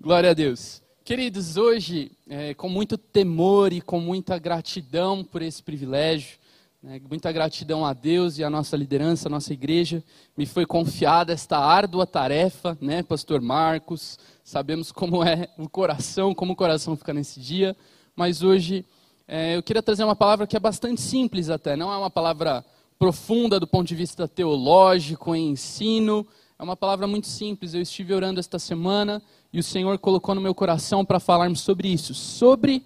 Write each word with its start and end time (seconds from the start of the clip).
Glória 0.00 0.30
a 0.30 0.32
Deus. 0.32 0.80
Queridos, 1.04 1.56
hoje, 1.56 2.12
é, 2.30 2.54
com 2.54 2.68
muito 2.68 2.96
temor 2.96 3.72
e 3.72 3.80
com 3.80 3.98
muita 3.98 4.38
gratidão 4.38 5.24
por 5.24 5.42
esse 5.42 5.60
privilégio, 5.60 6.38
né, 6.80 7.00
muita 7.10 7.32
gratidão 7.32 7.84
a 7.84 7.92
Deus 7.92 8.38
e 8.38 8.44
a 8.44 8.48
nossa 8.48 8.76
liderança, 8.76 9.26
a 9.26 9.30
nossa 9.30 9.52
igreja, 9.52 10.00
me 10.36 10.46
foi 10.46 10.64
confiada 10.64 11.32
esta 11.32 11.58
árdua 11.58 12.06
tarefa, 12.06 12.78
né, 12.80 13.02
Pastor 13.02 13.40
Marcos? 13.40 14.20
Sabemos 14.44 14.92
como 14.92 15.24
é 15.24 15.48
o 15.58 15.68
coração, 15.68 16.32
como 16.32 16.52
o 16.52 16.56
coração 16.56 16.96
fica 16.96 17.12
nesse 17.12 17.40
dia, 17.40 17.76
mas 18.14 18.40
hoje 18.40 18.84
é, 19.26 19.56
eu 19.56 19.64
queria 19.64 19.82
trazer 19.82 20.04
uma 20.04 20.14
palavra 20.14 20.46
que 20.46 20.56
é 20.56 20.60
bastante 20.60 21.00
simples 21.00 21.50
até, 21.50 21.74
não 21.74 21.92
é 21.92 21.96
uma 21.96 22.08
palavra 22.08 22.64
profunda 23.00 23.58
do 23.58 23.66
ponto 23.66 23.88
de 23.88 23.96
vista 23.96 24.28
teológico, 24.28 25.34
em 25.34 25.50
ensino, 25.50 26.24
é 26.58 26.62
uma 26.62 26.76
palavra 26.76 27.06
muito 27.06 27.28
simples. 27.28 27.72
Eu 27.72 27.80
estive 27.80 28.12
orando 28.12 28.40
esta 28.40 28.58
semana 28.58 29.22
e 29.52 29.60
o 29.60 29.62
Senhor 29.62 29.96
colocou 29.98 30.34
no 30.34 30.40
meu 30.40 30.54
coração 30.54 31.04
para 31.04 31.20
falarmos 31.20 31.60
sobre 31.60 31.88
isso, 31.88 32.12
sobre 32.14 32.84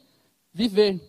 viver, 0.52 1.00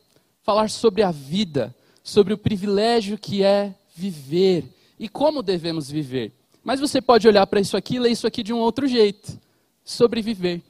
falar 0.41 0.69
sobre 0.69 1.03
a 1.03 1.11
vida, 1.11 1.75
sobre 2.01 2.33
o 2.33 2.37
privilégio 2.37 3.17
que 3.17 3.43
é 3.43 3.75
viver 3.93 4.65
e 4.97 5.09
como 5.09 5.43
devemos 5.43 5.91
viver. 5.91 6.31
Mas 6.63 6.79
você 6.79 7.01
pode 7.01 7.27
olhar 7.27 7.45
para 7.47 7.59
isso 7.59 7.75
aqui 7.75 7.95
e 7.95 7.99
ler 7.99 8.11
isso 8.11 8.25
aqui 8.25 8.41
de 8.41 8.53
um 8.53 8.59
outro 8.59 8.87
jeito, 8.87 9.37
sobreviver. 9.83 10.61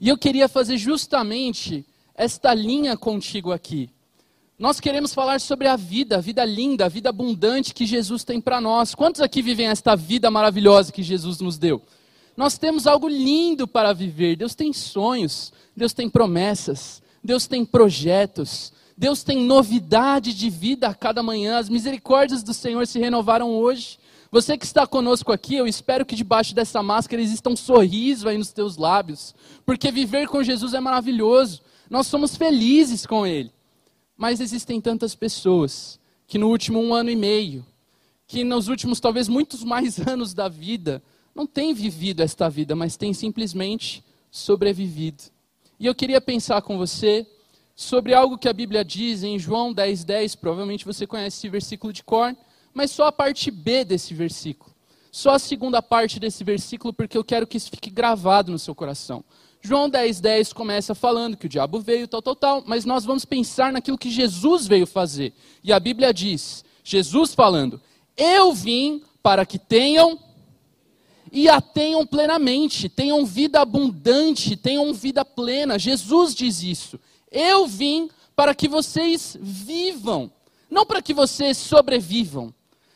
E 0.00 0.08
eu 0.08 0.16
queria 0.16 0.48
fazer 0.48 0.78
justamente 0.78 1.84
esta 2.14 2.54
linha 2.54 2.96
contigo 2.96 3.52
aqui. 3.52 3.90
Nós 4.62 4.78
queremos 4.78 5.12
falar 5.12 5.40
sobre 5.40 5.66
a 5.66 5.74
vida, 5.74 6.18
a 6.18 6.20
vida 6.20 6.44
linda, 6.44 6.86
a 6.86 6.88
vida 6.88 7.08
abundante 7.08 7.74
que 7.74 7.84
Jesus 7.84 8.22
tem 8.22 8.40
para 8.40 8.60
nós. 8.60 8.94
Quantos 8.94 9.20
aqui 9.20 9.42
vivem 9.42 9.66
esta 9.66 9.96
vida 9.96 10.30
maravilhosa 10.30 10.92
que 10.92 11.02
Jesus 11.02 11.40
nos 11.40 11.58
deu? 11.58 11.82
Nós 12.36 12.58
temos 12.58 12.86
algo 12.86 13.08
lindo 13.08 13.66
para 13.66 13.92
viver. 13.92 14.36
Deus 14.36 14.54
tem 14.54 14.72
sonhos, 14.72 15.52
Deus 15.76 15.92
tem 15.92 16.08
promessas, 16.08 17.02
Deus 17.24 17.48
tem 17.48 17.64
projetos, 17.64 18.72
Deus 18.96 19.24
tem 19.24 19.38
novidade 19.38 20.32
de 20.32 20.48
vida 20.48 20.86
a 20.86 20.94
cada 20.94 21.24
manhã. 21.24 21.58
As 21.58 21.68
misericórdias 21.68 22.44
do 22.44 22.54
Senhor 22.54 22.86
se 22.86 23.00
renovaram 23.00 23.50
hoje. 23.50 23.98
Você 24.30 24.56
que 24.56 24.64
está 24.64 24.86
conosco 24.86 25.32
aqui, 25.32 25.56
eu 25.56 25.66
espero 25.66 26.06
que 26.06 26.14
debaixo 26.14 26.54
dessa 26.54 26.80
máscara 26.84 27.20
exista 27.20 27.50
um 27.50 27.56
sorriso 27.56 28.28
aí 28.28 28.38
nos 28.38 28.52
teus 28.52 28.76
lábios, 28.76 29.34
porque 29.66 29.90
viver 29.90 30.28
com 30.28 30.40
Jesus 30.40 30.72
é 30.72 30.78
maravilhoso. 30.78 31.62
Nós 31.90 32.06
somos 32.06 32.36
felizes 32.36 33.04
com 33.04 33.26
Ele. 33.26 33.50
Mas 34.16 34.40
existem 34.40 34.80
tantas 34.80 35.14
pessoas 35.14 35.98
que 36.26 36.38
no 36.38 36.48
último 36.48 36.80
um 36.80 36.94
ano 36.94 37.10
e 37.10 37.16
meio, 37.16 37.64
que 38.26 38.44
nos 38.44 38.68
últimos 38.68 39.00
talvez 39.00 39.28
muitos 39.28 39.62
mais 39.64 39.98
anos 40.06 40.34
da 40.34 40.48
vida, 40.48 41.02
não 41.34 41.46
têm 41.46 41.74
vivido 41.74 42.20
esta 42.20 42.48
vida, 42.48 42.74
mas 42.74 42.96
têm 42.96 43.12
simplesmente 43.14 44.04
sobrevivido. 44.30 45.24
E 45.78 45.86
eu 45.86 45.94
queria 45.94 46.20
pensar 46.20 46.62
com 46.62 46.78
você 46.78 47.26
sobre 47.74 48.14
algo 48.14 48.38
que 48.38 48.48
a 48.48 48.52
Bíblia 48.52 48.84
diz 48.84 49.22
em 49.22 49.38
João 49.38 49.74
10,10. 49.74 50.04
10, 50.04 50.34
provavelmente 50.36 50.84
você 50.84 51.06
conhece 51.06 51.38
esse 51.38 51.48
versículo 51.48 51.92
de 51.92 52.02
cor, 52.02 52.36
mas 52.72 52.90
só 52.90 53.06
a 53.06 53.12
parte 53.12 53.50
B 53.50 53.84
desse 53.84 54.14
versículo. 54.14 54.72
Só 55.10 55.32
a 55.32 55.38
segunda 55.38 55.82
parte 55.82 56.18
desse 56.18 56.42
versículo, 56.42 56.92
porque 56.92 57.18
eu 57.18 57.24
quero 57.24 57.46
que 57.46 57.56
isso 57.56 57.70
fique 57.70 57.90
gravado 57.90 58.50
no 58.50 58.58
seu 58.58 58.74
coração. 58.74 59.22
João 59.64 59.88
10, 59.88 60.20
10 60.20 60.52
começa 60.52 60.92
falando 60.92 61.36
que 61.36 61.46
o 61.46 61.48
diabo 61.48 61.78
veio, 61.78 62.08
tal, 62.08 62.20
tal, 62.20 62.34
tal, 62.34 62.64
mas 62.66 62.84
nós 62.84 63.04
vamos 63.04 63.24
pensar 63.24 63.72
naquilo 63.72 63.96
que 63.96 64.10
Jesus 64.10 64.66
veio 64.66 64.86
fazer. 64.86 65.32
E 65.62 65.72
a 65.72 65.78
Bíblia 65.78 66.12
diz, 66.12 66.64
Jesus 66.82 67.32
falando, 67.32 67.80
eu 68.16 68.52
vim 68.52 69.02
para 69.22 69.46
que 69.46 69.60
tenham 69.60 70.18
e 71.30 71.48
a 71.48 71.60
tenham 71.60 72.04
plenamente, 72.04 72.88
tenham 72.88 73.24
vida 73.24 73.60
abundante, 73.60 74.56
tenham 74.56 74.92
vida 74.92 75.24
plena. 75.24 75.78
Jesus 75.78 76.34
diz 76.34 76.62
isso. 76.62 77.00
Eu 77.30 77.66
vim 77.66 78.10
para 78.34 78.54
que 78.54 78.68
vocês 78.68 79.38
vivam, 79.40 80.30
não 80.68 80.84
para 80.84 81.00
que 81.00 81.14
vocês 81.14 81.56
sobrevivam. 81.56 82.52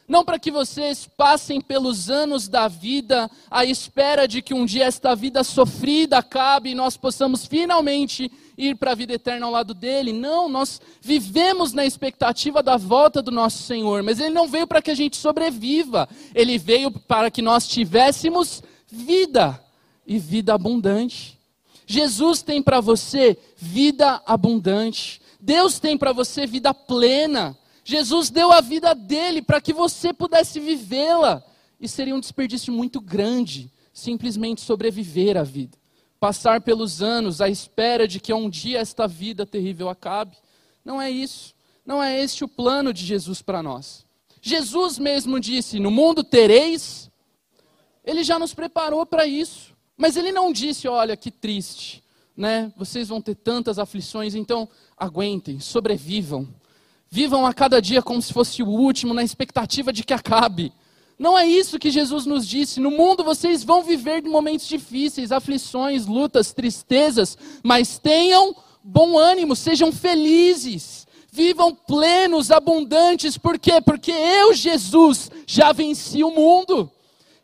Não 0.08 0.24
para 0.24 0.38
que 0.38 0.50
vocês 0.50 1.08
passem 1.16 1.60
pelos 1.60 2.08
anos 2.08 2.46
da 2.46 2.68
vida 2.68 3.28
à 3.50 3.64
espera 3.64 4.28
de 4.28 4.40
que 4.40 4.54
um 4.54 4.64
dia 4.64 4.84
esta 4.84 5.14
vida 5.16 5.42
sofrida 5.42 6.18
acabe 6.18 6.70
e 6.70 6.74
nós 6.74 6.96
possamos 6.96 7.44
finalmente 7.44 8.30
ir 8.56 8.76
para 8.76 8.92
a 8.92 8.94
vida 8.94 9.14
eterna 9.14 9.46
ao 9.46 9.52
lado 9.52 9.74
dele. 9.74 10.12
Não, 10.12 10.48
nós 10.48 10.80
vivemos 11.00 11.72
na 11.72 11.84
expectativa 11.84 12.62
da 12.62 12.76
volta 12.76 13.20
do 13.20 13.30
nosso 13.30 13.62
Senhor, 13.64 14.02
mas 14.02 14.20
ele 14.20 14.34
não 14.34 14.46
veio 14.46 14.66
para 14.66 14.80
que 14.80 14.90
a 14.90 14.94
gente 14.94 15.16
sobreviva, 15.16 16.08
ele 16.34 16.56
veio 16.56 16.90
para 16.90 17.30
que 17.30 17.42
nós 17.42 17.66
tivéssemos 17.66 18.62
vida 18.86 19.60
e 20.06 20.18
vida 20.18 20.54
abundante. 20.54 21.36
Jesus 21.86 22.42
tem 22.42 22.62
para 22.62 22.80
você 22.80 23.38
vida 23.56 24.20
abundante. 24.26 25.20
Deus 25.40 25.78
tem 25.78 25.96
para 25.96 26.12
você 26.12 26.46
vida 26.46 26.74
plena. 26.74 27.56
Jesus 27.88 28.30
deu 28.30 28.50
a 28.50 28.60
vida 28.60 28.96
dele 28.96 29.40
para 29.40 29.60
que 29.60 29.72
você 29.72 30.12
pudesse 30.12 30.58
vivê-la. 30.58 31.40
E 31.78 31.86
seria 31.86 32.16
um 32.16 32.20
desperdício 32.20 32.72
muito 32.72 33.00
grande 33.00 33.72
simplesmente 33.92 34.60
sobreviver 34.60 35.36
à 35.36 35.44
vida. 35.44 35.78
Passar 36.18 36.62
pelos 36.62 37.00
anos 37.00 37.40
à 37.40 37.48
espera 37.48 38.08
de 38.08 38.18
que 38.18 38.34
um 38.34 38.50
dia 38.50 38.80
esta 38.80 39.06
vida 39.06 39.46
terrível 39.46 39.88
acabe. 39.88 40.36
Não 40.84 41.00
é 41.00 41.08
isso. 41.08 41.54
Não 41.84 42.02
é 42.02 42.20
este 42.20 42.42
o 42.42 42.48
plano 42.48 42.92
de 42.92 43.06
Jesus 43.06 43.40
para 43.40 43.62
nós. 43.62 44.04
Jesus 44.42 44.98
mesmo 44.98 45.38
disse: 45.38 45.78
No 45.78 45.92
mundo 45.92 46.24
tereis. 46.24 47.08
Ele 48.04 48.24
já 48.24 48.36
nos 48.36 48.52
preparou 48.52 49.06
para 49.06 49.26
isso. 49.26 49.76
Mas 49.96 50.16
ele 50.16 50.32
não 50.32 50.52
disse: 50.52 50.88
Olha 50.88 51.16
que 51.16 51.30
triste, 51.30 52.02
né? 52.36 52.72
Vocês 52.76 53.06
vão 53.06 53.22
ter 53.22 53.36
tantas 53.36 53.78
aflições, 53.78 54.34
então 54.34 54.68
aguentem, 54.98 55.60
sobrevivam. 55.60 56.48
Vivam 57.10 57.46
a 57.46 57.54
cada 57.54 57.80
dia 57.80 58.02
como 58.02 58.20
se 58.20 58.32
fosse 58.32 58.62
o 58.62 58.68
último, 58.68 59.14
na 59.14 59.22
expectativa 59.22 59.92
de 59.92 60.04
que 60.04 60.14
acabe. 60.14 60.72
Não 61.18 61.38
é 61.38 61.46
isso 61.46 61.78
que 61.78 61.90
Jesus 61.90 62.26
nos 62.26 62.46
disse. 62.46 62.78
No 62.78 62.90
mundo 62.90 63.24
vocês 63.24 63.64
vão 63.64 63.82
viver 63.82 64.22
momentos 64.22 64.68
difíceis, 64.68 65.32
aflições, 65.32 66.06
lutas, 66.06 66.52
tristezas, 66.52 67.38
mas 67.62 67.98
tenham 67.98 68.54
bom 68.84 69.18
ânimo, 69.18 69.56
sejam 69.56 69.90
felizes, 69.90 71.06
vivam 71.32 71.74
plenos, 71.74 72.50
abundantes. 72.50 73.38
Por 73.38 73.58
quê? 73.58 73.80
Porque 73.80 74.12
eu, 74.12 74.52
Jesus, 74.52 75.30
já 75.46 75.72
venci 75.72 76.22
o 76.22 76.30
mundo. 76.30 76.90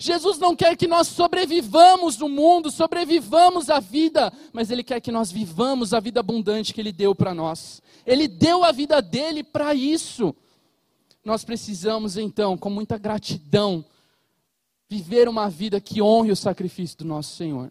Jesus 0.02 0.38
não 0.38 0.56
quer 0.56 0.76
que 0.76 0.88
nós 0.88 1.06
sobrevivamos 1.08 2.18
no 2.18 2.28
mundo, 2.28 2.70
sobrevivamos 2.70 3.70
a 3.70 3.78
vida, 3.78 4.32
mas 4.52 4.70
Ele 4.70 4.82
quer 4.82 5.00
que 5.00 5.12
nós 5.12 5.30
vivamos 5.30 5.94
a 5.94 6.00
vida 6.00 6.20
abundante 6.20 6.74
que 6.74 6.80
Ele 6.80 6.92
deu 6.92 7.14
para 7.14 7.32
nós. 7.32 7.80
Ele 8.04 8.26
deu 8.26 8.64
a 8.64 8.72
vida 8.72 9.00
dele 9.00 9.44
para 9.44 9.74
isso. 9.74 10.34
Nós 11.24 11.44
precisamos 11.44 12.16
então, 12.16 12.58
com 12.58 12.68
muita 12.68 12.98
gratidão, 12.98 13.84
viver 14.88 15.28
uma 15.28 15.48
vida 15.48 15.80
que 15.80 16.02
honre 16.02 16.32
o 16.32 16.36
sacrifício 16.36 16.98
do 16.98 17.04
nosso 17.04 17.36
Senhor. 17.36 17.70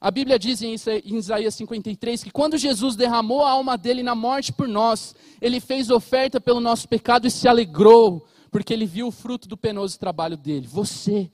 A 0.00 0.10
Bíblia 0.10 0.36
diz 0.36 0.62
em 0.62 0.74
Isaías 0.74 1.54
53 1.54 2.24
que 2.24 2.30
quando 2.30 2.58
Jesus 2.58 2.96
derramou 2.96 3.44
a 3.44 3.50
alma 3.50 3.78
dele 3.78 4.02
na 4.02 4.16
morte 4.16 4.52
por 4.52 4.66
nós, 4.66 5.14
ele 5.40 5.60
fez 5.60 5.90
oferta 5.90 6.40
pelo 6.40 6.58
nosso 6.60 6.88
pecado 6.88 7.26
e 7.26 7.30
se 7.30 7.46
alegrou, 7.46 8.26
porque 8.52 8.72
ele 8.72 8.84
viu 8.84 9.08
o 9.08 9.10
fruto 9.10 9.48
do 9.48 9.56
penoso 9.56 9.98
trabalho 9.98 10.36
dele. 10.36 10.68
Você, 10.68 11.30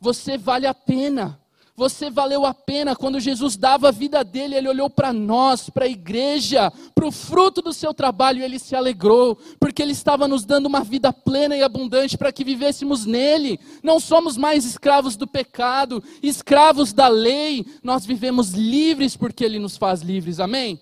você 0.00 0.38
vale 0.38 0.68
a 0.68 0.72
pena. 0.72 1.38
Você 1.76 2.10
valeu 2.10 2.44
a 2.44 2.52
pena 2.52 2.94
quando 2.94 3.18
Jesus 3.18 3.56
dava 3.56 3.88
a 3.88 3.90
vida 3.90 4.22
dele, 4.22 4.54
ele 4.54 4.68
olhou 4.68 4.90
para 4.90 5.14
nós, 5.14 5.70
para 5.70 5.86
a 5.86 5.88
igreja, 5.88 6.70
para 6.94 7.06
o 7.06 7.10
fruto 7.10 7.62
do 7.62 7.72
seu 7.72 7.94
trabalho 7.94 8.40
e 8.40 8.42
ele 8.42 8.58
se 8.58 8.76
alegrou, 8.76 9.34
porque 9.58 9.80
ele 9.80 9.92
estava 9.92 10.28
nos 10.28 10.44
dando 10.44 10.66
uma 10.66 10.84
vida 10.84 11.10
plena 11.10 11.56
e 11.56 11.62
abundante 11.62 12.18
para 12.18 12.30
que 12.30 12.44
vivêssemos 12.44 13.06
nele. 13.06 13.58
Não 13.82 13.98
somos 13.98 14.36
mais 14.36 14.66
escravos 14.66 15.16
do 15.16 15.26
pecado, 15.26 16.04
escravos 16.22 16.92
da 16.92 17.08
lei, 17.08 17.64
nós 17.82 18.04
vivemos 18.04 18.50
livres 18.50 19.16
porque 19.16 19.42
ele 19.42 19.58
nos 19.58 19.78
faz 19.78 20.02
livres. 20.02 20.38
Amém? 20.38 20.78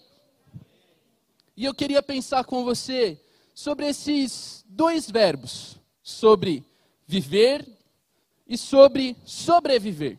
E 1.57 1.65
eu 1.65 1.75
queria 1.75 2.03
pensar 2.03 2.45
com 2.45 2.65
você 2.65 3.21
sobre 3.55 3.87
esses 3.87 4.65
dois 4.69 5.11
verbos, 5.11 5.78
sobre 6.09 6.65
viver 7.07 7.69
e 8.47 8.57
sobre 8.57 9.15
sobreviver. 9.27 10.19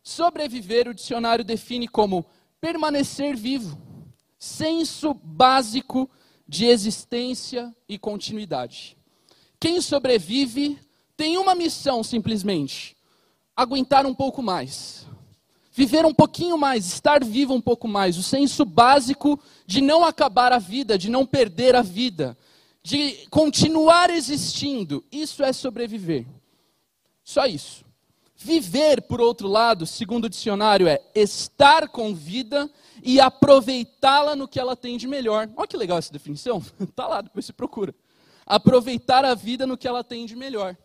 Sobreviver, 0.00 0.86
o 0.86 0.94
dicionário 0.94 1.44
define 1.44 1.88
como 1.88 2.24
permanecer 2.60 3.36
vivo, 3.36 3.76
senso 4.38 5.12
básico 5.12 6.08
de 6.46 6.66
existência 6.66 7.74
e 7.88 7.98
continuidade. 7.98 8.96
Quem 9.58 9.80
sobrevive 9.80 10.78
tem 11.16 11.36
uma 11.36 11.56
missão 11.56 12.04
simplesmente: 12.04 12.96
aguentar 13.56 14.06
um 14.06 14.14
pouco 14.14 14.40
mais, 14.40 15.04
viver 15.72 16.06
um 16.06 16.14
pouquinho 16.14 16.56
mais, 16.56 16.86
estar 16.86 17.24
vivo 17.24 17.52
um 17.52 17.60
pouco 17.60 17.88
mais. 17.88 18.16
O 18.16 18.22
senso 18.22 18.64
básico 18.64 19.36
de 19.66 19.80
não 19.80 20.04
acabar 20.04 20.52
a 20.52 20.60
vida, 20.60 20.96
de 20.96 21.10
não 21.10 21.26
perder 21.26 21.74
a 21.74 21.82
vida, 21.82 22.38
de 22.86 23.26
continuar 23.30 24.10
existindo. 24.10 25.04
Isso 25.10 25.42
é 25.42 25.52
sobreviver. 25.52 26.24
Só 27.24 27.44
isso. 27.44 27.84
Viver, 28.36 29.02
por 29.02 29.20
outro 29.20 29.48
lado, 29.48 29.84
segundo 29.84 30.26
o 30.26 30.28
dicionário, 30.28 30.86
é 30.86 31.02
estar 31.12 31.88
com 31.88 32.14
vida 32.14 32.70
e 33.02 33.18
aproveitá-la 33.20 34.36
no 34.36 34.46
que 34.46 34.60
ela 34.60 34.76
tem 34.76 34.96
de 34.96 35.08
melhor. 35.08 35.50
Olha 35.56 35.66
que 35.66 35.76
legal 35.76 35.98
essa 35.98 36.12
definição. 36.12 36.64
Está 36.78 37.08
lá, 37.10 37.22
depois 37.22 37.44
você 37.44 37.52
procura. 37.52 37.92
Aproveitar 38.46 39.24
a 39.24 39.34
vida 39.34 39.66
no 39.66 39.76
que 39.76 39.88
ela 39.88 40.04
tem 40.04 40.24
de 40.24 40.36
melhor. 40.36 40.76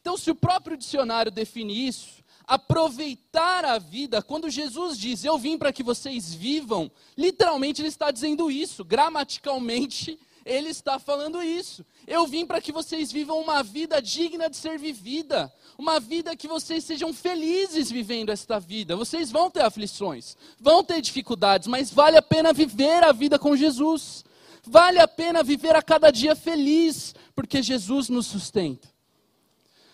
Então, 0.00 0.16
se 0.16 0.30
o 0.30 0.34
próprio 0.34 0.78
dicionário 0.78 1.30
define 1.30 1.86
isso, 1.86 2.24
aproveitar 2.46 3.66
a 3.66 3.78
vida, 3.78 4.22
quando 4.22 4.48
Jesus 4.48 4.96
diz, 4.96 5.26
eu 5.26 5.36
vim 5.36 5.58
para 5.58 5.74
que 5.74 5.82
vocês 5.82 6.32
vivam, 6.32 6.90
literalmente 7.18 7.82
ele 7.82 7.88
está 7.88 8.10
dizendo 8.10 8.50
isso, 8.50 8.82
gramaticalmente 8.82 10.18
ele 10.44 10.68
está 10.68 10.98
falando 10.98 11.42
isso. 11.42 11.84
Eu 12.06 12.26
vim 12.26 12.46
para 12.46 12.60
que 12.60 12.72
vocês 12.72 13.12
vivam 13.12 13.40
uma 13.40 13.62
vida 13.62 14.00
digna 14.00 14.48
de 14.48 14.56
ser 14.56 14.78
vivida, 14.78 15.52
uma 15.76 16.00
vida 16.00 16.36
que 16.36 16.48
vocês 16.48 16.84
sejam 16.84 17.12
felizes 17.12 17.90
vivendo 17.90 18.30
esta 18.30 18.58
vida. 18.58 18.96
Vocês 18.96 19.30
vão 19.30 19.50
ter 19.50 19.62
aflições, 19.62 20.36
vão 20.58 20.82
ter 20.82 21.00
dificuldades, 21.00 21.68
mas 21.68 21.90
vale 21.90 22.16
a 22.16 22.22
pena 22.22 22.52
viver 22.52 23.04
a 23.04 23.12
vida 23.12 23.38
com 23.38 23.56
Jesus. 23.56 24.24
Vale 24.64 24.98
a 24.98 25.08
pena 25.08 25.42
viver 25.42 25.74
a 25.74 25.82
cada 25.82 26.10
dia 26.10 26.34
feliz, 26.34 27.14
porque 27.34 27.62
Jesus 27.62 28.08
nos 28.08 28.26
sustenta. 28.26 28.88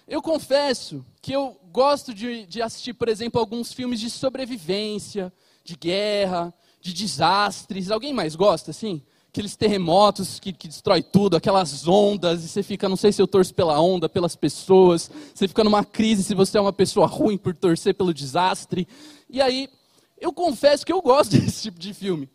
Eu 0.07 0.21
confesso 0.21 1.05
que 1.23 1.33
eu 1.33 1.59
gosto 1.73 2.13
de, 2.13 2.45
de 2.47 2.61
assistir, 2.61 2.93
por 2.93 3.09
exemplo, 3.09 3.41
alguns 3.41 3.73
filmes 3.73 4.01
de 4.01 4.11
sobrevivência, 4.11 5.33
de 5.63 5.77
guerra, 5.77 6.53
de 6.81 6.93
desastres. 6.93 7.91
Alguém 7.91 8.13
mais 8.13 8.35
gosta, 8.37 8.71
assim? 8.71 9.03
Aqueles 9.35 9.57
terremotos 9.57 10.39
que, 10.39 10.53
que 10.53 10.69
destrói 10.69 11.03
tudo, 11.03 11.37
aquelas 11.37 11.89
ondas, 11.89 12.45
e 12.45 12.49
você 12.49 12.63
fica, 12.63 12.89
não 12.89 12.95
sei 12.95 13.11
se 13.11 13.21
eu 13.21 13.27
torço 13.27 13.53
pela 13.53 13.81
onda, 13.81 14.09
pelas 14.09 14.37
pessoas, 14.37 15.11
você 15.35 15.49
fica 15.49 15.65
numa 15.65 15.85
crise 15.85 16.23
se 16.23 16.37
você 16.37 16.57
é 16.57 16.61
uma 16.61 16.73
pessoa 16.73 17.09
ruim 17.09 17.37
por 17.37 17.53
torcer 17.53 17.97
pelo 17.97 18.15
desastre. 18.15 18.87
E 19.29 19.43
aí, 19.43 19.69
eu 20.21 20.33
confesso 20.33 20.87
que 20.87 20.93
eu 20.93 21.03
gosto 21.03 21.33
desse 21.37 21.63
tipo 21.63 21.81
de 21.81 21.93
filme. 21.93 22.29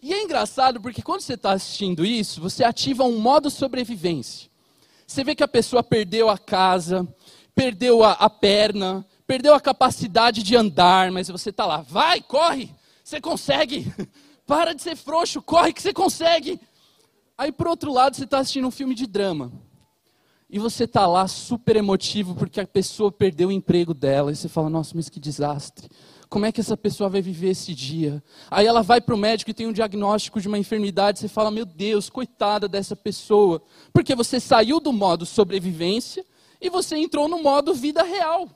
E 0.00 0.14
é 0.14 0.22
engraçado 0.22 0.80
porque 0.80 1.02
quando 1.02 1.20
você 1.20 1.34
está 1.34 1.50
assistindo 1.50 2.06
isso, 2.06 2.40
você 2.40 2.62
ativa 2.62 3.02
um 3.02 3.18
modo 3.18 3.50
sobrevivência. 3.50 4.48
Você 5.04 5.24
vê 5.24 5.34
que 5.34 5.42
a 5.42 5.48
pessoa 5.48 5.82
perdeu 5.82 6.30
a 6.30 6.38
casa, 6.38 7.04
perdeu 7.56 8.04
a, 8.04 8.12
a 8.12 8.30
perna, 8.30 9.04
perdeu 9.26 9.52
a 9.52 9.60
capacidade 9.60 10.44
de 10.44 10.54
andar, 10.54 11.10
mas 11.10 11.26
você 11.26 11.50
está 11.50 11.66
lá, 11.66 11.78
vai, 11.78 12.20
corre, 12.20 12.70
você 13.02 13.20
consegue. 13.20 13.92
Para 14.46 14.72
de 14.72 14.82
ser 14.82 14.96
frouxo, 14.96 15.42
corre 15.42 15.72
que 15.72 15.82
você 15.82 15.92
consegue. 15.92 16.60
Aí, 17.36 17.50
por 17.50 17.66
outro 17.66 17.92
lado, 17.92 18.14
você 18.14 18.24
está 18.24 18.38
assistindo 18.38 18.68
um 18.68 18.70
filme 18.70 18.94
de 18.94 19.06
drama. 19.06 19.52
E 20.48 20.60
você 20.60 20.84
está 20.84 21.06
lá 21.06 21.26
super 21.26 21.74
emotivo 21.74 22.36
porque 22.36 22.60
a 22.60 22.66
pessoa 22.66 23.10
perdeu 23.10 23.48
o 23.48 23.52
emprego 23.52 23.92
dela. 23.92 24.30
E 24.30 24.36
você 24.36 24.48
fala, 24.48 24.70
nossa, 24.70 24.92
mas 24.94 25.08
que 25.08 25.18
desastre. 25.18 25.88
Como 26.28 26.46
é 26.46 26.52
que 26.52 26.60
essa 26.60 26.76
pessoa 26.76 27.08
vai 27.08 27.20
viver 27.20 27.50
esse 27.50 27.74
dia? 27.74 28.22
Aí 28.48 28.66
ela 28.66 28.82
vai 28.82 29.00
para 29.00 29.14
o 29.14 29.18
médico 29.18 29.50
e 29.50 29.54
tem 29.54 29.66
um 29.66 29.72
diagnóstico 29.72 30.40
de 30.40 30.46
uma 30.46 30.58
enfermidade. 30.58 31.18
Você 31.18 31.28
fala, 31.28 31.50
meu 31.50 31.66
Deus, 31.66 32.08
coitada 32.08 32.68
dessa 32.68 32.94
pessoa. 32.94 33.60
Porque 33.92 34.14
você 34.14 34.38
saiu 34.38 34.78
do 34.78 34.92
modo 34.92 35.26
sobrevivência 35.26 36.24
e 36.60 36.70
você 36.70 36.96
entrou 36.96 37.28
no 37.28 37.42
modo 37.42 37.74
vida 37.74 38.04
real. 38.04 38.48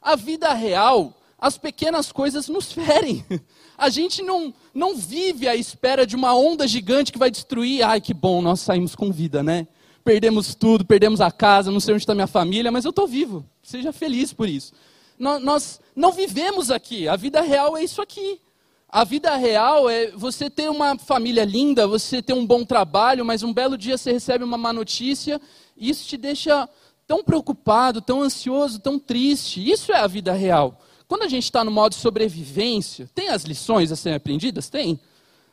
A 0.00 0.14
vida 0.14 0.52
real 0.54 1.12
as 1.38 1.58
pequenas 1.58 2.10
coisas 2.10 2.48
nos 2.48 2.72
ferem. 2.72 3.24
A 3.76 3.88
gente 3.88 4.22
não, 4.22 4.54
não 4.74 4.96
vive 4.96 5.48
à 5.48 5.54
espera 5.54 6.06
de 6.06 6.16
uma 6.16 6.34
onda 6.34 6.66
gigante 6.66 7.12
que 7.12 7.18
vai 7.18 7.30
destruir. 7.30 7.82
Ai, 7.82 8.00
que 8.00 8.14
bom, 8.14 8.40
nós 8.40 8.60
saímos 8.60 8.94
com 8.94 9.12
vida, 9.12 9.42
né? 9.42 9.66
Perdemos 10.04 10.54
tudo, 10.54 10.84
perdemos 10.84 11.20
a 11.20 11.30
casa, 11.30 11.70
não 11.70 11.80
sei 11.80 11.94
onde 11.94 12.02
está 12.02 12.14
minha 12.14 12.26
família, 12.26 12.70
mas 12.70 12.84
eu 12.84 12.90
estou 12.90 13.06
vivo. 13.06 13.44
Seja 13.62 13.92
feliz 13.92 14.32
por 14.32 14.48
isso. 14.48 14.72
Nós, 15.18 15.42
nós 15.42 15.80
não 15.94 16.12
vivemos 16.12 16.70
aqui. 16.70 17.08
A 17.08 17.16
vida 17.16 17.40
real 17.40 17.76
é 17.76 17.82
isso 17.82 18.00
aqui. 18.00 18.40
A 18.88 19.04
vida 19.04 19.34
real 19.34 19.90
é 19.90 20.12
você 20.12 20.48
ter 20.48 20.70
uma 20.70 20.96
família 20.96 21.44
linda, 21.44 21.88
você 21.88 22.22
ter 22.22 22.32
um 22.32 22.46
bom 22.46 22.64
trabalho, 22.64 23.24
mas 23.24 23.42
um 23.42 23.52
belo 23.52 23.76
dia 23.76 23.98
você 23.98 24.12
recebe 24.12 24.44
uma 24.44 24.56
má 24.56 24.72
notícia 24.72 25.40
e 25.76 25.90
isso 25.90 26.06
te 26.06 26.16
deixa 26.16 26.68
tão 27.06 27.22
preocupado, 27.22 28.00
tão 28.00 28.22
ansioso, 28.22 28.78
tão 28.78 28.98
triste. 28.98 29.68
Isso 29.68 29.92
é 29.92 29.96
a 29.96 30.06
vida 30.06 30.32
real. 30.32 30.80
Quando 31.08 31.22
a 31.22 31.28
gente 31.28 31.44
está 31.44 31.64
no 31.64 31.70
modo 31.70 31.94
sobrevivência, 31.94 33.08
tem 33.14 33.28
as 33.28 33.44
lições 33.44 33.92
a 33.92 33.96
serem 33.96 34.16
aprendidas? 34.16 34.68
Tem. 34.68 34.98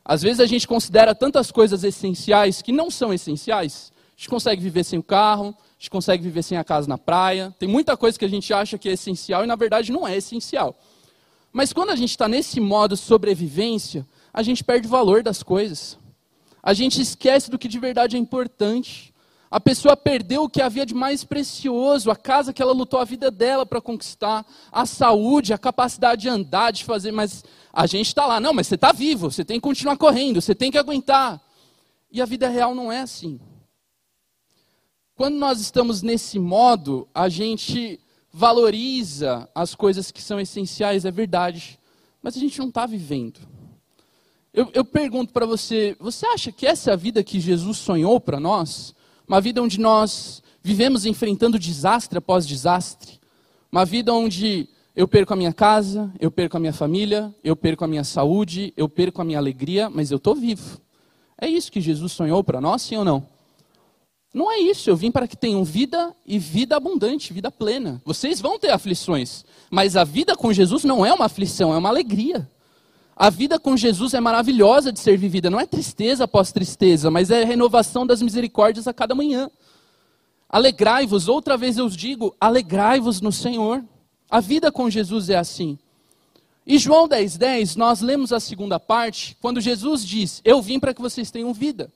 Às 0.04 0.22
vezes 0.22 0.40
a 0.40 0.46
gente 0.46 0.68
considera 0.68 1.14
tantas 1.14 1.52
coisas 1.52 1.84
essenciais 1.84 2.62
que 2.62 2.72
não 2.72 2.90
são 2.90 3.14
essenciais. 3.14 3.92
A 4.16 4.18
gente 4.18 4.30
consegue 4.30 4.62
viver 4.62 4.84
sem 4.84 5.00
o 5.00 5.04
carro, 5.04 5.56
a 5.58 5.74
gente 5.80 5.90
consegue 5.90 6.24
viver 6.24 6.44
sem 6.44 6.58
a 6.58 6.64
casa 6.64 6.88
na 6.88 6.98
praia. 6.98 7.56
Tem 7.58 7.70
muita 7.70 7.96
coisa 7.96 8.18
que 8.18 8.26
a 8.26 8.30
gente 8.30 8.54
acha 8.54 8.78
que 8.78 8.90
é 8.90 8.94
essencial 8.94 9.44
e 9.44 9.48
na 9.48 9.56
verdade 9.56 9.92
não 9.92 10.08
é 10.08 10.18
essencial. 10.18 10.76
Mas 11.52 11.72
quando 11.72 11.92
a 11.92 11.96
gente 11.96 12.10
está 12.10 12.28
nesse 12.28 12.60
modo 12.60 12.98
sobrevivência, 12.98 14.06
a 14.34 14.42
gente 14.42 14.64
perde 14.64 14.88
o 14.88 14.90
valor 14.90 15.22
das 15.22 15.44
coisas. 15.44 16.00
A 16.62 16.74
gente 16.74 17.00
esquece 17.00 17.52
do 17.52 17.60
que 17.60 17.68
de 17.68 17.78
verdade 17.78 18.16
é 18.16 18.20
importante. 18.20 19.13
A 19.54 19.60
pessoa 19.60 19.96
perdeu 19.96 20.46
o 20.46 20.50
que 20.50 20.64
havia 20.64 20.84
de 20.84 20.96
mais 20.96 21.24
precioso, 21.24 22.10
a 22.10 22.16
casa 22.16 22.52
que 22.52 22.60
ela 22.60 22.74
lutou 22.74 23.00
a 23.00 23.06
vida 23.06 23.30
dela 23.30 23.68
para 23.68 23.80
conquistar, 23.80 24.44
a 24.72 24.84
saúde, 24.84 25.54
a 25.54 25.60
capacidade 25.60 26.24
de 26.24 26.28
andar, 26.28 26.72
de 26.72 26.84
fazer, 26.84 27.12
mas 27.12 27.46
a 27.72 27.86
gente 27.86 28.08
está 28.08 28.26
lá, 28.26 28.40
não, 28.40 28.52
mas 28.52 28.66
você 28.66 28.74
está 28.74 28.92
vivo, 28.92 29.30
você 29.30 29.46
tem 29.46 29.58
que 29.58 29.62
continuar 29.62 29.96
correndo, 29.96 30.42
você 30.42 30.56
tem 30.56 30.72
que 30.72 30.78
aguentar. 30.80 31.40
E 32.12 32.20
a 32.20 32.26
vida 32.26 32.50
real 32.50 32.74
não 32.74 32.92
é 32.92 33.02
assim. 33.02 33.40
Quando 35.14 35.36
nós 35.36 35.62
estamos 35.62 36.02
nesse 36.02 36.40
modo, 36.40 37.08
a 37.14 37.30
gente 37.30 38.00
valoriza 38.32 39.48
as 39.54 39.76
coisas 39.76 40.10
que 40.10 40.20
são 40.24 40.40
essenciais, 40.40 41.06
é 41.06 41.12
verdade, 41.12 41.80
mas 42.24 42.36
a 42.36 42.40
gente 42.40 42.58
não 42.58 42.70
está 42.70 42.88
vivendo. 42.88 43.40
Eu, 44.52 44.72
eu 44.74 44.84
pergunto 44.84 45.32
para 45.32 45.46
você: 45.46 45.96
você 46.00 46.26
acha 46.26 46.52
que 46.52 46.66
essa 46.66 46.90
é 46.90 46.94
a 46.94 46.98
vida 46.98 47.24
que 47.24 47.40
Jesus 47.40 47.78
sonhou 47.78 48.20
para 48.20 48.40
nós? 48.40 48.96
Uma 49.34 49.42
vida 49.42 49.64
onde 49.64 49.80
nós 49.80 50.44
vivemos 50.62 51.08
enfrentando 51.08 51.58
desastre 51.58 52.20
após 52.20 52.46
desastre. 52.46 53.20
Uma 53.72 53.84
vida 53.84 54.14
onde 54.14 54.70
eu 54.96 55.08
perco 55.08 55.34
a 55.34 55.36
minha 55.36 55.52
casa, 55.52 56.14
eu 56.20 56.30
perco 56.30 56.56
a 56.56 56.60
minha 56.60 56.72
família, 56.72 57.34
eu 57.44 57.56
perco 57.56 57.84
a 57.84 57.88
minha 57.88 58.04
saúde, 58.04 58.72
eu 58.78 58.88
perco 58.88 59.24
a 59.24 59.26
minha 59.26 59.40
alegria, 59.40 59.90
mas 59.90 60.12
eu 60.12 60.18
estou 60.18 60.36
vivo. 60.36 60.80
É 61.42 61.48
isso 61.48 61.72
que 61.72 61.82
Jesus 61.82 62.12
sonhou 62.12 62.44
para 62.44 62.62
nós, 62.62 62.84
sim 62.84 62.96
ou 62.96 63.04
não? 63.04 63.28
Não 64.32 64.52
é 64.52 64.60
isso, 64.60 64.88
eu 64.88 64.96
vim 64.96 65.10
para 65.10 65.28
que 65.28 65.36
tenham 65.36 65.64
vida 65.64 66.16
e 66.28 66.38
vida 66.38 66.76
abundante, 66.76 67.34
vida 67.34 67.50
plena. 67.50 68.00
Vocês 68.06 68.40
vão 68.40 68.60
ter 68.60 68.70
aflições, 68.70 69.44
mas 69.68 69.98
a 69.98 70.04
vida 70.04 70.36
com 70.36 70.54
Jesus 70.54 70.84
não 70.84 71.04
é 71.04 71.12
uma 71.12 71.26
aflição, 71.26 71.74
é 71.74 71.78
uma 71.80 71.90
alegria. 71.90 72.48
A 73.16 73.30
vida 73.30 73.60
com 73.60 73.78
Jesus 73.78 74.14
é 74.14 74.20
maravilhosa 74.20 74.92
de 74.92 75.00
ser 75.00 75.18
vivida, 75.18 75.50
não 75.50 75.60
é 75.60 75.66
tristeza 75.66 76.24
após 76.24 76.52
tristeza, 76.52 77.12
mas 77.12 77.30
é 77.30 77.44
renovação 77.44 78.08
das 78.08 78.22
misericórdias 78.22 78.88
a 78.88 78.94
cada 78.94 79.14
manhã. 79.14 79.50
Alegrai-vos, 80.50 81.28
outra 81.28 81.56
vez 81.56 81.78
eu 81.78 81.86
os 81.86 81.96
digo, 81.96 82.36
alegrai-vos 82.40 83.22
no 83.22 83.32
Senhor. 83.32 83.84
A 84.30 84.40
vida 84.40 84.72
com 84.72 84.90
Jesus 84.90 85.30
é 85.30 85.36
assim. 85.36 85.78
E 86.66 86.78
João 86.78 87.08
10,10, 87.08 87.38
10, 87.38 87.76
nós 87.76 88.02
lemos 88.02 88.34
a 88.34 88.40
segunda 88.40 88.80
parte, 88.80 89.38
quando 89.42 89.62
Jesus 89.62 90.06
diz: 90.06 90.42
Eu 90.44 90.62
vim 90.62 90.80
para 90.80 90.94
que 90.94 91.02
vocês 91.02 91.30
tenham 91.30 91.54
vida. 91.54 91.92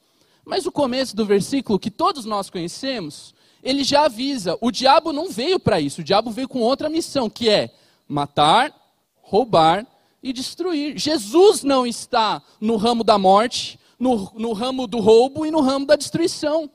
Mas 0.46 0.66
o 0.66 0.72
começo 0.72 1.16
do 1.16 1.26
versículo, 1.26 1.80
que 1.80 1.90
todos 1.90 2.26
nós 2.26 2.50
conhecemos, 2.50 3.34
ele 3.64 3.84
já 3.84 4.06
avisa: 4.06 4.58
o 4.62 4.72
diabo 4.72 5.14
não 5.14 5.30
veio 5.30 5.60
para 5.60 5.80
isso, 5.80 6.02
o 6.02 6.04
diabo 6.04 6.32
veio 6.32 6.48
com 6.48 6.60
outra 6.60 6.90
missão, 6.90 7.30
que 7.30 7.50
é 7.50 7.74
matar, 8.08 8.74
roubar 9.22 9.86
e 10.22 10.34
destruir. 10.34 10.98
Jesus 10.98 11.64
não 11.64 11.86
está 11.86 12.42
no 12.60 12.76
ramo 12.76 13.04
da 13.04 13.18
morte, 13.18 13.80
no, 14.00 14.32
no 14.36 14.54
ramo 14.54 14.88
do 14.88 15.00
roubo 15.00 15.46
e 15.46 15.52
no 15.52 15.62
ramo 15.62 15.86
da 15.86 15.96
destruição. 15.96 16.70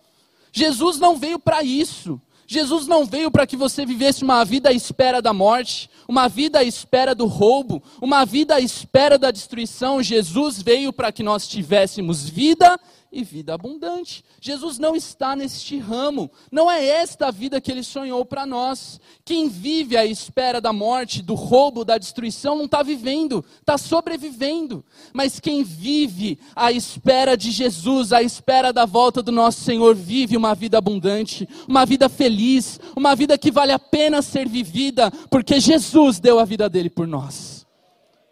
Jesus 0.53 0.99
não 0.99 1.17
veio 1.17 1.39
para 1.39 1.63
isso. 1.63 2.21
Jesus 2.47 2.87
não 2.87 3.07
veio 3.07 3.31
para 3.31 3.47
que 3.47 3.57
você 3.57 3.87
vivesse 3.87 4.23
uma 4.23 4.45
vida 4.45 4.69
à 4.69 4.73
espera 4.73 5.23
da 5.23 5.33
morte, 5.33 5.89
uma 6.07 6.29
vida 6.29 6.59
à 6.59 6.65
espera 6.65 7.15
do 7.15 7.27
roubo, 7.27 7.83
uma 8.01 8.27
vida 8.27 8.57
à 8.57 8.61
espera 8.61 9.17
da 9.17 9.31
destruição. 9.31 10.03
Jesus 10.03 10.61
veio 10.61 10.93
para 10.93 11.11
que 11.11 11.23
nós 11.23 11.49
tivéssemos 11.49 12.29
vida 12.29 12.79
e 13.13 13.23
vida 13.23 13.53
abundante. 13.53 14.25
Jesus 14.41 14.79
não 14.79 14.97
está 14.97 15.37
neste 15.37 15.79
ramo, 15.79 16.31
não 16.51 16.71
é 16.71 16.85
esta 16.85 17.27
a 17.27 17.31
vida 17.31 17.61
que 17.61 17.71
ele 17.71 17.83
sonhou 17.83 18.25
para 18.25 18.47
nós. 18.47 18.99
Quem 19.25 19.49
vive 19.49 19.97
à 19.97 20.07
espera 20.07 20.61
da 20.61 20.73
morte, 20.73 21.23
do 21.23 21.35
roubo, 21.35 21.85
da 21.85 21.99
destruição, 21.99 22.57
não 22.57 22.65
está 22.65 22.83
vivendo, 22.83 23.45
está 23.61 23.77
sobrevivendo. 23.77 24.85
Mas 25.13 25.39
quem 25.39 25.63
vive 25.63 26.39
à 26.57 26.73
espera 26.73 27.37
de 27.37 27.51
Jesus, 27.51 28.13
à 28.13 28.23
espera 28.23 28.73
da 28.73 28.87
volta 28.87 29.23
do 29.23 29.31
nosso 29.31 29.61
Senhor, 29.61 29.95
vive 29.95 30.37
uma 30.37 30.55
vida 30.55 30.79
abundante, 30.79 31.47
uma 31.69 31.85
vida 31.85 32.09
feliz, 32.09 32.81
uma 32.97 33.15
vida 33.15 33.37
que 33.37 33.51
vale 33.51 33.73
a 33.73 33.79
pena 33.79 34.23
ser 34.23 34.49
vivida, 34.49 35.11
porque 35.31 35.61
Jesus 35.61 36.19
deu 36.19 36.39
a 36.39 36.45
vida 36.45 36.69
dele 36.69 36.89
por 36.89 37.07
nós. 37.07 37.67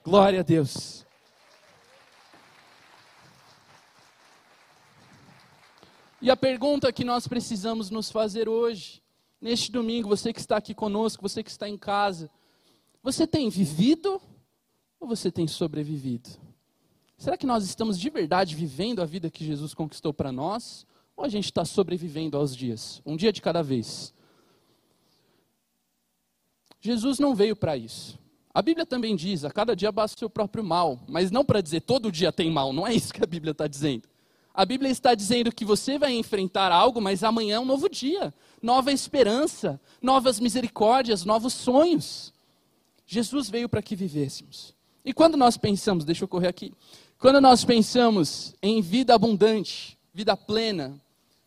Glória 0.03 0.41
a 0.41 0.43
Deus. 0.43 1.00
E 6.23 6.31
a 6.31 6.37
pergunta 6.37 6.93
que 6.93 7.03
nós 7.03 7.27
precisamos 7.27 7.89
nos 7.89 8.11
fazer 8.11 8.47
hoje 8.47 9.03
neste 9.41 9.73
domingo, 9.73 10.07
você 10.07 10.35
que 10.35 10.41
está 10.41 10.59
aqui 10.59 10.75
conosco, 10.75 11.23
você 11.23 11.43
que 11.43 11.51
está 11.51 11.67
em 11.67 11.79
casa, 11.79 12.31
você 13.03 13.27
tem 13.27 13.49
vivido 13.49 14.21
ou 14.99 15.09
você 15.09 15.33
tem 15.33 15.49
sobrevivido? 15.49 16.29
Será 17.17 17.39
que 17.39 17.47
nós 17.47 17.65
estamos 17.65 17.99
de 17.99 18.11
verdade 18.11 18.55
vivendo 18.55 19.01
a 19.01 19.07
vida 19.07 19.31
que 19.31 19.47
Jesus 19.47 19.73
conquistou 19.73 20.13
para 20.13 20.31
nós? 20.31 20.87
Ou 21.17 21.25
a 21.25 21.29
gente 21.29 21.47
está 21.47 21.65
sobrevivendo 21.65 22.37
aos 22.37 22.55
dias, 22.55 23.01
um 23.07 23.17
dia 23.17 23.33
de 23.33 23.41
cada 23.41 23.63
vez? 23.63 24.13
Jesus 26.81 27.19
não 27.19 27.35
veio 27.35 27.57
para 27.57 27.79
isso. 27.79 28.19
A 28.53 28.61
Bíblia 28.61 28.85
também 28.85 29.17
diz: 29.17 29.45
a 29.45 29.51
cada 29.51 29.75
dia 29.75 29.91
basta 29.91 30.17
o 30.17 30.19
seu 30.19 30.31
próprio 30.31 30.65
mal, 30.65 31.01
mas 31.09 31.31
não 31.31 31.45
para 31.45 31.63
dizer 31.63 31.81
todo 31.81 32.13
dia 32.13 32.31
tem 32.31 32.51
mal, 32.51 32.73
não 32.75 32.87
é 32.87 32.95
isso 32.95 33.13
que 33.13 33.23
a 33.23 33.27
Bíblia 33.27 33.53
está 33.53 33.67
dizendo. 33.67 34.09
A 34.53 34.65
Bíblia 34.65 34.91
está 34.91 35.15
dizendo 35.15 35.53
que 35.53 35.65
você 35.65 35.99
vai 35.99 36.13
enfrentar 36.13 36.73
algo, 36.73 37.01
mas 37.01 37.23
amanhã 37.23 37.57
é 37.57 37.61
um 37.61 37.65
novo 37.65 37.89
dia, 37.89 38.35
nova 38.61 38.93
esperança, 38.93 39.81
novas 40.03 40.41
misericórdias, 40.41 41.25
novos 41.25 41.55
sonhos. 41.55 42.33
Jesus 43.07 43.49
veio 43.49 43.69
para 43.69 43.83
que 43.83 43.95
vivêssemos. 43.95 44.75
E 45.05 45.13
quando 45.13 45.37
nós 45.37 45.57
pensamos, 45.57 46.05
deixa 46.05 46.25
eu 46.25 46.29
correr 46.29 46.49
aqui, 46.49 46.73
quando 47.19 47.41
nós 47.41 47.65
pensamos 47.65 48.55
em 48.63 48.81
vida 48.81 49.15
abundante, 49.15 49.99
vida 50.13 50.37
plena, 50.37 51.01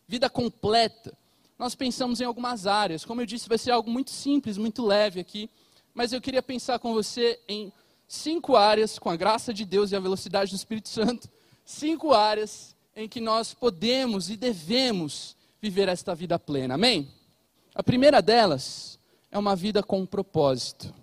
vida 0.08 0.30
completa, 0.30 1.16
nós 1.58 1.74
pensamos 1.74 2.20
em 2.20 2.24
algumas 2.24 2.66
áreas. 2.66 3.04
Como 3.04 3.20
eu 3.20 3.26
disse, 3.26 3.48
vai 3.48 3.58
ser 3.58 3.70
algo 3.70 3.90
muito 3.90 4.10
simples, 4.10 4.56
muito 4.56 4.84
leve 4.84 5.20
aqui, 5.20 5.48
mas 5.92 6.12
eu 6.12 6.20
queria 6.20 6.42
pensar 6.42 6.78
com 6.78 6.92
você 6.92 7.40
em 7.48 7.72
cinco 8.08 8.56
áreas, 8.56 8.98
com 8.98 9.10
a 9.10 9.16
graça 9.16 9.54
de 9.54 9.64
Deus 9.64 9.92
e 9.92 9.96
a 9.96 10.00
velocidade 10.00 10.50
do 10.50 10.56
Espírito 10.56 10.88
Santo, 10.88 11.28
cinco 11.64 12.12
áreas 12.12 12.73
em 12.96 13.08
que 13.08 13.20
nós 13.20 13.52
podemos 13.52 14.30
e 14.30 14.36
devemos 14.36 15.36
viver 15.60 15.88
esta 15.88 16.14
vida 16.14 16.38
plena. 16.38 16.74
Amém? 16.74 17.08
A 17.74 17.82
primeira 17.82 18.22
delas 18.22 18.98
é 19.30 19.38
uma 19.38 19.56
vida 19.56 19.82
com 19.82 20.00
um 20.00 20.06
propósito. 20.06 20.94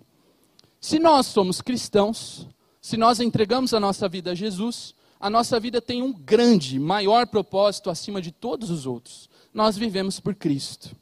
Se 0.80 0.98
nós 0.98 1.26
somos 1.26 1.60
cristãos, 1.60 2.46
se 2.80 2.96
nós 2.96 3.20
entregamos 3.20 3.74
a 3.74 3.80
nossa 3.80 4.08
vida 4.08 4.32
a 4.32 4.34
Jesus, 4.34 4.94
a 5.20 5.30
nossa 5.30 5.60
vida 5.60 5.80
tem 5.80 6.02
um 6.02 6.12
grande, 6.12 6.78
maior 6.78 7.26
propósito 7.26 7.90
acima 7.90 8.20
de 8.20 8.32
todos 8.32 8.70
os 8.70 8.86
outros. 8.86 9.28
Nós 9.52 9.76
vivemos 9.76 10.18
por 10.18 10.34
Cristo. 10.34 10.96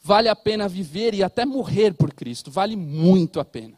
Vale 0.00 0.28
a 0.28 0.36
pena 0.36 0.68
viver 0.68 1.14
e 1.14 1.22
até 1.22 1.44
morrer 1.44 1.94
por 1.94 2.12
Cristo, 2.12 2.50
vale 2.50 2.76
muito 2.76 3.40
a 3.40 3.44
pena. 3.44 3.74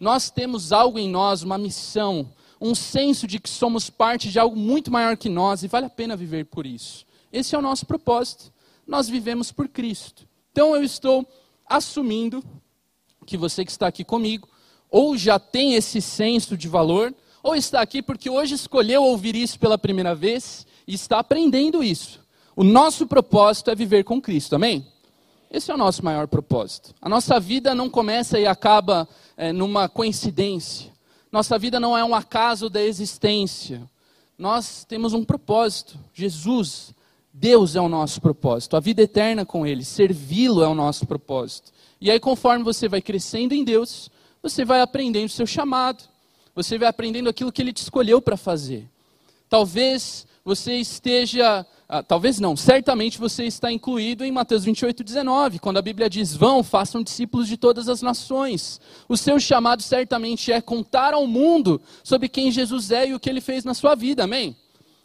Nós 0.00 0.30
temos 0.30 0.72
algo 0.72 0.98
em 0.98 1.08
nós, 1.08 1.42
uma 1.42 1.58
missão, 1.58 2.32
um 2.62 2.76
senso 2.76 3.26
de 3.26 3.40
que 3.40 3.50
somos 3.50 3.90
parte 3.90 4.30
de 4.30 4.38
algo 4.38 4.56
muito 4.56 4.88
maior 4.88 5.16
que 5.16 5.28
nós 5.28 5.64
e 5.64 5.68
vale 5.68 5.86
a 5.86 5.90
pena 5.90 6.14
viver 6.14 6.46
por 6.46 6.64
isso. 6.64 7.04
Esse 7.32 7.56
é 7.56 7.58
o 7.58 7.62
nosso 7.62 7.84
propósito. 7.84 8.52
Nós 8.86 9.08
vivemos 9.08 9.50
por 9.50 9.66
Cristo. 9.66 10.28
Então 10.52 10.76
eu 10.76 10.84
estou 10.84 11.26
assumindo 11.66 12.42
que 13.26 13.36
você 13.36 13.64
que 13.64 13.70
está 13.72 13.88
aqui 13.88 14.04
comigo, 14.04 14.48
ou 14.88 15.16
já 15.16 15.40
tem 15.40 15.74
esse 15.74 16.00
senso 16.00 16.56
de 16.56 16.68
valor, 16.68 17.12
ou 17.42 17.56
está 17.56 17.80
aqui 17.80 18.00
porque 18.00 18.30
hoje 18.30 18.54
escolheu 18.54 19.02
ouvir 19.02 19.34
isso 19.34 19.58
pela 19.58 19.76
primeira 19.76 20.14
vez 20.14 20.64
e 20.86 20.94
está 20.94 21.18
aprendendo 21.18 21.82
isso. 21.82 22.20
O 22.54 22.62
nosso 22.62 23.08
propósito 23.08 23.70
é 23.70 23.74
viver 23.74 24.04
com 24.04 24.20
Cristo, 24.20 24.54
amém? 24.54 24.86
Esse 25.50 25.70
é 25.70 25.74
o 25.74 25.78
nosso 25.78 26.04
maior 26.04 26.28
propósito. 26.28 26.94
A 27.02 27.08
nossa 27.08 27.40
vida 27.40 27.74
não 27.74 27.90
começa 27.90 28.38
e 28.38 28.46
acaba 28.46 29.08
é, 29.36 29.52
numa 29.52 29.88
coincidência. 29.88 30.91
Nossa 31.32 31.58
vida 31.58 31.80
não 31.80 31.96
é 31.96 32.04
um 32.04 32.14
acaso 32.14 32.68
da 32.68 32.82
existência. 32.82 33.82
Nós 34.36 34.84
temos 34.84 35.14
um 35.14 35.24
propósito. 35.24 35.98
Jesus, 36.12 36.94
Deus 37.32 37.74
é 37.74 37.80
o 37.80 37.88
nosso 37.88 38.20
propósito. 38.20 38.76
A 38.76 38.80
vida 38.80 39.00
eterna 39.00 39.46
com 39.46 39.66
Ele, 39.66 39.82
servi-lo 39.82 40.62
é 40.62 40.68
o 40.68 40.74
nosso 40.74 41.06
propósito. 41.06 41.72
E 41.98 42.10
aí, 42.10 42.20
conforme 42.20 42.62
você 42.62 42.86
vai 42.86 43.00
crescendo 43.00 43.54
em 43.54 43.64
Deus, 43.64 44.10
você 44.42 44.62
vai 44.62 44.82
aprendendo 44.82 45.26
o 45.26 45.32
seu 45.32 45.46
chamado. 45.46 46.04
Você 46.54 46.76
vai 46.76 46.88
aprendendo 46.88 47.30
aquilo 47.30 47.50
que 47.50 47.62
Ele 47.62 47.72
te 47.72 47.80
escolheu 47.80 48.20
para 48.20 48.36
fazer. 48.36 48.86
Talvez 49.48 50.26
você 50.44 50.74
esteja 50.74 51.66
ah, 51.94 52.02
talvez 52.02 52.40
não, 52.40 52.56
certamente 52.56 53.18
você 53.18 53.44
está 53.44 53.70
incluído 53.70 54.24
em 54.24 54.32
Mateus 54.32 54.64
28, 54.64 55.04
19, 55.04 55.58
quando 55.58 55.76
a 55.76 55.82
Bíblia 55.82 56.08
diz: 56.08 56.34
Vão, 56.34 56.62
façam 56.62 57.02
discípulos 57.02 57.46
de 57.46 57.58
todas 57.58 57.86
as 57.86 58.00
nações. 58.00 58.80
O 59.06 59.14
seu 59.14 59.38
chamado 59.38 59.82
certamente 59.82 60.50
é 60.50 60.62
contar 60.62 61.12
ao 61.12 61.26
mundo 61.26 61.82
sobre 62.02 62.30
quem 62.30 62.50
Jesus 62.50 62.90
é 62.90 63.08
e 63.08 63.14
o 63.14 63.20
que 63.20 63.28
ele 63.28 63.42
fez 63.42 63.62
na 63.62 63.74
sua 63.74 63.94
vida, 63.94 64.24
amém? 64.24 64.56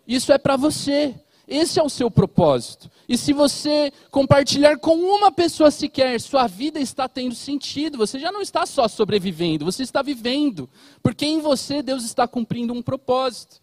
Isso 0.08 0.32
é 0.32 0.38
para 0.38 0.56
você. 0.56 1.14
Esse 1.46 1.78
é 1.78 1.84
o 1.84 1.90
seu 1.90 2.10
propósito. 2.10 2.90
E 3.08 3.18
se 3.18 3.34
você 3.34 3.92
compartilhar 4.10 4.78
com 4.80 4.96
uma 4.96 5.30
pessoa 5.30 5.70
sequer, 5.70 6.22
sua 6.22 6.48
vida 6.48 6.80
está 6.80 7.08
tendo 7.10 7.36
sentido. 7.36 7.98
Você 7.98 8.18
já 8.18 8.32
não 8.32 8.42
está 8.42 8.66
só 8.66 8.88
sobrevivendo, 8.88 9.66
você 9.66 9.84
está 9.84 10.02
vivendo. 10.02 10.70
Porque 11.04 11.26
em 11.26 11.42
você 11.42 11.82
Deus 11.82 12.06
está 12.06 12.26
cumprindo 12.26 12.74
um 12.74 12.82
propósito. 12.82 13.62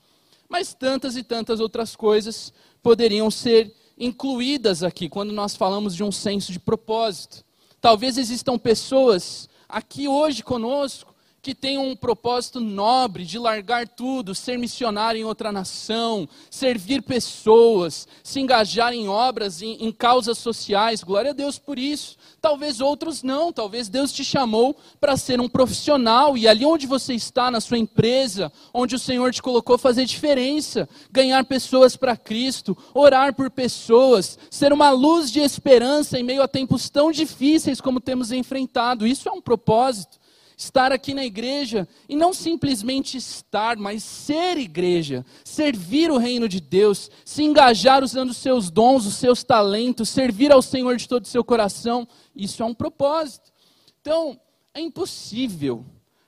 Mas 0.54 0.72
tantas 0.72 1.16
e 1.16 1.24
tantas 1.24 1.58
outras 1.58 1.96
coisas 1.96 2.52
poderiam 2.80 3.28
ser 3.28 3.74
incluídas 3.98 4.84
aqui 4.84 5.08
quando 5.08 5.32
nós 5.32 5.56
falamos 5.56 5.96
de 5.96 6.04
um 6.04 6.12
senso 6.12 6.52
de 6.52 6.60
propósito. 6.60 7.44
Talvez 7.80 8.16
existam 8.16 8.56
pessoas 8.56 9.48
aqui 9.68 10.06
hoje 10.06 10.44
conosco 10.44 11.12
que 11.44 11.54
tenham 11.54 11.86
um 11.86 11.94
propósito 11.94 12.58
nobre 12.58 13.22
de 13.22 13.38
largar 13.38 13.86
tudo, 13.86 14.34
ser 14.34 14.58
missionário 14.58 15.20
em 15.20 15.24
outra 15.24 15.52
nação, 15.52 16.26
servir 16.50 17.02
pessoas, 17.02 18.08
se 18.22 18.40
engajar 18.40 18.94
em 18.94 19.08
obras, 19.08 19.60
em, 19.60 19.76
em, 19.84 19.92
causas 19.92 20.38
sociais. 20.38 21.04
Glória 21.04 21.32
a 21.32 21.34
Deus 21.34 21.58
por 21.58 21.78
isso. 21.78 22.16
Talvez 22.40 22.80
outros 22.80 23.22
não, 23.22 23.52
talvez 23.52 23.90
Deus 23.90 24.10
te 24.10 24.24
chamou 24.24 24.74
para 24.98 25.18
ser 25.18 25.38
um 25.38 25.46
profissional 25.46 26.34
e 26.34 26.48
ali 26.48 26.64
onde 26.64 26.86
você 26.86 27.12
está, 27.12 27.50
na 27.50 27.60
sua 27.60 27.76
empresa, 27.76 28.50
onde 28.72 28.94
o 28.94 28.98
Senhor 28.98 29.30
te 29.30 29.42
colocou, 29.42 29.76
fazer 29.76 30.06
diferença, 30.06 30.88
ganhar 31.12 31.44
pessoas 31.44 31.94
para 31.94 32.16
Cristo, 32.16 32.74
orar 32.94 33.34
por 33.34 33.50
pessoas, 33.50 34.38
ser 34.50 34.72
uma 34.72 34.88
luz 34.88 35.30
de 35.30 35.40
esperança 35.40 36.18
em 36.18 36.22
meio 36.22 36.42
a 36.42 36.48
tempos 36.48 36.88
tão 36.88 37.12
difíceis 37.12 37.82
como 37.82 38.00
temos 38.00 38.32
enfrentado. 38.32 39.06
Isso 39.06 39.28
é 39.28 39.32
um 39.32 39.42
propósito 39.42 40.23
estar 40.64 40.92
aqui 40.92 41.14
na 41.14 41.24
igreja 41.24 41.86
e 42.08 42.16
não 42.16 42.32
simplesmente 42.32 43.16
estar, 43.16 43.76
mas 43.76 44.02
ser 44.02 44.58
igreja, 44.58 45.24
servir 45.44 46.10
o 46.10 46.18
reino 46.18 46.48
de 46.48 46.60
Deus, 46.60 47.10
se 47.24 47.42
engajar 47.42 48.02
usando 48.02 48.30
os 48.30 48.36
seus 48.36 48.70
dons, 48.70 49.06
os 49.06 49.14
seus 49.14 49.44
talentos, 49.44 50.08
servir 50.08 50.50
ao 50.52 50.62
Senhor 50.62 50.96
de 50.96 51.08
todo 51.08 51.24
o 51.24 51.28
seu 51.28 51.44
coração, 51.44 52.08
isso 52.34 52.62
é 52.62 52.66
um 52.66 52.74
propósito. 52.74 53.52
Então, 54.00 54.38
é 54.72 54.80
impossível 54.80 55.84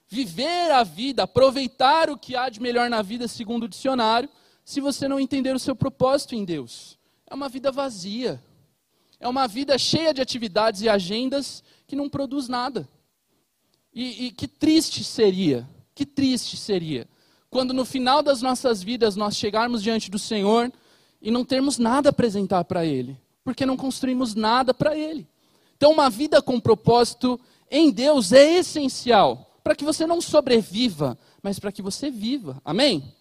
viver 0.09 0.71
a 0.71 0.85
vida, 0.85 1.25
aproveitar 1.25 2.09
o 2.11 2.17
que 2.17 2.37
há 2.37 2.49
de 2.49 2.61
melhor 2.61 2.89
na 2.89 3.03
vida, 3.03 3.27
segundo 3.27 3.65
o 3.65 3.69
dicionário, 3.69 4.29
se 4.65 4.81
você 4.81 5.09
não 5.09 5.19
entender 5.19 5.55
o 5.55 5.59
seu 5.59 5.75
propósito 5.75 6.35
em 6.35 6.45
Deus. 6.45 6.99
É 7.29 7.35
uma 7.35 7.49
vida 7.49 7.73
vazia. 7.73 8.41
É 9.19 9.27
uma 9.27 9.49
vida 9.49 9.79
cheia 9.79 10.13
de 10.13 10.21
atividades 10.21 10.83
e 10.83 10.89
agendas 10.89 11.65
que 11.87 11.97
não 11.97 12.09
produz 12.09 12.49
nada. 12.49 12.89
E, 13.97 14.27
e 14.27 14.31
que 14.31 14.47
triste 14.47 15.03
seria, 15.03 15.67
que 15.95 16.05
triste 16.05 16.55
seria, 16.55 17.09
quando 17.49 17.73
no 17.73 17.83
final 17.83 18.23
das 18.23 18.43
nossas 18.43 18.83
vidas 18.83 19.17
nós 19.17 19.35
chegarmos 19.35 19.83
diante 19.83 20.11
do 20.11 20.19
Senhor 20.19 20.71
e 21.23 21.31
não 21.31 21.43
termos 21.43 21.79
nada 21.79 22.11
a 22.11 22.11
apresentar 22.11 22.63
para 22.65 22.85
Ele, 22.85 23.19
porque 23.43 23.65
não 23.65 23.75
construímos 23.75 24.35
nada 24.35 24.75
para 24.75 24.95
Ele. 24.95 25.27
Então, 25.79 25.93
uma 25.93 26.11
vida 26.11 26.43
com 26.43 26.61
propósito 26.61 27.41
em 27.71 27.91
Deus 27.91 28.33
é 28.33 28.59
essencial 28.59 29.51
para 29.65 29.75
que 29.75 29.85
você 29.85 30.07
não 30.07 30.21
sobreviva, 30.21 31.17
mas 31.43 31.59
para 31.59 31.73
que 31.73 31.81
você 31.81 32.11
viva. 32.11 32.61
Amém? 32.63 33.15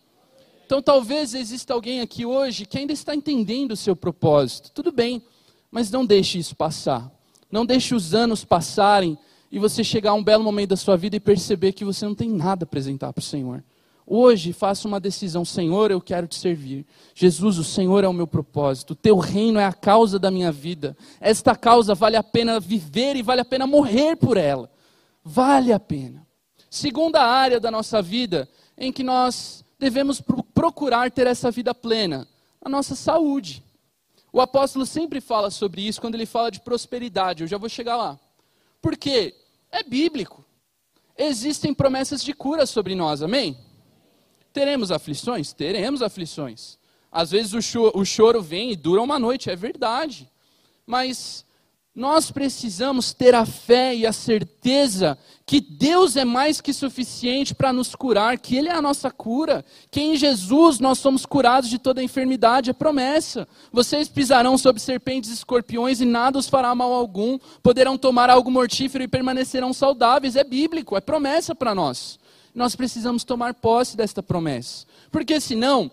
Então, 0.65 0.81
talvez 0.81 1.33
exista 1.33 1.73
alguém 1.73 2.01
aqui 2.01 2.25
hoje 2.25 2.65
que 2.65 2.77
ainda 2.77 2.91
está 2.91 3.15
entendendo 3.15 3.71
o 3.71 3.77
seu 3.77 3.95
propósito. 3.95 4.71
Tudo 4.73 4.91
bem, 4.91 5.23
mas 5.71 5.89
não 5.89 6.05
deixe 6.05 6.37
isso 6.37 6.53
passar. 6.53 7.09
Não 7.49 7.65
deixe 7.65 7.95
os 7.95 8.13
anos 8.13 8.43
passarem 8.43 9.17
e 9.55 9.57
você 9.57 9.85
chegar 9.85 10.11
a 10.11 10.13
um 10.15 10.21
belo 10.21 10.43
momento 10.43 10.71
da 10.71 10.75
sua 10.75 10.97
vida 10.97 11.15
e 11.15 11.19
perceber 11.19 11.71
que 11.71 11.85
você 11.85 12.05
não 12.05 12.13
tem 12.13 12.29
nada 12.29 12.65
a 12.65 12.67
apresentar 12.67 13.13
para 13.13 13.21
o 13.21 13.23
Senhor. 13.23 13.63
Hoje 14.05 14.51
faça 14.51 14.85
uma 14.85 14.99
decisão, 14.99 15.45
Senhor, 15.45 15.91
eu 15.91 16.01
quero 16.01 16.27
te 16.27 16.35
servir. 16.35 16.85
Jesus, 17.13 17.57
o 17.57 17.63
Senhor 17.63 18.03
é 18.03 18.07
o 18.09 18.11
meu 18.11 18.27
propósito. 18.27 18.91
O 18.91 18.95
teu 18.97 19.17
reino 19.17 19.57
é 19.57 19.63
a 19.63 19.71
causa 19.71 20.19
da 20.19 20.29
minha 20.29 20.51
vida. 20.51 20.93
Esta 21.21 21.55
causa 21.55 21.95
vale 21.95 22.17
a 22.17 22.21
pena 22.21 22.59
viver 22.59 23.15
e 23.15 23.21
vale 23.21 23.39
a 23.39 23.45
pena 23.45 23.65
morrer 23.65 24.17
por 24.17 24.35
ela. 24.35 24.69
Vale 25.23 25.71
a 25.71 25.79
pena. 25.79 26.27
Segunda 26.69 27.23
área 27.23 27.57
da 27.57 27.71
nossa 27.71 28.01
vida 28.01 28.49
em 28.77 28.91
que 28.91 29.05
nós 29.05 29.63
devemos 29.79 30.21
procurar 30.53 31.09
ter 31.09 31.27
essa 31.27 31.49
vida 31.49 31.73
plena, 31.73 32.27
a 32.61 32.67
nossa 32.67 32.93
saúde. 32.93 33.63
O 34.33 34.41
apóstolo 34.41 34.85
sempre 34.85 35.21
fala 35.21 35.49
sobre 35.49 35.87
isso 35.87 36.01
quando 36.01 36.15
ele 36.15 36.25
fala 36.25 36.51
de 36.51 36.59
prosperidade. 36.59 37.43
Eu 37.43 37.47
já 37.47 37.57
vou 37.57 37.69
chegar 37.69 37.95
lá. 37.95 38.19
Por 38.81 38.97
quê? 38.97 39.33
É 39.75 39.83
bíblico. 39.83 40.45
Existem 41.17 41.73
promessas 41.73 42.23
de 42.23 42.33
cura 42.33 42.65
sobre 42.65 42.95
nós, 42.95 43.21
amém? 43.21 43.57
Teremos 44.53 44.89
aflições? 44.89 45.51
Teremos 45.51 46.01
aflições. 46.01 46.79
Às 47.11 47.31
vezes 47.31 47.51
o 47.51 47.61
choro, 47.61 47.91
o 47.93 48.05
choro 48.05 48.41
vem 48.41 48.71
e 48.71 48.75
dura 48.77 49.01
uma 49.01 49.19
noite, 49.19 49.49
é 49.49 49.55
verdade. 49.55 50.31
Mas 50.87 51.45
Nós 51.95 52.29
precisamos 52.29 53.13
ter 53.13 53.33
a 53.33 53.45
fé 53.45 53.95
e 53.95 54.05
a 54.05 54.11
certeza 54.11 55.17
que 55.45 55.61
Deus 55.61 56.17
é 56.17 56.25
mais 56.25 56.59
que 56.59 56.73
suficiente 56.73 57.55
para 57.55 57.71
nos 57.71 57.95
curar, 57.95 58.37
que 58.37 58.57
Ele 58.57 58.67
é 58.67 58.73
a 58.73 58.81
nossa 58.81 59.09
cura, 59.09 59.63
que 59.89 60.01
em 60.01 60.17
Jesus 60.17 60.77
nós 60.77 60.99
somos 60.99 61.25
curados 61.25 61.69
de 61.69 61.79
toda 61.79 62.03
enfermidade, 62.03 62.69
é 62.69 62.73
promessa. 62.73 63.47
Vocês 63.71 64.09
pisarão 64.09 64.57
sobre 64.57 64.81
serpentes 64.81 65.29
e 65.29 65.33
escorpiões 65.35 66.01
e 66.01 66.05
nada 66.05 66.37
os 66.37 66.49
fará 66.49 66.75
mal 66.75 66.91
algum, 66.91 67.39
poderão 67.63 67.97
tomar 67.97 68.29
algo 68.29 68.51
mortífero 68.51 69.05
e 69.05 69.07
permanecerão 69.07 69.71
saudáveis, 69.71 70.35
é 70.35 70.43
bíblico, 70.43 70.97
é 70.97 71.01
promessa 71.01 71.55
para 71.55 71.73
nós. 71.73 72.19
Nós 72.53 72.75
precisamos 72.75 73.23
tomar 73.23 73.53
posse 73.53 73.95
desta 73.95 74.21
promessa, 74.21 74.85
porque 75.09 75.39
senão, 75.39 75.89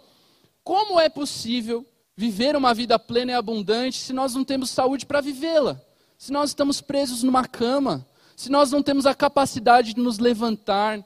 como 0.65 0.99
é 0.99 1.09
possível 1.09 1.87
viver 2.17 2.57
uma 2.57 2.75
vida 2.75 2.99
plena 2.99 3.31
e 3.31 3.35
abundante 3.37 3.99
se 3.99 4.13
nós 4.13 4.35
não 4.35 4.43
temos 4.43 4.69
saúde 4.71 5.07
para 5.07 5.21
vivê-la? 5.21 5.81
Se 6.23 6.31
nós 6.31 6.51
estamos 6.51 6.81
presos 6.81 7.25
numa 7.25 7.45
cama, 7.45 8.07
se 8.37 8.49
nós 8.49 8.71
não 8.71 8.81
temos 8.81 9.07
a 9.07 9.13
capacidade 9.13 9.93
de 9.93 10.01
nos 10.01 10.21
levantar. 10.21 11.05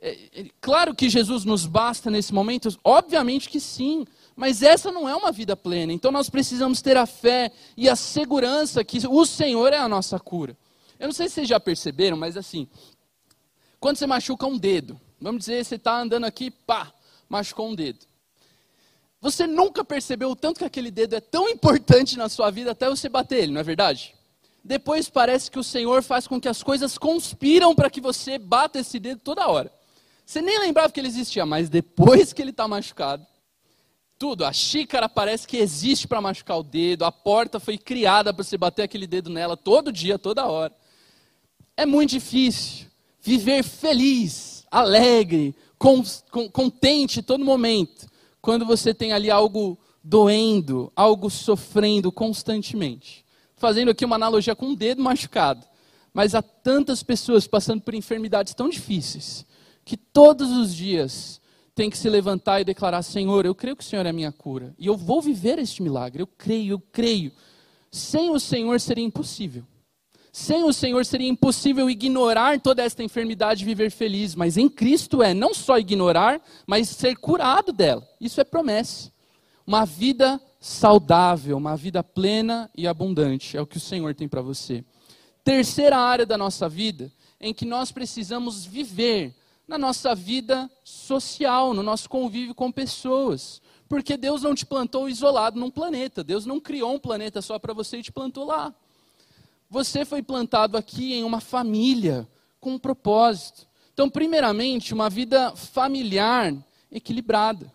É, 0.00 0.18
é, 0.32 0.46
claro 0.60 0.94
que 0.94 1.10
Jesus 1.10 1.44
nos 1.44 1.66
basta 1.66 2.08
nesse 2.08 2.32
momento, 2.32 2.68
obviamente 2.84 3.48
que 3.48 3.58
sim, 3.58 4.06
mas 4.36 4.62
essa 4.62 4.92
não 4.92 5.08
é 5.08 5.16
uma 5.16 5.32
vida 5.32 5.56
plena. 5.56 5.92
Então 5.92 6.12
nós 6.12 6.30
precisamos 6.30 6.80
ter 6.80 6.96
a 6.96 7.06
fé 7.06 7.50
e 7.76 7.88
a 7.88 7.96
segurança 7.96 8.84
que 8.84 9.04
o 9.04 9.26
Senhor 9.26 9.72
é 9.72 9.78
a 9.78 9.88
nossa 9.88 10.20
cura. 10.20 10.56
Eu 10.96 11.08
não 11.08 11.12
sei 11.12 11.28
se 11.28 11.34
vocês 11.34 11.48
já 11.48 11.58
perceberam, 11.58 12.16
mas 12.16 12.36
assim, 12.36 12.68
quando 13.80 13.96
você 13.96 14.06
machuca 14.06 14.46
um 14.46 14.56
dedo, 14.56 15.00
vamos 15.20 15.40
dizer, 15.40 15.64
você 15.64 15.74
está 15.74 16.00
andando 16.00 16.22
aqui, 16.22 16.52
pá, 16.52 16.94
machucou 17.28 17.68
um 17.68 17.74
dedo. 17.74 18.06
Você 19.20 19.44
nunca 19.44 19.84
percebeu 19.84 20.30
o 20.30 20.36
tanto 20.36 20.58
que 20.58 20.64
aquele 20.64 20.92
dedo 20.92 21.16
é 21.16 21.20
tão 21.20 21.48
importante 21.50 22.16
na 22.16 22.28
sua 22.28 22.48
vida 22.48 22.70
até 22.70 22.88
você 22.88 23.08
bater 23.08 23.42
ele, 23.42 23.52
não 23.52 23.60
é 23.60 23.64
verdade? 23.64 24.21
Depois 24.64 25.08
parece 25.08 25.50
que 25.50 25.58
o 25.58 25.64
Senhor 25.64 26.02
faz 26.02 26.26
com 26.26 26.40
que 26.40 26.48
as 26.48 26.62
coisas 26.62 26.96
conspiram 26.96 27.74
para 27.74 27.90
que 27.90 28.00
você 28.00 28.38
bata 28.38 28.78
esse 28.78 28.98
dedo 29.00 29.20
toda 29.20 29.48
hora. 29.48 29.72
Você 30.24 30.40
nem 30.40 30.58
lembrava 30.60 30.92
que 30.92 31.00
ele 31.00 31.08
existia, 31.08 31.44
mas 31.44 31.68
depois 31.68 32.32
que 32.32 32.40
ele 32.40 32.52
está 32.52 32.68
machucado, 32.68 33.26
tudo, 34.18 34.44
a 34.44 34.52
xícara 34.52 35.08
parece 35.08 35.48
que 35.48 35.56
existe 35.56 36.06
para 36.06 36.20
machucar 36.20 36.58
o 36.58 36.62
dedo, 36.62 37.04
a 37.04 37.10
porta 37.10 37.58
foi 37.58 37.76
criada 37.76 38.32
para 38.32 38.44
você 38.44 38.56
bater 38.56 38.82
aquele 38.82 39.06
dedo 39.06 39.28
nela 39.30 39.56
todo 39.56 39.92
dia, 39.92 40.16
toda 40.16 40.46
hora. 40.46 40.72
É 41.76 41.84
muito 41.84 42.10
difícil 42.10 42.86
viver 43.20 43.64
feliz, 43.64 44.64
alegre, 44.70 45.56
contente 46.52 47.20
todo 47.20 47.44
momento, 47.44 48.06
quando 48.40 48.64
você 48.64 48.94
tem 48.94 49.12
ali 49.12 49.28
algo 49.28 49.76
doendo, 50.04 50.92
algo 50.94 51.28
sofrendo 51.28 52.12
constantemente 52.12 53.21
fazendo 53.62 53.92
aqui 53.92 54.04
uma 54.04 54.16
analogia 54.16 54.56
com 54.56 54.66
um 54.66 54.74
dedo 54.74 55.00
machucado. 55.00 55.64
Mas 56.12 56.34
há 56.34 56.42
tantas 56.42 57.00
pessoas 57.00 57.46
passando 57.46 57.80
por 57.80 57.94
enfermidades 57.94 58.54
tão 58.54 58.68
difíceis, 58.68 59.46
que 59.84 59.96
todos 59.96 60.50
os 60.50 60.74
dias 60.74 61.40
tem 61.72 61.88
que 61.88 61.96
se 61.96 62.10
levantar 62.10 62.60
e 62.60 62.64
declarar: 62.64 63.02
Senhor, 63.02 63.46
eu 63.46 63.54
creio 63.54 63.76
que 63.76 63.84
o 63.84 63.86
Senhor 63.86 64.04
é 64.04 64.08
a 64.08 64.12
minha 64.12 64.32
cura. 64.32 64.74
E 64.76 64.88
eu 64.88 64.96
vou 64.96 65.22
viver 65.22 65.60
este 65.60 65.80
milagre. 65.80 66.20
Eu 66.20 66.26
creio, 66.26 66.72
eu 66.72 66.80
creio. 66.80 67.30
Sem 67.88 68.30
o 68.30 68.40
Senhor 68.40 68.80
seria 68.80 69.04
impossível. 69.04 69.62
Sem 70.32 70.64
o 70.64 70.72
Senhor 70.72 71.04
seria 71.04 71.28
impossível 71.28 71.88
ignorar 71.88 72.58
toda 72.58 72.82
esta 72.82 73.04
enfermidade 73.04 73.62
e 73.62 73.66
viver 73.66 73.92
feliz. 73.92 74.34
Mas 74.34 74.56
em 74.56 74.68
Cristo 74.68 75.22
é 75.22 75.32
não 75.32 75.54
só 75.54 75.78
ignorar, 75.78 76.40
mas 76.66 76.88
ser 76.88 77.16
curado 77.16 77.72
dela. 77.72 78.02
Isso 78.20 78.40
é 78.40 78.44
promessa. 78.44 79.12
Uma 79.64 79.84
vida 79.84 80.40
saudável, 80.62 81.56
uma 81.56 81.76
vida 81.76 82.04
plena 82.04 82.70
e 82.72 82.86
abundante. 82.86 83.56
É 83.56 83.60
o 83.60 83.66
que 83.66 83.78
o 83.78 83.80
Senhor 83.80 84.14
tem 84.14 84.28
para 84.28 84.40
você. 84.40 84.84
Terceira 85.42 85.98
área 85.98 86.24
da 86.24 86.38
nossa 86.38 86.68
vida 86.68 87.10
em 87.40 87.52
que 87.52 87.64
nós 87.64 87.90
precisamos 87.90 88.64
viver 88.64 89.34
na 89.66 89.76
nossa 89.76 90.14
vida 90.14 90.70
social, 90.84 91.74
no 91.74 91.82
nosso 91.82 92.08
convívio 92.08 92.54
com 92.54 92.70
pessoas. 92.70 93.60
Porque 93.88 94.16
Deus 94.16 94.42
não 94.42 94.54
te 94.54 94.64
plantou 94.64 95.08
isolado 95.08 95.58
num 95.58 95.68
planeta. 95.68 96.22
Deus 96.22 96.46
não 96.46 96.60
criou 96.60 96.94
um 96.94 96.98
planeta 96.98 97.42
só 97.42 97.58
para 97.58 97.74
você 97.74 97.98
e 97.98 98.02
te 98.04 98.12
plantou 98.12 98.44
lá. 98.44 98.72
Você 99.68 100.04
foi 100.04 100.22
plantado 100.22 100.76
aqui 100.76 101.12
em 101.14 101.24
uma 101.24 101.40
família 101.40 102.28
com 102.60 102.74
um 102.74 102.78
propósito. 102.78 103.66
Então, 103.92 104.08
primeiramente, 104.08 104.94
uma 104.94 105.10
vida 105.10 105.56
familiar 105.56 106.54
equilibrada. 106.88 107.72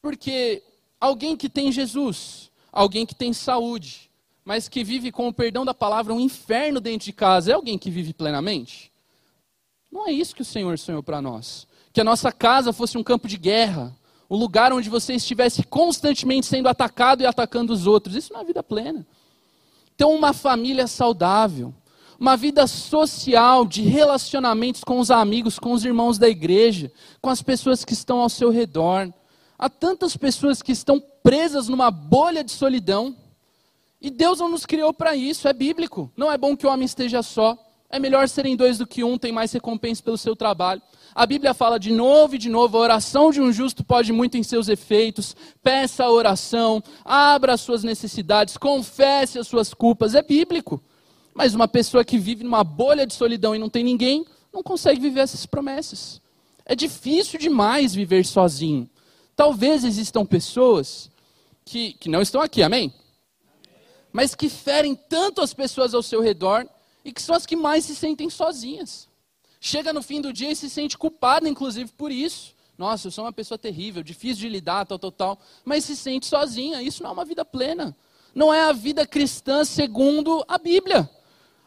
Porque 0.00 0.62
alguém 1.00 1.36
que 1.36 1.48
tem 1.48 1.70
Jesus, 1.70 2.50
alguém 2.72 3.06
que 3.06 3.14
tem 3.14 3.32
saúde, 3.32 4.10
mas 4.44 4.68
que 4.68 4.84
vive 4.84 5.10
com 5.10 5.28
o 5.28 5.32
perdão 5.32 5.64
da 5.64 5.74
palavra 5.74 6.14
um 6.14 6.20
inferno 6.20 6.80
dentro 6.80 7.06
de 7.06 7.12
casa, 7.12 7.50
é 7.50 7.54
alguém 7.54 7.76
que 7.76 7.90
vive 7.90 8.12
plenamente? 8.12 8.92
Não 9.90 10.06
é 10.06 10.12
isso 10.12 10.34
que 10.34 10.42
o 10.42 10.44
Senhor 10.44 10.78
sonhou 10.78 11.02
para 11.02 11.20
nós. 11.20 11.66
Que 11.92 12.00
a 12.00 12.04
nossa 12.04 12.30
casa 12.30 12.72
fosse 12.72 12.98
um 12.98 13.02
campo 13.02 13.26
de 13.26 13.36
guerra, 13.36 13.96
um 14.28 14.36
lugar 14.36 14.72
onde 14.72 14.90
você 14.90 15.14
estivesse 15.14 15.62
constantemente 15.62 16.46
sendo 16.46 16.68
atacado 16.68 17.22
e 17.22 17.26
atacando 17.26 17.72
os 17.72 17.86
outros. 17.86 18.14
Isso 18.14 18.32
não 18.32 18.40
é 18.40 18.44
vida 18.44 18.62
plena. 18.62 19.06
Então, 19.94 20.14
uma 20.14 20.32
família 20.32 20.86
saudável, 20.86 21.74
uma 22.20 22.36
vida 22.36 22.66
social 22.66 23.64
de 23.64 23.82
relacionamentos 23.82 24.84
com 24.84 24.98
os 24.98 25.10
amigos, 25.10 25.58
com 25.58 25.72
os 25.72 25.84
irmãos 25.84 26.18
da 26.18 26.28
igreja, 26.28 26.92
com 27.20 27.30
as 27.30 27.42
pessoas 27.42 27.84
que 27.84 27.94
estão 27.94 28.20
ao 28.20 28.28
seu 28.28 28.50
redor 28.50 29.12
Há 29.58 29.70
tantas 29.70 30.16
pessoas 30.16 30.60
que 30.60 30.72
estão 30.72 31.02
presas 31.22 31.68
numa 31.68 31.90
bolha 31.90 32.44
de 32.44 32.52
solidão. 32.52 33.16
E 34.00 34.10
Deus 34.10 34.38
não 34.38 34.50
nos 34.50 34.66
criou 34.66 34.92
para 34.92 35.16
isso, 35.16 35.48
é 35.48 35.52
bíblico. 35.52 36.12
Não 36.16 36.30
é 36.30 36.36
bom 36.36 36.56
que 36.56 36.66
o 36.66 36.70
homem 36.70 36.84
esteja 36.84 37.22
só. 37.22 37.56
É 37.88 37.98
melhor 37.98 38.28
serem 38.28 38.56
dois 38.56 38.78
do 38.78 38.86
que 38.86 39.02
um, 39.02 39.16
tem 39.16 39.32
mais 39.32 39.52
recompensa 39.52 40.02
pelo 40.02 40.18
seu 40.18 40.34
trabalho. 40.34 40.82
A 41.14 41.24
Bíblia 41.24 41.54
fala 41.54 41.78
de 41.78 41.90
novo 41.92 42.34
e 42.34 42.38
de 42.38 42.50
novo: 42.50 42.76
a 42.76 42.80
oração 42.80 43.30
de 43.30 43.40
um 43.40 43.52
justo 43.52 43.82
pode 43.82 44.12
muito 44.12 44.36
em 44.36 44.42
seus 44.42 44.68
efeitos. 44.68 45.34
Peça 45.62 46.04
a 46.04 46.10
oração, 46.10 46.82
abra 47.04 47.54
as 47.54 47.60
suas 47.60 47.82
necessidades, 47.82 48.56
confesse 48.56 49.38
as 49.38 49.46
suas 49.46 49.72
culpas. 49.72 50.14
É 50.14 50.22
bíblico. 50.22 50.82
Mas 51.32 51.54
uma 51.54 51.68
pessoa 51.68 52.04
que 52.04 52.18
vive 52.18 52.44
numa 52.44 52.64
bolha 52.64 53.06
de 53.06 53.14
solidão 53.14 53.54
e 53.54 53.58
não 53.58 53.68
tem 53.68 53.84
ninguém, 53.84 54.26
não 54.52 54.62
consegue 54.62 55.00
viver 55.00 55.20
essas 55.20 55.46
promessas. 55.46 56.20
É 56.64 56.74
difícil 56.74 57.38
demais 57.38 57.94
viver 57.94 58.24
sozinho. 58.24 58.88
Talvez 59.36 59.84
existam 59.84 60.24
pessoas 60.24 61.10
que, 61.62 61.92
que 61.92 62.08
não 62.08 62.22
estão 62.22 62.40
aqui, 62.40 62.62
amém? 62.62 62.92
Mas 64.10 64.34
que 64.34 64.48
ferem 64.48 64.94
tanto 64.94 65.42
as 65.42 65.52
pessoas 65.52 65.92
ao 65.92 66.02
seu 66.02 66.22
redor 66.22 66.66
e 67.04 67.12
que 67.12 67.20
são 67.20 67.36
as 67.36 67.44
que 67.44 67.54
mais 67.54 67.84
se 67.84 67.94
sentem 67.94 68.30
sozinhas. 68.30 69.06
Chega 69.60 69.92
no 69.92 70.02
fim 70.02 70.22
do 70.22 70.32
dia 70.32 70.50
e 70.50 70.56
se 70.56 70.70
sente 70.70 70.96
culpada, 70.96 71.48
inclusive, 71.48 71.92
por 71.92 72.10
isso. 72.10 72.54
Nossa, 72.78 73.08
eu 73.08 73.10
sou 73.10 73.24
uma 73.24 73.32
pessoa 73.32 73.58
terrível, 73.58 74.02
difícil 74.02 74.36
de 74.36 74.48
lidar, 74.48 74.86
tal, 74.86 74.98
tal, 74.98 75.12
tal. 75.12 75.38
Mas 75.64 75.84
se 75.84 75.96
sente 75.96 76.26
sozinha. 76.26 76.82
Isso 76.82 77.02
não 77.02 77.10
é 77.10 77.12
uma 77.12 77.24
vida 77.24 77.44
plena. 77.44 77.96
Não 78.34 78.52
é 78.52 78.62
a 78.62 78.72
vida 78.72 79.06
cristã 79.06 79.64
segundo 79.64 80.44
a 80.48 80.56
Bíblia. 80.56 81.08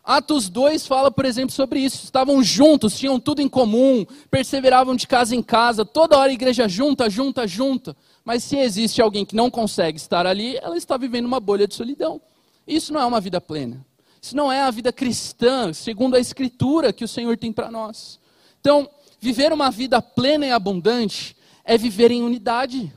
Atos 0.09 0.49
2 0.49 0.87
fala, 0.87 1.11
por 1.11 1.23
exemplo, 1.23 1.51
sobre 1.51 1.81
isso. 1.81 2.03
Estavam 2.03 2.41
juntos, 2.41 2.97
tinham 2.97 3.19
tudo 3.19 3.43
em 3.43 3.47
comum, 3.47 4.03
perseveravam 4.31 4.95
de 4.95 5.05
casa 5.05 5.35
em 5.35 5.43
casa, 5.43 5.85
toda 5.85 6.17
hora 6.17 6.31
a 6.31 6.33
igreja 6.33 6.67
junta, 6.67 7.07
junta, 7.07 7.45
junta. 7.45 7.95
Mas 8.25 8.43
se 8.43 8.57
existe 8.57 9.03
alguém 9.03 9.23
que 9.23 9.35
não 9.35 9.51
consegue 9.51 9.99
estar 9.99 10.25
ali, 10.25 10.57
ela 10.63 10.75
está 10.75 10.97
vivendo 10.97 11.27
uma 11.27 11.39
bolha 11.39 11.67
de 11.67 11.75
solidão. 11.75 12.19
Isso 12.65 12.91
não 12.91 12.99
é 12.99 13.05
uma 13.05 13.21
vida 13.21 13.39
plena. 13.39 13.85
Isso 14.19 14.35
não 14.35 14.51
é 14.51 14.63
a 14.63 14.71
vida 14.71 14.91
cristã, 14.91 15.71
segundo 15.73 16.15
a 16.15 16.19
Escritura 16.19 16.91
que 16.91 17.05
o 17.05 17.07
Senhor 17.07 17.37
tem 17.37 17.53
para 17.53 17.69
nós. 17.69 18.19
Então, 18.59 18.89
viver 19.19 19.53
uma 19.53 19.69
vida 19.69 20.01
plena 20.01 20.47
e 20.47 20.51
abundante 20.51 21.37
é 21.63 21.77
viver 21.77 22.09
em 22.09 22.23
unidade. 22.23 22.91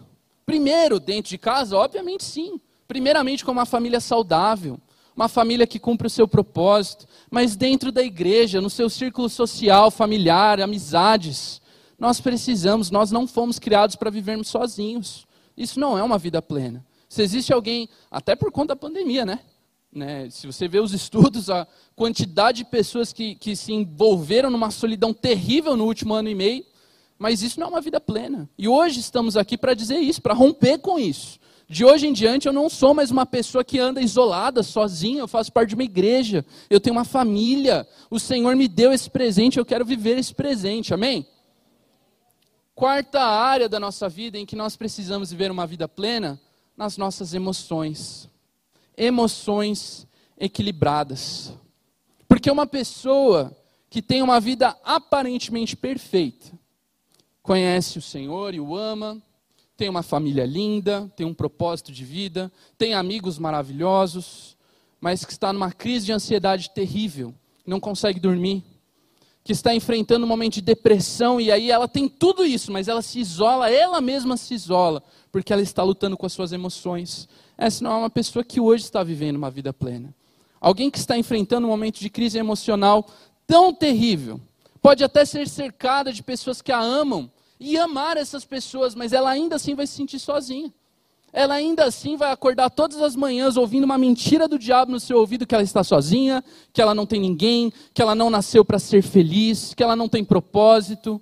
Primeiro, 0.46 0.98
dentro 0.98 1.29
de 1.29 1.37
casa, 1.37 1.77
obviamente 1.77 2.25
sim. 2.25 2.59
Primeiramente, 2.88 3.44
com 3.44 3.53
uma 3.53 3.66
família 3.66 4.01
saudável 4.01 4.81
uma 5.16 5.29
família 5.29 5.66
que 5.66 5.79
cumpre 5.79 6.07
o 6.07 6.11
seu 6.11 6.27
propósito, 6.27 7.07
mas 7.31 7.55
dentro 7.57 7.92
da 7.92 8.03
igreja, 8.03 8.61
no 8.61 8.70
seu 8.70 8.88
círculo 8.88 9.29
social, 9.29 9.90
familiar, 9.90 10.61
amizades, 10.61 11.61
nós 11.98 12.20
precisamos, 12.20 12.90
nós 12.90 13.11
não 13.11 13.27
fomos 13.27 13.59
criados 13.59 13.94
para 13.94 14.11
vivermos 14.11 14.48
sozinhos. 14.48 15.27
Isso 15.57 15.79
não 15.79 15.96
é 15.96 16.03
uma 16.03 16.18
vida 16.18 16.40
plena. 16.40 16.85
Se 17.09 17.22
existe 17.22 17.53
alguém, 17.53 17.88
até 18.11 18.35
por 18.35 18.51
conta 18.51 18.68
da 18.68 18.77
pandemia, 18.77 19.25
né? 19.27 19.40
né? 19.92 20.31
Se 20.31 20.46
você 20.46 20.66
vê 20.66 20.81
os 20.81 20.92
estudos, 20.94 21.51
a 21.51 21.66
quantidade 21.94 22.59
de 22.59 22.64
pessoas 22.64 23.12
que, 23.12 23.35
que 23.35 23.55
se 23.55 23.72
envolveram 23.72 24.51
numa 24.51 24.70
solidão 24.70 25.12
terrível 25.12 25.77
no 25.77 25.85
último 25.85 26.14
ano 26.14 26.29
e 26.29 26.35
meio, 26.35 26.64
mas 27.18 27.42
isso 27.42 27.61
não 27.61 27.68
é 27.68 27.70
uma 27.70 27.81
vida 27.81 28.01
plena. 28.01 28.48
E 28.59 28.66
hoje 28.66 28.98
estamos 28.98 29.37
aqui 29.37 29.57
para 29.57 29.75
dizer 29.75 29.98
isso, 29.98 30.20
para 30.20 30.35
romper 30.35 30.79
com 30.79 30.98
isso. 30.98 31.38
De 31.72 31.87
hoje 31.87 32.06
em 32.06 32.12
diante 32.12 32.46
eu 32.46 32.52
não 32.52 32.68
sou 32.68 32.92
mais 32.92 33.11
uma 33.11 33.24
pessoa 33.24 33.64
que 33.64 33.78
anda 33.78 33.98
isolada, 33.98 34.62
sozinha, 34.62 35.20
eu 35.20 35.26
faço 35.26 35.50
parte 35.50 35.70
de 35.70 35.74
uma 35.74 35.82
igreja, 35.82 36.44
eu 36.68 36.78
tenho 36.78 36.94
uma 36.94 37.02
família. 37.02 37.88
O 38.11 38.20
Senhor 38.20 38.54
me 38.54 38.68
deu 38.68 38.92
esse 38.92 39.08
presente, 39.08 39.58
eu 39.58 39.64
quero 39.64 39.82
viver 39.82 40.18
esse 40.18 40.35
presente. 40.35 40.92
Amém? 40.92 41.26
Quarta 42.74 43.22
área 43.22 43.70
da 43.70 43.80
nossa 43.80 44.06
vida 44.06 44.37
em 44.38 44.44
que 44.44 44.54
nós 44.54 44.76
precisamos 44.76 45.30
viver 45.30 45.50
uma 45.50 45.66
vida 45.66 45.88
plena, 45.88 46.38
nas 46.76 46.98
nossas 46.98 47.32
emoções. 47.32 48.28
Emoções 48.94 50.06
equilibradas. 50.38 51.54
Porque 52.28 52.50
uma 52.50 52.66
pessoa 52.66 53.50
que 53.88 54.02
tem 54.02 54.20
uma 54.20 54.38
vida 54.40 54.76
aparentemente 54.85 55.74
perfeita, 55.74 56.52
conhece 57.42 57.96
o 57.96 58.02
Senhor 58.02 58.52
e 58.52 58.61
o 58.61 58.76
ama, 58.76 59.22
tem 59.83 59.88
uma 59.88 60.05
família 60.05 60.47
linda, 60.47 61.11
tem 61.16 61.27
um 61.27 61.35
propósito 61.35 61.90
de 61.90 62.05
vida, 62.05 62.53
tem 62.79 62.95
amigos 62.95 63.37
maravilhosos, 63.37 64.57
mas 65.01 65.25
que 65.25 65.33
está 65.33 65.53
numa 65.53 65.73
crise 65.73 66.07
de 66.07 66.12
ansiedade 66.12 66.71
terrível, 66.71 67.35
não 67.66 67.81
consegue 67.81 68.21
dormir, 68.21 68.62
que 69.42 69.51
está 69.51 69.75
enfrentando 69.75 70.25
um 70.25 70.29
momento 70.29 70.55
de 70.55 70.61
depressão 70.61 71.40
e 71.40 71.51
aí 71.51 71.68
ela 71.68 71.88
tem 71.88 72.09
tudo 72.09 72.45
isso, 72.45 72.71
mas 72.71 72.87
ela 72.87 73.03
se 73.03 73.18
isola, 73.18 73.68
ela 73.73 74.01
mesma 74.01 74.37
se 74.37 74.55
isola, 74.55 75.03
porque 75.33 75.53
ela 75.53 75.62
está 75.62 75.83
lutando 75.83 76.16
com 76.16 76.27
as 76.27 76.33
suas 76.33 76.53
emoções. 76.53 77.29
Essa 77.59 77.83
não 77.83 77.90
é 77.90 77.97
uma 77.97 78.11
pessoa 78.11 78.45
que 78.45 78.61
hoje 78.61 78.85
está 78.85 79.03
vivendo 79.03 79.35
uma 79.35 79.51
vida 79.51 79.73
plena. 79.73 80.14
Alguém 80.61 80.92
que 80.92 80.99
está 80.99 81.18
enfrentando 81.18 81.66
um 81.66 81.71
momento 81.71 81.99
de 81.99 82.09
crise 82.09 82.38
emocional 82.38 83.05
tão 83.49 83.75
terrível, 83.75 84.40
pode 84.81 85.03
até 85.03 85.25
ser 85.25 85.49
cercada 85.49 86.12
de 86.12 86.23
pessoas 86.23 86.62
que 86.62 86.71
a 86.71 86.81
amam 86.81 87.29
e 87.70 87.79
amar 87.79 88.16
essas 88.16 88.44
pessoas, 88.44 88.94
mas 88.94 89.12
ela 89.12 89.31
ainda 89.31 89.57
assim 89.57 89.75
vai 89.75 89.87
se 89.87 89.94
sentir 89.94 90.18
sozinha 90.18 90.72
ela 91.33 91.55
ainda 91.55 91.85
assim 91.85 92.14
vai 92.14 92.31
acordar 92.31 92.68
todas 92.68 93.01
as 93.01 93.16
manhãs 93.16 93.57
ouvindo 93.57 93.85
uma 93.85 93.96
mentira 93.96 94.46
do 94.46 94.59
diabo 94.59 94.92
no 94.92 95.01
seu 95.01 95.18
ouvido 95.18 95.46
que 95.46 95.55
ela 95.55 95.64
está 95.64 95.83
sozinha, 95.83 96.44
que 96.72 96.83
ela 96.83 96.94
não 96.94 97.07
tem 97.07 97.18
ninguém, 97.18 97.72
que 97.94 98.03
ela 98.03 98.14
não 98.14 98.29
nasceu 98.29 98.62
para 98.64 98.79
ser 98.79 99.03
feliz, 99.03 99.72
que 99.72 99.83
ela 99.83 99.96
não 99.96 100.11
tem 100.11 100.22
propósito. 100.22 101.20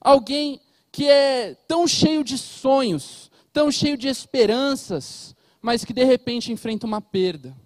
Alguém 0.00 0.60
que 0.92 1.08
é 1.08 1.54
tão 1.66 1.88
cheio 1.88 2.22
de 2.22 2.38
sonhos, 2.38 3.28
tão 3.52 3.70
cheio 3.70 3.98
de 3.98 4.06
esperanças, 4.06 5.34
mas 5.60 5.84
que 5.84 5.92
de 5.92 6.04
repente 6.04 6.52
enfrenta 6.52 6.86
uma 6.86 7.00
perda. 7.00 7.56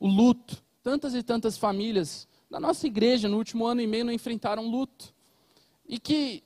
O 0.00 0.08
luto. 0.08 0.60
Tantas 0.82 1.14
e 1.14 1.22
tantas 1.22 1.56
famílias 1.56 2.26
da 2.50 2.58
nossa 2.58 2.88
igreja 2.88 3.28
no 3.28 3.36
último 3.36 3.64
ano 3.64 3.80
e 3.80 3.86
meio 3.86 4.04
não 4.04 4.12
enfrentaram 4.12 4.68
luto. 4.68 5.14
E 5.88 6.00
que, 6.00 6.42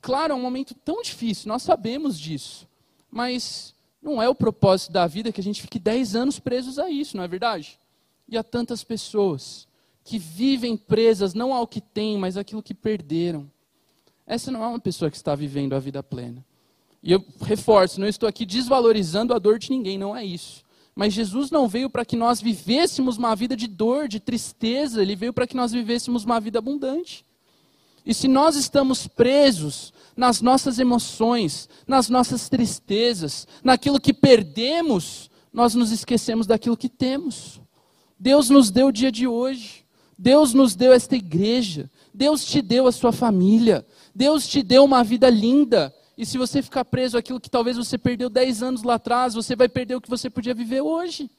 claro, 0.00 0.32
é 0.32 0.36
um 0.36 0.42
momento 0.42 0.74
tão 0.74 1.02
difícil, 1.02 1.48
nós 1.48 1.62
sabemos 1.62 2.18
disso. 2.18 2.68
Mas 3.10 3.74
não 4.02 4.22
é 4.22 4.28
o 4.28 4.34
propósito 4.34 4.92
da 4.92 5.06
vida 5.06 5.32
que 5.32 5.40
a 5.40 5.44
gente 5.44 5.60
fique 5.60 5.78
10 5.78 6.16
anos 6.16 6.38
presos 6.38 6.78
a 6.78 6.88
isso, 6.88 7.16
não 7.16 7.24
é 7.24 7.28
verdade? 7.28 7.78
E 8.28 8.38
há 8.38 8.42
tantas 8.42 8.84
pessoas 8.84 9.68
que 10.04 10.18
vivem 10.18 10.76
presas 10.76 11.34
não 11.34 11.52
ao 11.52 11.66
que 11.66 11.80
têm, 11.80 12.16
mas 12.18 12.36
àquilo 12.36 12.62
que 12.62 12.74
perderam. 12.74 13.50
Essa 14.26 14.50
não 14.50 14.62
é 14.62 14.68
uma 14.68 14.80
pessoa 14.80 15.10
que 15.10 15.16
está 15.16 15.34
vivendo 15.34 15.74
a 15.74 15.78
vida 15.78 16.02
plena. 16.02 16.44
E 17.02 17.12
eu 17.12 17.24
reforço, 17.40 18.00
não 18.00 18.06
estou 18.06 18.28
aqui 18.28 18.46
desvalorizando 18.46 19.34
a 19.34 19.38
dor 19.38 19.58
de 19.58 19.70
ninguém, 19.70 19.98
não 19.98 20.16
é 20.16 20.24
isso. 20.24 20.62
Mas 20.94 21.12
Jesus 21.12 21.50
não 21.50 21.66
veio 21.66 21.88
para 21.88 22.04
que 22.04 22.16
nós 22.16 22.40
vivêssemos 22.40 23.16
uma 23.16 23.34
vida 23.34 23.56
de 23.56 23.66
dor, 23.66 24.06
de 24.06 24.20
tristeza, 24.20 25.00
ele 25.00 25.16
veio 25.16 25.32
para 25.32 25.46
que 25.46 25.56
nós 25.56 25.72
vivêssemos 25.72 26.24
uma 26.24 26.38
vida 26.38 26.58
abundante. 26.58 27.24
E 28.10 28.14
se 28.14 28.26
nós 28.26 28.56
estamos 28.56 29.06
presos 29.06 29.92
nas 30.16 30.42
nossas 30.42 30.80
emoções, 30.80 31.68
nas 31.86 32.08
nossas 32.08 32.48
tristezas, 32.48 33.46
naquilo 33.62 34.00
que 34.00 34.12
perdemos, 34.12 35.30
nós 35.52 35.76
nos 35.76 35.92
esquecemos 35.92 36.44
daquilo 36.44 36.76
que 36.76 36.88
temos. 36.88 37.60
Deus 38.18 38.50
nos 38.50 38.68
deu 38.68 38.88
o 38.88 38.92
dia 38.92 39.12
de 39.12 39.28
hoje. 39.28 39.86
Deus 40.18 40.52
nos 40.52 40.74
deu 40.74 40.92
esta 40.92 41.14
igreja. 41.14 41.88
Deus 42.12 42.44
te 42.44 42.60
deu 42.60 42.88
a 42.88 42.92
sua 42.92 43.12
família. 43.12 43.86
Deus 44.12 44.48
te 44.48 44.60
deu 44.60 44.82
uma 44.82 45.04
vida 45.04 45.30
linda. 45.30 45.94
E 46.18 46.26
se 46.26 46.36
você 46.36 46.60
ficar 46.62 46.84
preso 46.86 47.16
àquilo 47.16 47.38
que 47.38 47.48
talvez 47.48 47.76
você 47.76 47.96
perdeu 47.96 48.28
10 48.28 48.60
anos 48.60 48.82
lá 48.82 48.94
atrás, 48.94 49.34
você 49.34 49.54
vai 49.54 49.68
perder 49.68 49.94
o 49.94 50.00
que 50.00 50.10
você 50.10 50.28
podia 50.28 50.52
viver 50.52 50.80
hoje. 50.80 51.30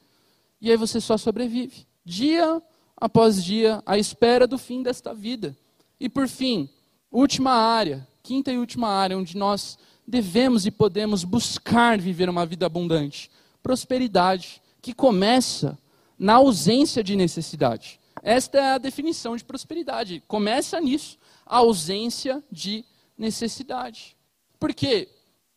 E 0.62 0.72
aí 0.72 0.78
você 0.78 1.02
só 1.02 1.18
sobrevive, 1.18 1.86
dia 2.06 2.62
após 2.96 3.44
dia, 3.44 3.84
à 3.86 3.98
espera 3.98 4.48
do 4.48 4.58
fim 4.58 4.82
desta 4.82 5.14
vida. 5.14 5.54
E 6.02 6.10
por 6.10 6.28
fim, 6.28 6.68
última 7.12 7.52
área, 7.52 8.08
quinta 8.24 8.52
e 8.52 8.58
última 8.58 8.88
área 8.88 9.16
onde 9.16 9.38
nós 9.38 9.78
devemos 10.08 10.66
e 10.66 10.72
podemos 10.72 11.24
buscar 11.24 12.00
viver 12.00 12.28
uma 12.28 12.44
vida 12.44 12.66
abundante: 12.66 13.30
prosperidade, 13.62 14.64
que 14.82 14.96
começa 14.96 15.78
na 16.18 16.34
ausência 16.34 17.04
de 17.04 17.16
necessidade. 17.16 18.00
Esta 18.24 18.58
é 18.58 18.72
a 18.72 18.78
definição 18.80 19.36
de 19.36 19.44
prosperidade. 19.44 20.24
Começa 20.28 20.82
nisso, 20.82 21.20
a 21.46 21.58
ausência 21.58 22.44
de 22.52 22.84
necessidade. 23.16 24.18
Por 24.60 24.74
quê? 24.74 25.08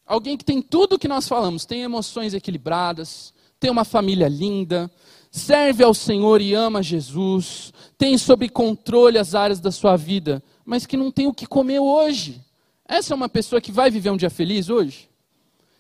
Alguém 0.04 0.36
que 0.36 0.44
tem 0.44 0.60
tudo 0.60 0.96
o 0.96 0.98
que 0.98 1.08
nós 1.08 1.26
falamos, 1.26 1.64
tem 1.64 1.80
emoções 1.80 2.34
equilibradas, 2.34 3.32
tem 3.58 3.70
uma 3.70 3.82
família 3.82 4.28
linda, 4.28 4.90
serve 5.34 5.82
ao 5.82 5.92
Senhor 5.92 6.40
e 6.40 6.54
ama 6.54 6.80
Jesus, 6.80 7.72
tem 7.98 8.16
sob 8.16 8.48
controle 8.48 9.18
as 9.18 9.34
áreas 9.34 9.58
da 9.58 9.72
sua 9.72 9.96
vida, 9.96 10.40
mas 10.64 10.86
que 10.86 10.96
não 10.96 11.10
tem 11.10 11.26
o 11.26 11.34
que 11.34 11.44
comer 11.44 11.80
hoje. 11.80 12.40
Essa 12.86 13.12
é 13.12 13.16
uma 13.16 13.28
pessoa 13.28 13.60
que 13.60 13.72
vai 13.72 13.90
viver 13.90 14.10
um 14.10 14.16
dia 14.16 14.30
feliz 14.30 14.70
hoje? 14.70 15.10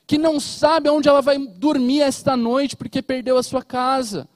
Que 0.08 0.18
não 0.18 0.40
sabe 0.40 0.88
onde 0.90 1.08
ela 1.08 1.22
vai 1.22 1.38
dormir 1.38 2.00
esta 2.00 2.36
noite 2.36 2.74
porque 2.76 3.00
perdeu 3.00 3.38
a 3.38 3.44
sua 3.44 3.62
casa. 3.62 4.28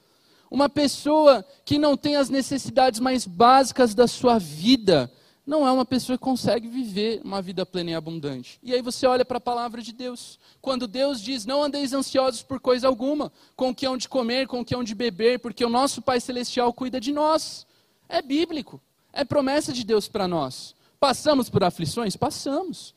Uma 0.49 0.69
pessoa 0.69 1.45
que 1.65 1.77
não 1.77 1.97
tem 1.97 2.15
as 2.15 2.29
necessidades 2.29 3.01
mais 3.01 3.27
básicas 3.27 3.93
da 3.93 4.07
sua 4.07 4.39
vida, 4.39 5.11
não 5.49 5.67
é 5.67 5.71
uma 5.71 5.83
pessoa 5.83 6.15
que 6.15 6.23
consegue 6.23 6.67
viver 6.67 7.21
uma 7.23 7.41
vida 7.41 7.65
plena 7.65 7.89
e 7.89 7.95
abundante. 7.95 8.59
E 8.61 8.71
aí 8.71 8.83
você 8.83 9.07
olha 9.07 9.25
para 9.25 9.39
a 9.39 9.41
palavra 9.41 9.81
de 9.81 9.91
Deus. 9.91 10.39
Quando 10.61 10.87
Deus 10.87 11.19
diz: 11.19 11.43
Não 11.43 11.63
andeis 11.63 11.91
ansiosos 11.91 12.43
por 12.43 12.59
coisa 12.59 12.87
alguma, 12.87 13.31
com 13.55 13.69
o 13.69 13.75
que 13.75 13.87
hão 13.87 13.97
de 13.97 14.07
comer, 14.07 14.47
com 14.47 14.59
o 14.59 14.65
que 14.65 14.75
hão 14.75 14.83
de 14.83 14.93
beber, 14.93 15.39
porque 15.39 15.65
o 15.65 15.69
nosso 15.69 16.03
Pai 16.03 16.19
Celestial 16.19 16.71
cuida 16.71 17.01
de 17.01 17.11
nós. 17.11 17.65
É 18.07 18.21
bíblico. 18.21 18.79
É 19.11 19.25
promessa 19.25 19.73
de 19.73 19.83
Deus 19.83 20.07
para 20.07 20.27
nós. 20.27 20.75
Passamos 20.99 21.49
por 21.49 21.63
aflições? 21.63 22.15
Passamos. 22.15 22.93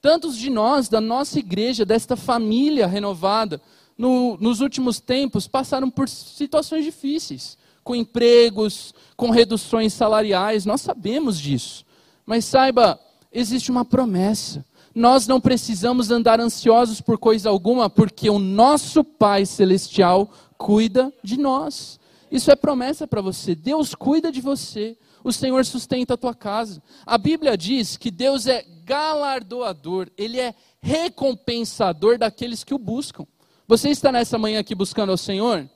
Tantos 0.00 0.36
de 0.36 0.48
nós, 0.48 0.88
da 0.88 1.00
nossa 1.00 1.40
igreja, 1.40 1.84
desta 1.84 2.14
família 2.14 2.86
renovada, 2.86 3.60
no, 3.98 4.36
nos 4.36 4.60
últimos 4.60 5.00
tempos, 5.00 5.48
passaram 5.48 5.90
por 5.90 6.08
situações 6.08 6.84
difíceis, 6.84 7.58
com 7.82 7.96
empregos, 7.96 8.94
com 9.16 9.30
reduções 9.30 9.92
salariais, 9.92 10.64
nós 10.64 10.82
sabemos 10.82 11.40
disso. 11.40 11.84
Mas 12.26 12.44
saiba, 12.44 12.98
existe 13.32 13.70
uma 13.70 13.84
promessa. 13.84 14.64
Nós 14.94 15.26
não 15.26 15.40
precisamos 15.40 16.10
andar 16.10 16.40
ansiosos 16.40 17.00
por 17.00 17.18
coisa 17.18 17.48
alguma, 17.48 17.88
porque 17.88 18.28
o 18.28 18.38
nosso 18.38 19.04
Pai 19.04 19.46
Celestial 19.46 20.30
cuida 20.58 21.12
de 21.22 21.38
nós. 21.38 22.00
Isso 22.30 22.50
é 22.50 22.56
promessa 22.56 23.06
para 23.06 23.20
você. 23.20 23.54
Deus 23.54 23.94
cuida 23.94 24.32
de 24.32 24.40
você. 24.40 24.96
O 25.22 25.32
Senhor 25.32 25.64
sustenta 25.64 26.14
a 26.14 26.16
tua 26.16 26.34
casa. 26.34 26.82
A 27.04 27.18
Bíblia 27.18 27.56
diz 27.56 27.96
que 27.96 28.10
Deus 28.10 28.46
é 28.46 28.64
galardoador, 28.84 30.08
Ele 30.16 30.40
é 30.40 30.54
recompensador 30.80 32.18
daqueles 32.18 32.64
que 32.64 32.74
o 32.74 32.78
buscam. 32.78 33.26
Você 33.68 33.90
está 33.90 34.12
nessa 34.12 34.38
manhã 34.38 34.60
aqui 34.60 34.74
buscando 34.74 35.10
ao 35.10 35.16
Senhor? 35.16 35.68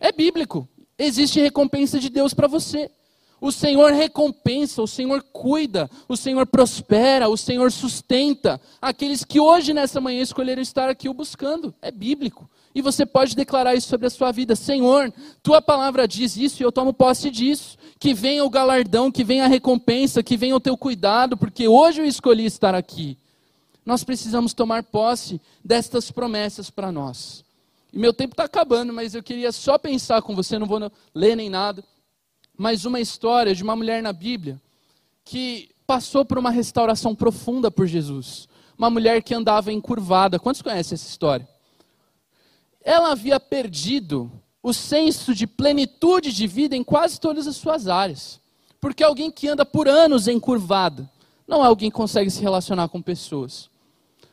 É 0.00 0.12
bíblico. 0.12 0.68
Existe 0.98 1.40
recompensa 1.40 2.00
de 2.00 2.08
Deus 2.08 2.34
para 2.34 2.48
você. 2.48 2.90
O 3.40 3.52
Senhor 3.52 3.92
recompensa, 3.92 4.82
o 4.82 4.86
Senhor 4.86 5.22
cuida, 5.32 5.88
o 6.08 6.16
Senhor 6.16 6.44
prospera, 6.46 7.28
o 7.28 7.36
Senhor 7.36 7.70
sustenta 7.70 8.60
aqueles 8.82 9.24
que 9.24 9.38
hoje, 9.38 9.72
nessa 9.72 10.00
manhã, 10.00 10.22
escolheram 10.22 10.60
estar 10.60 10.88
aqui 10.88 11.08
o 11.08 11.14
buscando. 11.14 11.72
É 11.80 11.90
bíblico. 11.90 12.50
E 12.74 12.82
você 12.82 13.06
pode 13.06 13.36
declarar 13.36 13.76
isso 13.76 13.88
sobre 13.88 14.08
a 14.08 14.10
sua 14.10 14.32
vida: 14.32 14.56
Senhor, 14.56 15.12
tua 15.42 15.62
palavra 15.62 16.06
diz 16.08 16.36
isso 16.36 16.62
e 16.62 16.64
eu 16.64 16.72
tomo 16.72 16.92
posse 16.92 17.30
disso. 17.30 17.78
Que 17.98 18.12
venha 18.12 18.44
o 18.44 18.50
galardão, 18.50 19.10
que 19.10 19.24
venha 19.24 19.44
a 19.44 19.48
recompensa, 19.48 20.22
que 20.22 20.36
venha 20.36 20.54
o 20.54 20.60
teu 20.60 20.76
cuidado, 20.76 21.36
porque 21.36 21.66
hoje 21.68 22.00
eu 22.00 22.06
escolhi 22.06 22.44
estar 22.44 22.74
aqui. 22.74 23.16
Nós 23.86 24.04
precisamos 24.04 24.52
tomar 24.52 24.82
posse 24.82 25.40
destas 25.64 26.10
promessas 26.10 26.70
para 26.70 26.92
nós. 26.92 27.44
E 27.92 27.98
meu 27.98 28.12
tempo 28.12 28.34
está 28.34 28.44
acabando, 28.44 28.92
mas 28.92 29.14
eu 29.14 29.22
queria 29.22 29.50
só 29.50 29.78
pensar 29.78 30.22
com 30.22 30.34
você, 30.36 30.58
não 30.58 30.66
vou 30.66 30.92
ler 31.14 31.34
nem 31.34 31.48
nada 31.48 31.82
mas 32.58 32.84
uma 32.84 33.00
história 33.00 33.54
de 33.54 33.62
uma 33.62 33.76
mulher 33.76 34.02
na 34.02 34.12
Bíblia 34.12 34.60
que 35.24 35.70
passou 35.86 36.24
por 36.24 36.36
uma 36.36 36.50
restauração 36.50 37.14
profunda 37.14 37.70
por 37.70 37.86
Jesus. 37.86 38.48
Uma 38.76 38.90
mulher 38.90 39.22
que 39.22 39.32
andava 39.32 39.72
encurvada. 39.72 40.40
Quantos 40.40 40.60
conhecem 40.60 40.96
essa 40.96 41.08
história? 41.08 41.48
Ela 42.82 43.12
havia 43.12 43.38
perdido 43.38 44.30
o 44.60 44.72
senso 44.72 45.34
de 45.34 45.46
plenitude 45.46 46.32
de 46.32 46.46
vida 46.48 46.74
em 46.74 46.82
quase 46.82 47.20
todas 47.20 47.46
as 47.46 47.56
suas 47.56 47.86
áreas. 47.86 48.40
Porque 48.80 49.04
alguém 49.04 49.30
que 49.30 49.46
anda 49.46 49.64
por 49.64 49.88
anos 49.88 50.26
encurvada 50.26 51.08
não 51.46 51.64
é 51.64 51.68
alguém 51.68 51.90
que 51.90 51.96
consegue 51.96 52.30
se 52.30 52.42
relacionar 52.42 52.88
com 52.88 53.00
pessoas. 53.00 53.70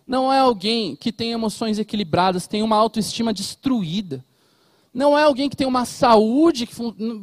Não 0.05 0.33
é 0.33 0.39
alguém 0.39 0.95
que 0.95 1.11
tem 1.11 1.31
emoções 1.31 1.77
equilibradas, 1.77 2.47
tem 2.47 2.63
uma 2.63 2.75
autoestima 2.75 3.33
destruída 3.33 4.23
não 4.95 5.17
é 5.17 5.23
alguém 5.23 5.49
que 5.49 5.57
tem 5.57 5.67
uma 5.67 5.83
saúde, 5.83 6.65
que, 6.65 6.73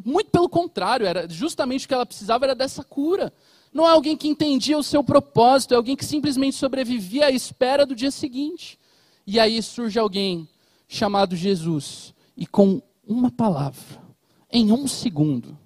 muito 0.05 0.31
pelo 0.31 0.47
contrário, 0.47 1.07
era 1.07 1.27
justamente 1.27 1.87
o 1.87 1.89
que 1.89 1.95
ela 1.95 2.05
precisava 2.05 2.45
era 2.45 2.55
dessa 2.55 2.85
cura. 2.85 3.33
Não 3.73 3.89
é 3.89 3.91
alguém 3.91 4.15
que 4.15 4.29
entendia 4.29 4.77
o 4.77 4.83
seu 4.83 5.03
propósito, 5.03 5.73
é 5.73 5.79
alguém 5.79 5.97
que 5.97 6.05
simplesmente 6.05 6.55
sobrevivia 6.55 7.29
à 7.29 7.31
espera 7.31 7.87
do 7.87 7.95
dia 7.95 8.11
seguinte. 8.11 8.79
E 9.27 9.41
aí 9.41 9.63
surge 9.63 9.99
alguém 9.99 10.47
chamado 10.87 11.35
Jesus, 11.35 12.13
e 12.37 12.47
com 12.47 12.83
uma 13.09 13.31
palavra, 13.31 14.03
em 14.51 14.71
um 14.71 14.87
segundo, 14.87 15.57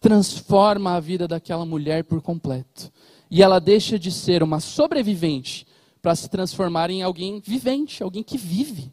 transforma 0.00 0.94
a 0.94 1.00
vida 1.00 1.28
daquela 1.28 1.66
mulher 1.66 2.04
por 2.04 2.22
completo. 2.22 2.90
E 3.30 3.42
ela 3.42 3.60
deixa 3.60 3.98
de 3.98 4.10
ser 4.10 4.42
uma 4.42 4.60
sobrevivente 4.60 5.66
para 6.00 6.14
se 6.14 6.26
transformar 6.30 6.88
em 6.88 7.02
alguém 7.02 7.38
vivente, 7.38 8.02
alguém 8.02 8.22
que 8.22 8.38
vive. 8.38 8.90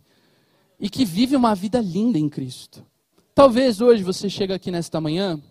E 0.80 0.90
que 0.90 1.06
vive 1.06 1.36
uma 1.36 1.56
vida 1.56 1.80
linda 1.80 2.20
em 2.20 2.30
Cristo. 2.30 2.86
Talvez 3.34 3.82
hoje 3.82 4.04
você 4.04 4.30
chegue 4.30 4.54
aqui 4.54 4.72
nesta 4.72 5.00
manhã 5.00 5.42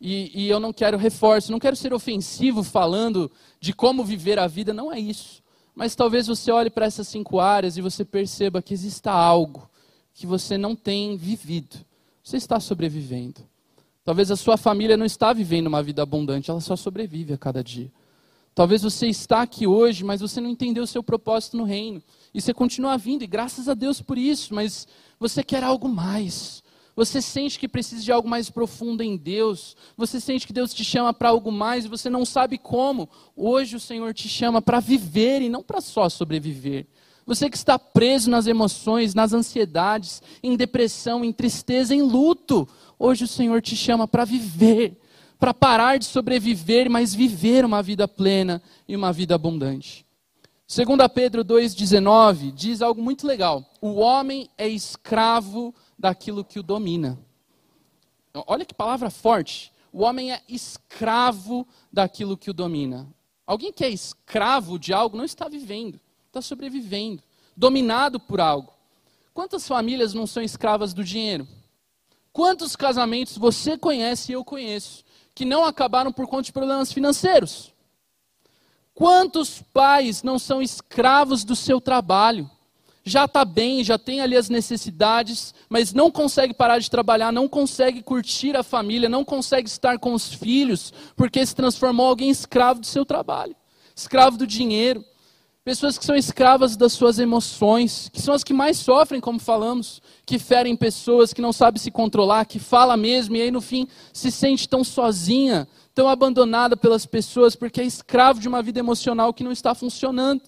e, 0.00 0.30
e, 0.44 0.48
eu 0.48 0.60
não 0.60 0.72
quero 0.72 0.98
reforço, 0.98 1.50
não 1.50 1.58
quero 1.58 1.74
ser 1.74 1.94
ofensivo 1.94 2.62
falando 2.62 3.30
de 3.58 3.72
como 3.72 4.04
viver 4.04 4.38
a 4.38 4.46
vida, 4.46 4.74
não 4.74 4.92
é 4.92 5.00
isso. 5.00 5.42
Mas 5.74 5.94
talvez 5.94 6.26
você 6.26 6.50
olhe 6.52 6.70
para 6.70 6.86
essas 6.86 7.08
cinco 7.08 7.40
áreas 7.40 7.76
e 7.76 7.80
você 7.80 8.04
perceba 8.04 8.62
que 8.62 8.74
exista 8.74 9.10
algo 9.10 9.68
que 10.14 10.26
você 10.26 10.56
não 10.56 10.74
tem 10.74 11.16
vivido. 11.16 11.76
Você 12.22 12.36
está 12.36 12.60
sobrevivendo. 12.60 13.40
Talvez 14.04 14.30
a 14.30 14.36
sua 14.36 14.56
família 14.56 14.96
não 14.96 15.04
está 15.04 15.32
vivendo 15.32 15.66
uma 15.66 15.82
vida 15.82 16.02
abundante, 16.02 16.50
ela 16.50 16.60
só 16.60 16.76
sobrevive 16.76 17.32
a 17.34 17.38
cada 17.38 17.62
dia. 17.62 17.90
Talvez 18.54 18.82
você 18.82 19.06
está 19.06 19.42
aqui 19.42 19.66
hoje, 19.66 20.02
mas 20.02 20.20
você 20.20 20.40
não 20.40 20.48
entendeu 20.48 20.84
o 20.84 20.86
seu 20.86 21.02
propósito 21.02 21.56
no 21.56 21.64
reino. 21.64 22.02
E 22.36 22.40
você 22.42 22.52
continua 22.52 22.98
vindo, 22.98 23.22
e 23.22 23.26
graças 23.26 23.66
a 23.66 23.72
Deus 23.72 24.02
por 24.02 24.18
isso, 24.18 24.54
mas 24.54 24.86
você 25.18 25.42
quer 25.42 25.64
algo 25.64 25.88
mais. 25.88 26.62
Você 26.94 27.22
sente 27.22 27.58
que 27.58 27.66
precisa 27.66 28.02
de 28.02 28.12
algo 28.12 28.28
mais 28.28 28.50
profundo 28.50 29.02
em 29.02 29.16
Deus. 29.16 29.74
Você 29.96 30.20
sente 30.20 30.46
que 30.46 30.52
Deus 30.52 30.74
te 30.74 30.84
chama 30.84 31.14
para 31.14 31.30
algo 31.30 31.50
mais 31.50 31.86
e 31.86 31.88
você 31.88 32.10
não 32.10 32.26
sabe 32.26 32.58
como. 32.58 33.08
Hoje 33.34 33.76
o 33.76 33.80
Senhor 33.80 34.12
te 34.12 34.28
chama 34.28 34.60
para 34.60 34.80
viver 34.80 35.40
e 35.40 35.48
não 35.48 35.62
para 35.62 35.80
só 35.80 36.10
sobreviver. 36.10 36.86
Você 37.24 37.48
que 37.48 37.56
está 37.56 37.78
preso 37.78 38.28
nas 38.28 38.46
emoções, 38.46 39.14
nas 39.14 39.32
ansiedades, 39.32 40.22
em 40.42 40.56
depressão, 40.56 41.24
em 41.24 41.32
tristeza, 41.32 41.94
em 41.94 42.02
luto. 42.02 42.68
Hoje 42.98 43.24
o 43.24 43.28
Senhor 43.28 43.62
te 43.62 43.74
chama 43.74 44.06
para 44.06 44.26
viver, 44.26 45.00
para 45.38 45.54
parar 45.54 45.98
de 45.98 46.04
sobreviver, 46.04 46.90
mas 46.90 47.14
viver 47.14 47.64
uma 47.64 47.82
vida 47.82 48.06
plena 48.06 48.60
e 48.86 48.94
uma 48.94 49.10
vida 49.10 49.34
abundante. 49.34 50.05
2 50.68 50.84
Pedro 51.14 51.44
2,19 51.44 52.52
diz 52.52 52.82
algo 52.82 53.00
muito 53.00 53.24
legal. 53.24 53.64
O 53.80 53.94
homem 53.94 54.50
é 54.58 54.68
escravo 54.68 55.72
daquilo 55.96 56.44
que 56.44 56.58
o 56.58 56.62
domina. 56.62 57.16
Olha 58.34 58.64
que 58.64 58.74
palavra 58.74 59.08
forte. 59.08 59.72
O 59.92 60.02
homem 60.02 60.32
é 60.32 60.42
escravo 60.48 61.66
daquilo 61.92 62.36
que 62.36 62.50
o 62.50 62.54
domina. 62.54 63.06
Alguém 63.46 63.72
que 63.72 63.84
é 63.84 63.88
escravo 63.88 64.76
de 64.76 64.92
algo 64.92 65.16
não 65.16 65.24
está 65.24 65.48
vivendo, 65.48 66.00
está 66.26 66.42
sobrevivendo, 66.42 67.22
dominado 67.56 68.18
por 68.18 68.40
algo. 68.40 68.72
Quantas 69.32 69.68
famílias 69.68 70.14
não 70.14 70.26
são 70.26 70.42
escravas 70.42 70.92
do 70.92 71.04
dinheiro? 71.04 71.46
Quantos 72.32 72.74
casamentos 72.74 73.38
você 73.38 73.78
conhece 73.78 74.32
e 74.32 74.34
eu 74.34 74.44
conheço 74.44 75.04
que 75.32 75.44
não 75.44 75.64
acabaram 75.64 76.12
por 76.12 76.26
conta 76.26 76.42
de 76.42 76.52
problemas 76.52 76.92
financeiros? 76.92 77.72
Quantos 78.96 79.62
pais 79.72 80.24
não 80.24 80.38
são 80.38 80.60
escravos 80.60 81.44
do 81.44 81.54
seu 81.54 81.80
trabalho? 81.80 82.50
já 83.08 83.24
está 83.24 83.44
bem, 83.44 83.84
já 83.84 83.96
tem 83.96 84.20
ali 84.20 84.36
as 84.36 84.48
necessidades, 84.48 85.54
mas 85.68 85.94
não 85.94 86.10
consegue 86.10 86.52
parar 86.52 86.80
de 86.80 86.90
trabalhar, 86.90 87.32
não 87.32 87.48
consegue 87.48 88.02
curtir 88.02 88.56
a 88.56 88.64
família, 88.64 89.08
não 89.08 89.24
consegue 89.24 89.68
estar 89.68 89.96
com 89.96 90.12
os 90.12 90.34
filhos, 90.34 90.92
porque 91.14 91.46
se 91.46 91.54
transformou 91.54 92.08
alguém 92.08 92.30
escravo 92.30 92.80
do 92.80 92.86
seu 92.86 93.06
trabalho, 93.06 93.54
escravo 93.94 94.36
do 94.36 94.44
dinheiro. 94.44 95.04
Pessoas 95.64 95.96
que 95.96 96.04
são 96.04 96.16
escravas 96.16 96.76
das 96.76 96.92
suas 96.92 97.20
emoções, 97.20 98.08
que 98.12 98.20
são 98.20 98.34
as 98.34 98.42
que 98.42 98.52
mais 98.52 98.76
sofrem, 98.76 99.20
como 99.20 99.38
falamos, 99.38 100.02
que 100.24 100.36
ferem 100.36 100.74
pessoas, 100.76 101.32
que 101.32 101.42
não 101.42 101.52
sabem 101.52 101.80
se 101.80 101.92
controlar, 101.92 102.44
que 102.44 102.58
fala 102.58 102.96
mesmo 102.96 103.36
e 103.36 103.42
aí 103.42 103.50
no 103.52 103.60
fim 103.60 103.86
se 104.12 104.32
sente 104.32 104.68
tão 104.68 104.82
sozinha, 104.82 105.66
tão 105.96 106.10
abandonada 106.10 106.76
pelas 106.76 107.06
pessoas, 107.06 107.56
porque 107.56 107.80
é 107.80 107.84
escravo 107.84 108.38
de 108.38 108.46
uma 108.46 108.62
vida 108.62 108.78
emocional 108.78 109.32
que 109.32 109.42
não 109.42 109.50
está 109.50 109.74
funcionando. 109.74 110.42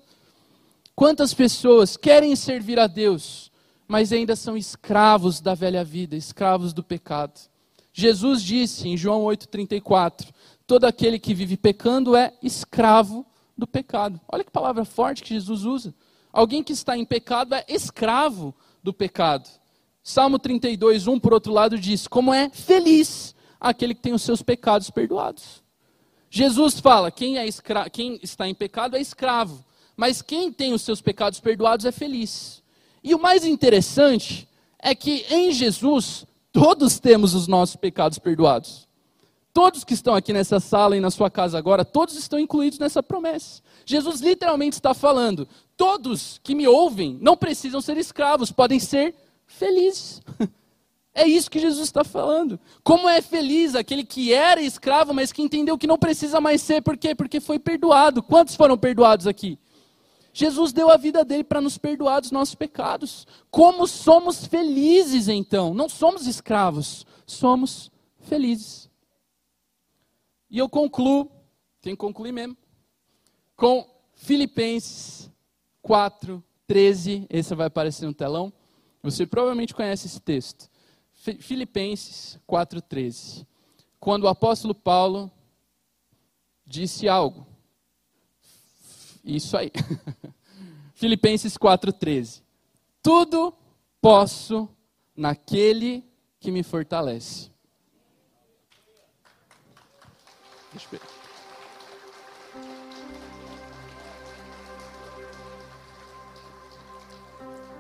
Quantas 0.95 1.33
pessoas 1.33 1.97
querem 1.97 2.37
servir 2.37 2.79
a 2.79 2.87
Deus, 2.87 3.51
mas 3.89 4.13
ainda 4.13 4.37
são 4.37 4.59
escravos 4.59 5.41
da 5.41 5.55
velha 5.55 5.83
vida, 5.83 6.15
escravos 6.15 6.75
do 6.75 6.85
pecado? 6.85 7.41
Jesus 7.95 8.43
disse 8.43 8.89
em 8.89 8.97
João 8.97 9.23
8,34: 9.23 10.29
todo 10.67 10.85
aquele 10.85 11.19
que 11.19 11.33
vive 11.33 11.57
pecando 11.57 12.15
é 12.15 12.35
escravo 12.43 13.25
do 13.57 13.67
pecado. 13.67 14.21
Olha 14.31 14.45
que 14.45 14.51
palavra 14.51 14.85
forte 14.85 15.23
que 15.23 15.33
Jesus 15.33 15.65
usa. 15.65 15.95
Alguém 16.31 16.63
que 16.63 16.75
está 16.75 16.95
em 16.95 17.07
pecado 17.07 17.55
é 17.55 17.65
escravo 17.67 18.55
do 18.83 18.93
pecado. 18.93 19.49
Salmo 20.03 20.39
32, 20.39 21.07
1, 21.07 21.19
por 21.19 21.33
outro 21.33 21.55
lado, 21.55 21.79
diz: 21.79 22.07
Como 22.07 22.35
é 22.35 22.51
feliz 22.51 23.35
aquele 23.61 23.95
que 23.95 24.03
tem 24.03 24.13
os 24.13 24.23
seus 24.23 24.43
pecados 24.43 24.91
perdoados. 24.91 25.63
Jesus 26.31 26.81
fala: 26.81 27.11
quem, 27.11 27.39
é 27.39 27.47
escra... 27.47 27.89
quem 27.89 28.19
está 28.23 28.49
em 28.49 28.55
pecado 28.55 28.97
é 28.97 29.01
escravo 29.01 29.65
mas 29.99 30.23
quem 30.23 30.53
tem 30.53 30.73
os 30.73 30.83
seus 30.83 31.01
pecados 31.01 31.41
perdoados 31.41 31.85
é 31.85 31.91
feliz. 31.91 32.63
E 33.03 33.17
o 33.17 33.19
mais 33.19 33.45
interessante 33.45 34.49
é 34.79 34.95
que 34.95 35.27
em 35.29 35.51
Jesus 35.51 36.25
todos 36.53 37.01
temos 37.01 37.35
os 37.35 37.49
nossos 37.49 37.75
pecados 37.75 38.17
perdoados. 38.17 38.87
Todos 39.53 39.83
que 39.83 39.95
estão 39.95 40.15
aqui 40.15 40.33
nessa 40.33 40.61
sala 40.61 40.97
e 40.97 41.01
na 41.01 41.11
sua 41.11 41.29
casa 41.29 41.59
agora, 41.59 41.85
todos 41.85 42.17
estão 42.17 42.39
incluídos 42.39 42.79
nessa 42.79 43.03
promessa. 43.03 43.61
Jesus 43.85 44.21
literalmente 44.21 44.77
está 44.77 44.95
falando: 44.95 45.49
todos 45.77 46.39
que 46.45 46.55
me 46.55 46.69
ouvem 46.69 47.19
não 47.21 47.37
precisam 47.37 47.81
ser 47.81 47.97
escravos, 47.97 48.53
podem 48.53 48.79
ser 48.79 49.17
felizes. 49.49 50.23
É 51.19 51.27
isso 51.27 51.51
que 51.51 51.59
Jesus 51.59 51.89
está 51.89 52.05
falando. 52.05 52.61
Como 52.85 53.09
é 53.09 53.21
feliz 53.21 53.75
aquele 53.75 54.05
que 54.05 54.33
era 54.33 54.63
escravo, 54.63 55.13
mas 55.13 55.33
que 55.33 55.43
entendeu 55.43 55.77
que 55.77 55.89
não 55.89 55.99
precisa 55.99 56.41
mais 56.41 56.63
ser. 56.63 56.81
Por 56.81 56.97
quê? 56.97 57.13
Porque 57.13 57.41
foi 57.41 57.59
perdoado. 57.59 58.23
Quantos 58.23 58.55
foram 58.55 58.79
perdoados 58.79 59.27
aqui? 59.27 59.59
Jesus 60.33 60.73
deu 60.73 60.89
a 60.89 60.97
vida 60.97 61.25
dele 61.25 61.43
para 61.43 61.61
nos 61.61 61.77
perdoar 61.77 62.21
dos 62.21 62.31
nossos 62.31 62.55
pecados. 62.55 63.27
Como 63.51 63.85
somos 63.89 64.47
felizes 64.47 65.27
então? 65.27 65.75
Não 65.75 65.89
somos 65.89 66.25
escravos, 66.29 67.05
somos 67.27 67.91
felizes. 68.21 68.89
E 70.49 70.57
eu 70.57 70.69
concluo, 70.69 71.29
tem 71.81 71.95
que 71.95 71.99
concluir 71.99 72.31
mesmo, 72.31 72.57
com 73.57 73.85
Filipenses 74.15 75.29
4, 75.83 76.45
13. 76.69 77.27
Esse 77.29 77.57
vai 77.57 77.67
aparecer 77.67 78.07
no 78.07 78.15
telão. 78.15 78.53
Você 79.03 79.27
provavelmente 79.27 79.75
conhece 79.75 80.07
esse 80.07 80.21
texto. 80.21 80.68
Filipenses 81.41 82.39
4, 82.47 82.81
13. 82.81 83.47
Quando 84.01 84.25
o 84.25 84.29
apóstolo 84.29 84.75
Paulo 84.75 85.31
disse 86.65 87.09
algo 87.09 87.47
isso 89.29 89.57
aí. 89.57 89.71
Filipenses 90.95 91.57
4,13. 91.57 92.43
Tudo 93.03 93.55
posso 94.01 94.69
naquele 95.15 96.05
que 96.41 96.51
me 96.51 96.63
fortalece. 96.63 97.51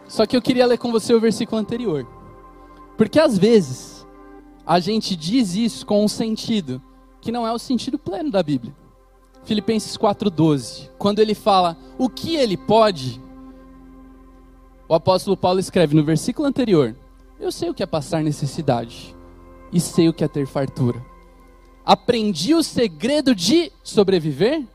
Só 0.08 0.26
que 0.26 0.36
eu 0.36 0.42
queria 0.42 0.66
ler 0.66 0.78
com 0.78 0.90
você 0.90 1.14
o 1.14 1.20
versículo 1.20 1.60
anterior. 1.60 2.17
Porque 2.98 3.20
às 3.20 3.38
vezes 3.38 4.04
a 4.66 4.80
gente 4.80 5.14
diz 5.14 5.54
isso 5.54 5.86
com 5.86 6.04
um 6.04 6.08
sentido 6.08 6.82
que 7.20 7.30
não 7.30 7.46
é 7.46 7.52
o 7.52 7.58
sentido 7.58 7.96
pleno 7.96 8.30
da 8.30 8.42
Bíblia. 8.42 8.74
Filipenses 9.44 9.96
4,12, 9.96 10.90
quando 10.98 11.20
ele 11.20 11.34
fala 11.34 11.78
o 11.96 12.08
que 12.08 12.34
ele 12.34 12.56
pode, 12.56 13.22
o 14.88 14.94
apóstolo 14.94 15.36
Paulo 15.36 15.60
escreve 15.60 15.94
no 15.94 16.04
versículo 16.04 16.46
anterior: 16.46 16.96
Eu 17.38 17.52
sei 17.52 17.70
o 17.70 17.74
que 17.74 17.84
é 17.84 17.86
passar 17.86 18.22
necessidade, 18.22 19.16
e 19.72 19.78
sei 19.78 20.08
o 20.08 20.12
que 20.12 20.24
é 20.24 20.28
ter 20.28 20.46
fartura. 20.46 21.00
Aprendi 21.84 22.52
o 22.52 22.64
segredo 22.64 23.32
de 23.32 23.70
sobreviver, 23.82 24.66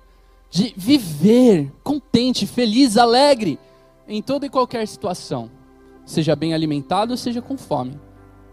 de 0.50 0.74
viver 0.78 1.72
contente, 1.84 2.48
feliz, 2.48 2.96
alegre, 2.96 3.60
em 4.08 4.22
toda 4.22 4.46
e 4.46 4.50
qualquer 4.50 4.88
situação, 4.88 5.52
seja 6.06 6.36
bem 6.38 6.54
alimentado, 6.54 7.18
seja 7.18 7.42
com 7.42 7.58
fome, 7.58 8.00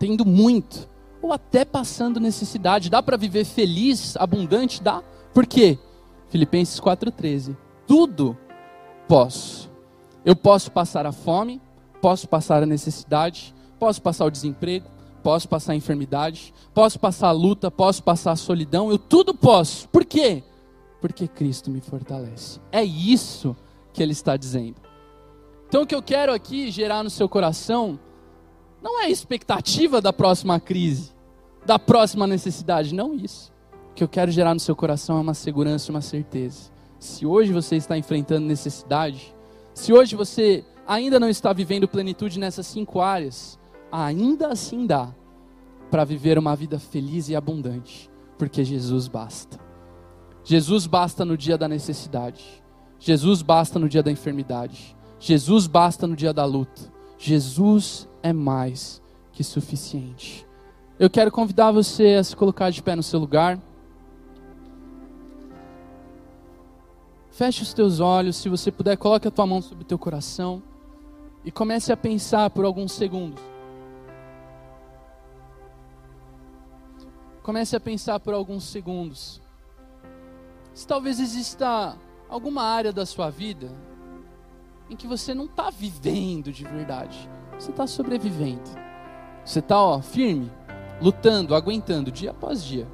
tendo 0.00 0.24
muito, 0.24 0.88
ou 1.20 1.30
até 1.30 1.62
passando 1.62 2.18
necessidade. 2.18 2.88
Dá 2.88 3.02
para 3.02 3.18
viver 3.18 3.44
feliz, 3.44 4.16
abundante? 4.16 4.82
Dá. 4.82 5.02
Por 5.34 5.46
quê? 5.46 5.78
Filipenses 6.30 6.80
4,13. 6.80 7.54
Tudo 7.86 8.36
posso. 9.06 9.70
Eu 10.24 10.34
posso 10.34 10.72
passar 10.72 11.04
a 11.04 11.12
fome, 11.12 11.60
posso 12.00 12.26
passar 12.26 12.62
a 12.62 12.66
necessidade, 12.66 13.54
posso 13.78 14.00
passar 14.00 14.24
o 14.24 14.30
desemprego, 14.30 14.88
posso 15.22 15.46
passar 15.46 15.74
a 15.74 15.76
enfermidade, 15.76 16.54
posso 16.72 16.98
passar 16.98 17.28
a 17.28 17.32
luta, 17.32 17.70
posso 17.70 18.02
passar 18.02 18.32
a 18.32 18.36
solidão, 18.36 18.90
eu 18.90 18.98
tudo 18.98 19.34
posso. 19.34 19.86
Por 19.90 20.04
quê? 20.06 20.42
Porque 20.98 21.28
Cristo 21.28 21.70
me 21.70 21.82
fortalece. 21.82 22.58
É 22.72 22.82
isso 22.82 23.54
que 23.92 24.02
ele 24.02 24.12
está 24.12 24.34
dizendo. 24.34 24.76
Então 25.68 25.82
o 25.82 25.86
que 25.86 25.94
eu 25.94 26.02
quero 26.02 26.32
aqui 26.32 26.70
gerar 26.70 27.02
no 27.02 27.10
seu 27.10 27.28
coração 27.28 28.00
não 28.82 29.00
é 29.00 29.06
a 29.06 29.10
expectativa 29.10 30.00
da 30.00 30.12
próxima 30.12 30.58
crise. 30.58 31.12
da 31.64 31.78
próxima 31.78 32.26
necessidade. 32.26 32.94
Não 32.94 33.14
isso. 33.14 33.52
O 33.90 33.94
que 33.94 34.02
eu 34.02 34.08
quero 34.08 34.30
gerar 34.30 34.54
no 34.54 34.60
seu 34.60 34.74
coração 34.74 35.18
é 35.18 35.20
uma 35.20 35.34
segurança 35.34 35.92
uma 35.92 36.00
certeza. 36.00 36.70
Se 36.98 37.26
hoje 37.26 37.52
você 37.52 37.76
está 37.76 37.96
enfrentando 37.98 38.46
necessidade, 38.46 39.34
se 39.74 39.92
hoje 39.92 40.16
você 40.16 40.64
ainda 40.86 41.20
não 41.20 41.28
está 41.28 41.52
vivendo 41.52 41.86
plenitude 41.86 42.38
nessas 42.38 42.66
cinco 42.66 43.00
áreas, 43.00 43.58
ainda 43.92 44.48
assim 44.48 44.86
dá 44.86 45.14
para 45.90 46.04
viver 46.04 46.38
uma 46.38 46.56
vida 46.56 46.78
feliz 46.78 47.28
e 47.28 47.36
abundante, 47.36 48.10
porque 48.38 48.64
Jesus 48.64 49.06
basta. 49.06 49.58
Jesus 50.42 50.86
basta 50.86 51.24
no 51.24 51.36
dia 51.36 51.58
da 51.58 51.68
necessidade. 51.68 52.42
Jesus 52.98 53.42
basta 53.42 53.78
no 53.78 53.88
dia 53.88 54.02
da 54.02 54.10
enfermidade. 54.10 54.96
Jesus 55.18 55.66
basta 55.66 56.06
no 56.06 56.16
dia 56.16 56.32
da 56.32 56.44
luta. 56.44 56.90
Jesus 57.18 58.08
é 58.22 58.32
mais 58.32 59.00
que 59.32 59.42
suficiente. 59.42 60.46
Eu 60.98 61.08
quero 61.08 61.30
convidar 61.30 61.72
você 61.72 62.14
a 62.14 62.24
se 62.24 62.36
colocar 62.36 62.70
de 62.70 62.82
pé 62.82 62.94
no 62.94 63.02
seu 63.02 63.18
lugar. 63.18 63.58
Feche 67.30 67.62
os 67.62 67.72
teus 67.72 68.00
olhos, 68.00 68.36
se 68.36 68.48
você 68.48 68.70
puder, 68.70 68.96
coloque 68.98 69.26
a 69.26 69.30
tua 69.30 69.46
mão 69.46 69.62
sobre 69.62 69.84
o 69.84 69.86
teu 69.86 69.98
coração 69.98 70.62
e 71.42 71.50
comece 71.50 71.90
a 71.90 71.96
pensar 71.96 72.50
por 72.50 72.64
alguns 72.64 72.92
segundos. 72.92 73.40
Comece 77.42 77.74
a 77.74 77.80
pensar 77.80 78.20
por 78.20 78.34
alguns 78.34 78.64
segundos. 78.64 79.40
Se 80.74 80.86
talvez 80.86 81.18
exista 81.18 81.96
alguma 82.28 82.62
área 82.62 82.92
da 82.92 83.06
sua 83.06 83.30
vida 83.30 83.72
em 84.90 84.96
que 84.96 85.06
você 85.06 85.32
não 85.32 85.46
está 85.46 85.70
vivendo 85.70 86.52
de 86.52 86.64
verdade, 86.64 87.28
você 87.60 87.70
está 87.70 87.86
sobrevivendo. 87.86 88.70
Você 89.44 89.58
está 89.58 90.00
firme, 90.00 90.50
lutando, 91.00 91.54
aguentando 91.54 92.10
dia 92.10 92.30
após 92.30 92.64
dia. 92.64 92.86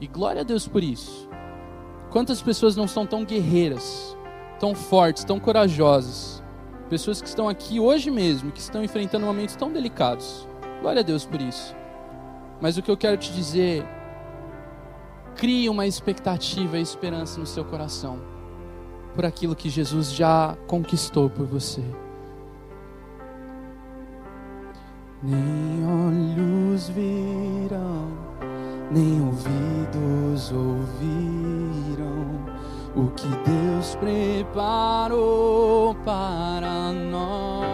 E 0.00 0.06
glória 0.06 0.40
a 0.40 0.44
Deus 0.44 0.66
por 0.66 0.82
isso. 0.82 1.28
Quantas 2.10 2.40
pessoas 2.40 2.74
não 2.74 2.88
são 2.88 3.06
tão 3.06 3.24
guerreiras, 3.24 4.16
tão 4.58 4.74
fortes, 4.74 5.22
tão 5.22 5.38
corajosas? 5.38 6.42
Pessoas 6.88 7.20
que 7.20 7.28
estão 7.28 7.48
aqui 7.48 7.78
hoje 7.78 8.10
mesmo, 8.10 8.50
que 8.50 8.58
estão 8.58 8.82
enfrentando 8.82 9.26
momentos 9.26 9.54
tão 9.54 9.70
delicados. 9.70 10.48
Glória 10.80 11.00
a 11.00 11.04
Deus 11.04 11.26
por 11.26 11.40
isso. 11.40 11.76
Mas 12.60 12.76
o 12.76 12.82
que 12.82 12.90
eu 12.90 12.96
quero 12.96 13.16
te 13.16 13.32
dizer, 13.32 13.86
crie 15.36 15.68
uma 15.68 15.86
expectativa 15.86 16.78
e 16.78 16.82
esperança 16.82 17.38
no 17.38 17.46
seu 17.46 17.64
coração 17.64 18.18
por 19.14 19.24
aquilo 19.24 19.54
que 19.54 19.68
Jesus 19.68 20.12
já 20.12 20.56
conquistou 20.66 21.28
por 21.28 21.46
você. 21.46 21.84
Nem 25.22 25.84
olhos 25.84 26.88
viram, 26.88 28.08
nem 28.90 29.20
ouvidos 29.20 30.50
ouviram 30.50 32.40
o 32.96 33.08
que 33.10 33.28
Deus 33.44 33.94
preparou 33.96 35.94
para 36.06 36.90
nós. 36.92 37.68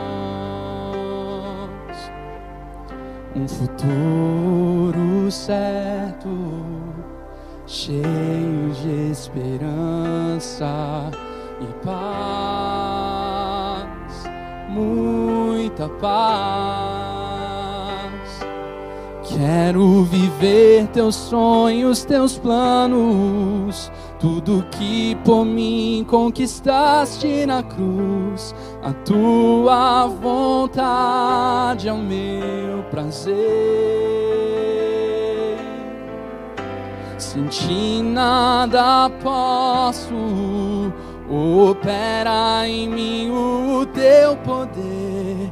Um 3.37 3.47
futuro 3.47 5.31
certo, 5.31 6.29
cheio 7.65 8.73
de 8.73 9.13
esperança 9.13 10.67
e 11.61 11.67
paz, 11.85 11.95
muita 14.69 15.89
paz. 16.01 17.06
Quero 19.37 20.03
viver 20.05 20.87
teus 20.87 21.15
sonhos, 21.15 22.07
teus 22.07 22.39
planos, 22.39 23.93
tudo 24.19 24.65
que 24.71 25.15
por 25.27 25.45
mim 25.45 26.07
conquistaste 26.09 27.45
na 27.45 27.63
cruz. 27.63 28.55
A 28.83 28.95
tua 28.95 30.07
vontade 30.07 31.87
é 31.87 31.93
o 31.93 31.99
meu 31.99 32.83
prazer. 32.91 33.37
Sem 37.19 37.45
ti 37.49 38.01
nada 38.03 39.11
posso, 39.23 40.15
opera 41.29 42.67
em 42.67 42.89
mim 42.89 43.31
o 43.31 43.85
teu 43.85 44.35
poder 44.37 45.46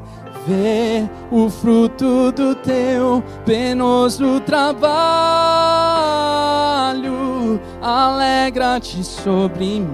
ver 0.47 1.09
o 1.31 1.49
fruto 1.49 2.31
do 2.33 2.55
teu 2.55 3.23
penoso 3.45 4.41
trabalho. 4.41 4.85
Alegra-te 7.81 9.03
sobre 9.05 9.81
mim, 9.81 9.89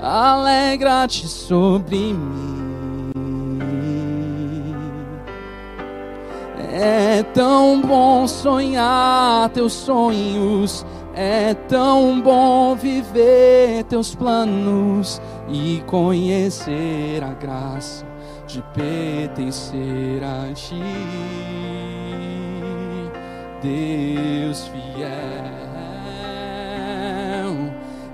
alegra-te 0.00 1.26
sobre 1.28 2.14
mim. 2.14 2.52
É 6.74 7.22
tão 7.34 7.82
bom 7.82 8.26
sonhar 8.26 9.50
teus 9.50 9.74
sonhos, 9.74 10.86
é 11.14 11.52
tão 11.52 12.18
bom 12.20 12.74
viver 12.74 13.84
teus 13.84 14.14
planos 14.14 15.20
e 15.50 15.82
conhecer 15.86 17.22
a 17.22 17.34
graça 17.34 18.11
de 18.52 18.62
pertencer 18.74 20.22
a 20.22 20.52
ti, 20.52 20.82
Deus 23.62 24.68
fiel. 24.68 25.12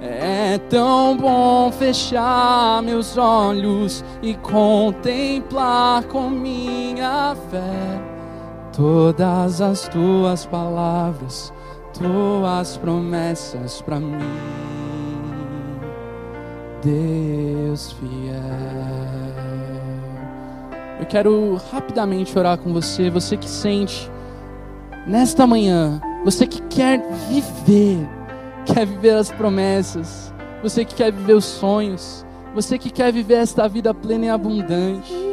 É 0.00 0.58
tão 0.70 1.16
bom 1.16 1.72
fechar 1.72 2.80
meus 2.82 3.18
olhos 3.18 4.04
e 4.22 4.34
contemplar 4.34 6.04
com 6.04 6.30
minha 6.30 7.36
fé 7.50 8.00
todas 8.72 9.60
as 9.60 9.88
tuas 9.88 10.46
palavras, 10.46 11.52
tuas 11.98 12.76
promessas 12.76 13.82
para 13.82 13.98
mim, 13.98 14.18
Deus 16.80 17.90
fiel. 17.92 18.97
Eu 20.98 21.06
quero 21.06 21.54
rapidamente 21.70 22.36
orar 22.38 22.58
com 22.58 22.72
você, 22.72 23.08
você 23.08 23.36
que 23.36 23.48
sente 23.48 24.10
nesta 25.06 25.46
manhã, 25.46 26.00
você 26.24 26.46
que 26.46 26.60
quer 26.62 27.00
viver, 27.28 28.08
quer 28.66 28.84
viver 28.86 29.14
as 29.14 29.30
promessas, 29.30 30.32
você 30.62 30.84
que 30.84 30.94
quer 30.94 31.12
viver 31.12 31.34
os 31.34 31.44
sonhos, 31.44 32.26
você 32.54 32.76
que 32.78 32.90
quer 32.90 33.12
viver 33.12 33.34
esta 33.34 33.68
vida 33.68 33.94
plena 33.94 34.26
e 34.26 34.28
abundante. 34.28 35.27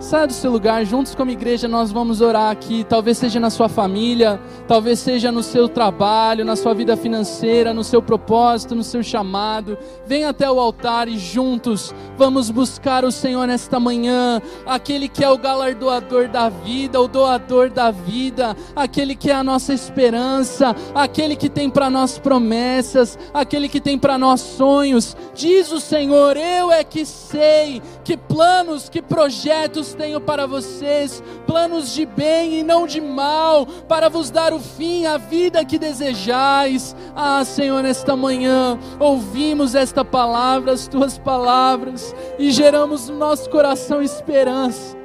Saia 0.00 0.28
do 0.28 0.32
seu 0.32 0.52
lugar, 0.52 0.84
juntos 0.86 1.12
como 1.12 1.32
igreja 1.32 1.66
nós 1.66 1.90
vamos 1.90 2.20
orar 2.20 2.52
aqui. 2.52 2.84
Talvez 2.84 3.18
seja 3.18 3.40
na 3.40 3.50
sua 3.50 3.68
família, 3.68 4.40
talvez 4.68 5.00
seja 5.00 5.32
no 5.32 5.42
seu 5.42 5.68
trabalho, 5.68 6.44
na 6.44 6.54
sua 6.54 6.72
vida 6.72 6.96
financeira, 6.96 7.74
no 7.74 7.82
seu 7.82 8.00
propósito, 8.00 8.76
no 8.76 8.84
seu 8.84 9.02
chamado. 9.02 9.76
Venha 10.06 10.28
até 10.28 10.48
o 10.48 10.60
altar 10.60 11.08
e 11.08 11.18
juntos 11.18 11.92
vamos 12.16 12.48
buscar 12.48 13.04
o 13.04 13.10
Senhor 13.10 13.44
nesta 13.48 13.80
manhã, 13.80 14.40
aquele 14.64 15.08
que 15.08 15.24
é 15.24 15.30
o 15.30 15.36
galardoador 15.36 16.28
da 16.28 16.48
vida, 16.48 17.00
o 17.00 17.08
doador 17.08 17.68
da 17.68 17.90
vida, 17.90 18.56
aquele 18.76 19.16
que 19.16 19.32
é 19.32 19.34
a 19.34 19.42
nossa 19.42 19.74
esperança, 19.74 20.76
aquele 20.94 21.34
que 21.34 21.48
tem 21.48 21.68
para 21.68 21.90
nós 21.90 22.18
promessas, 22.18 23.18
aquele 23.34 23.68
que 23.68 23.80
tem 23.80 23.98
para 23.98 24.16
nós 24.16 24.40
sonhos. 24.40 25.16
Diz 25.34 25.72
o 25.72 25.80
Senhor: 25.80 26.36
Eu 26.36 26.70
é 26.70 26.84
que 26.84 27.04
sei 27.04 27.82
que 28.08 28.16
planos, 28.16 28.88
que 28.88 29.02
projetos 29.02 29.92
tenho 29.92 30.18
para 30.18 30.46
vocês, 30.46 31.22
planos 31.46 31.92
de 31.92 32.06
bem 32.06 32.58
e 32.58 32.62
não 32.62 32.86
de 32.86 33.02
mal, 33.02 33.66
para 33.86 34.08
vos 34.08 34.30
dar 34.30 34.54
o 34.54 34.58
fim, 34.58 35.04
a 35.04 35.18
vida 35.18 35.62
que 35.62 35.78
desejais. 35.78 36.96
Ah, 37.14 37.44
Senhor, 37.44 37.82
nesta 37.82 38.16
manhã 38.16 38.78
ouvimos 38.98 39.74
esta 39.74 40.06
palavra, 40.06 40.72
as 40.72 40.88
tuas 40.88 41.18
palavras, 41.18 42.16
e 42.38 42.50
geramos 42.50 43.10
no 43.10 43.18
nosso 43.18 43.50
coração 43.50 44.00
esperança. 44.00 44.96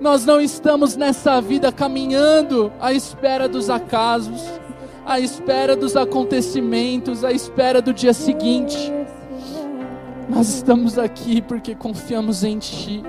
Nós 0.00 0.24
não 0.24 0.40
estamos 0.40 0.94
nessa 0.94 1.40
vida 1.40 1.72
caminhando 1.72 2.72
à 2.78 2.92
espera 2.92 3.48
dos 3.48 3.68
acasos, 3.68 4.40
à 5.04 5.18
espera 5.18 5.74
dos 5.74 5.96
acontecimentos, 5.96 7.24
à 7.24 7.32
espera 7.32 7.82
do 7.82 7.92
dia 7.92 8.12
seguinte. 8.12 8.92
Nós 10.28 10.48
estamos 10.48 10.98
aqui 10.98 11.40
porque 11.40 11.74
confiamos 11.74 12.44
em 12.44 12.58
Ti 12.58 13.02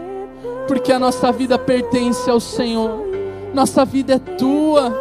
porque 0.67 0.91
a 0.91 0.99
nossa 0.99 1.31
vida 1.31 1.57
pertence 1.57 2.29
ao 2.29 2.39
Senhor, 2.39 2.99
nossa 3.53 3.85
vida 3.85 4.15
é 4.15 4.19
tua, 4.19 4.93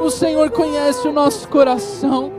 o 0.00 0.08
Senhor 0.10 0.50
conhece 0.50 1.06
o 1.06 1.12
nosso 1.12 1.48
coração. 1.48 2.32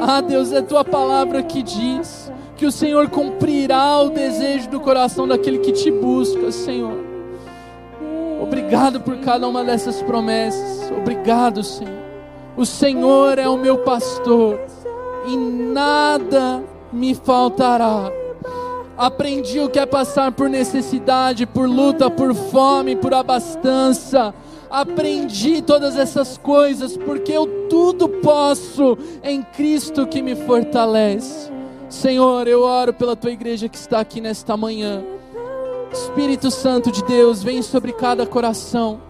Ah, 0.00 0.20
Deus, 0.20 0.52
é 0.52 0.60
tua 0.60 0.84
palavra 0.84 1.42
que 1.42 1.62
diz 1.62 2.30
que 2.56 2.66
o 2.66 2.72
Senhor 2.72 3.08
cumprirá 3.08 4.00
o 4.00 4.10
desejo 4.10 4.68
do 4.68 4.80
coração 4.80 5.26
daquele 5.26 5.58
que 5.58 5.72
te 5.72 5.90
busca, 5.90 6.50
Senhor. 6.50 6.98
Obrigado 8.42 9.00
por 9.00 9.16
cada 9.18 9.48
uma 9.48 9.62
dessas 9.64 10.02
promessas. 10.02 10.90
Obrigado, 10.90 11.62
Senhor. 11.62 11.94
O 12.56 12.66
Senhor 12.66 13.38
é 13.38 13.48
o 13.48 13.56
meu 13.56 13.78
pastor 13.78 14.60
e 15.26 15.36
nada 15.36 16.62
me 16.92 17.14
faltará. 17.14 18.23
Aprendi 18.96 19.58
o 19.58 19.68
que 19.68 19.78
é 19.78 19.86
passar 19.86 20.30
por 20.30 20.48
necessidade, 20.48 21.46
por 21.46 21.68
luta, 21.68 22.08
por 22.08 22.32
fome, 22.34 22.94
por 22.94 23.12
abastança. 23.12 24.32
Aprendi 24.70 25.60
todas 25.62 25.96
essas 25.96 26.38
coisas 26.38 26.96
porque 26.96 27.32
eu 27.32 27.66
tudo 27.68 28.08
posso 28.08 28.96
em 29.22 29.42
Cristo 29.42 30.06
que 30.06 30.22
me 30.22 30.36
fortalece. 30.36 31.52
Senhor, 31.88 32.46
eu 32.46 32.62
oro 32.62 32.92
pela 32.92 33.16
tua 33.16 33.30
igreja 33.30 33.68
que 33.68 33.76
está 33.76 34.00
aqui 34.00 34.20
nesta 34.20 34.56
manhã. 34.56 35.04
Espírito 35.92 36.50
Santo 36.50 36.90
de 36.90 37.04
Deus, 37.04 37.42
vem 37.42 37.62
sobre 37.62 37.92
cada 37.92 38.26
coração. 38.26 39.00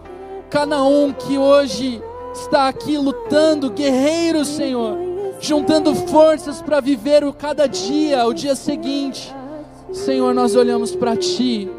Cada 0.49 0.83
um 0.83 1.11
que 1.11 1.37
hoje 1.37 2.01
está 2.33 2.67
aqui 2.67 2.97
lutando, 2.97 3.71
guerreiro, 3.71 4.45
Senhor, 4.45 4.97
juntando 5.39 5.95
forças 5.95 6.61
para 6.61 6.79
viver 6.79 7.23
o 7.23 7.33
cada 7.33 7.67
dia, 7.67 8.25
o 8.25 8.33
dia 8.33 8.55
seguinte. 8.55 9.33
Senhor, 9.95 10.33
nós 10.33 10.55
olhamos 10.55 10.93
para 10.93 11.15
Ti 11.15 11.69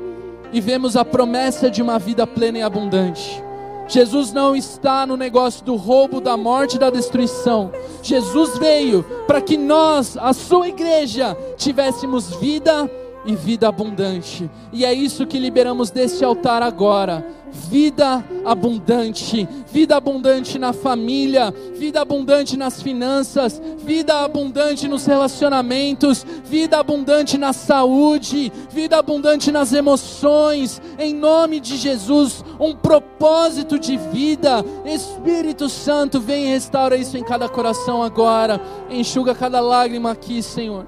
e 0.51 0.59
vemos 0.59 0.97
a 0.97 1.05
promessa 1.05 1.71
de 1.71 1.83
uma 1.83 1.99
vida 1.99 2.27
plena 2.27 2.59
e 2.59 2.63
abundante. 2.63 3.43
Jesus 3.87 4.33
não 4.33 4.57
está 4.57 5.07
no 5.07 5.19
negócio 5.19 5.63
do 5.63 5.77
roubo, 5.77 6.21
da 6.21 6.35
morte 6.35 6.77
e 6.77 6.79
da 6.79 6.89
destruição. 6.89 7.71
Jesus 8.03 8.57
veio 8.59 9.05
para 9.27 9.41
que 9.41 9.59
nós, 9.59 10.17
a 10.17 10.33
Sua 10.33 10.67
igreja, 10.67 11.37
tivéssemos 11.59 12.35
vida 12.37 12.91
e 13.27 13.35
vida 13.35 13.69
abundante. 13.69 14.49
E 14.73 14.85
é 14.85 14.95
isso 14.95 15.27
que 15.27 15.39
liberamos 15.39 15.91
desse 15.91 16.25
altar 16.25 16.63
agora. 16.63 17.27
Vida 17.51 18.25
abundante, 18.45 19.49
vida 19.73 19.97
abundante 19.97 20.59
na 20.59 20.73
família, 20.73 21.53
vida 21.75 22.01
abundante 22.01 22.57
nas 22.57 22.83
finanças, 22.83 23.61
vida 23.79 24.21
abundante 24.21 24.87
nos 24.87 25.07
relacionamentos, 25.07 26.25
vida 26.45 26.79
abundante 26.79 27.39
na 27.39 27.53
saúde, 27.53 28.53
vida 28.71 28.99
abundante 28.99 29.51
nas 29.51 29.73
emoções, 29.73 30.83
em 30.99 31.15
nome 31.15 31.59
de 31.59 31.77
Jesus, 31.77 32.45
um 32.61 32.75
propósito 32.75 33.79
de 33.79 33.97
vida. 33.97 34.65
Espírito 34.85 35.69
Santo, 35.69 36.21
vem 36.21 36.47
e 36.47 36.49
restaura 36.49 36.97
isso 36.97 37.17
em 37.17 37.25
cada 37.25 37.49
coração 37.49 38.03
agora, 38.03 38.61
enxuga 38.91 39.35
cada 39.35 39.61
lágrima 39.61 40.11
aqui, 40.11 40.43
Senhor. 40.43 40.87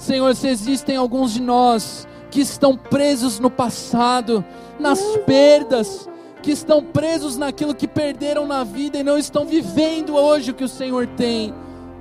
Senhor, 0.00 0.34
se 0.34 0.48
existem 0.48 0.96
alguns 0.96 1.34
de 1.34 1.42
nós 1.42 2.08
que 2.30 2.40
estão 2.40 2.74
presos 2.74 3.38
no 3.38 3.50
passado, 3.50 4.42
nas 4.78 4.98
perdas, 5.26 6.08
que 6.42 6.50
estão 6.50 6.82
presos 6.82 7.36
naquilo 7.36 7.74
que 7.74 7.86
perderam 7.86 8.46
na 8.46 8.64
vida 8.64 8.96
e 8.96 9.04
não 9.04 9.18
estão 9.18 9.44
vivendo 9.44 10.16
hoje 10.16 10.52
o 10.52 10.54
que 10.54 10.64
o 10.64 10.68
Senhor 10.68 11.06
tem, 11.06 11.52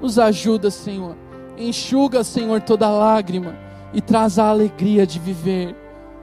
nos 0.01 0.17
ajuda, 0.17 0.71
Senhor. 0.71 1.13
Enxuga, 1.57 2.23
Senhor, 2.23 2.61
toda 2.61 2.89
lágrima 2.89 3.53
e 3.93 3.99
traz 3.99 4.39
a 4.39 4.47
alegria 4.47 5.05
de 5.05 5.19
viver. 5.19 5.75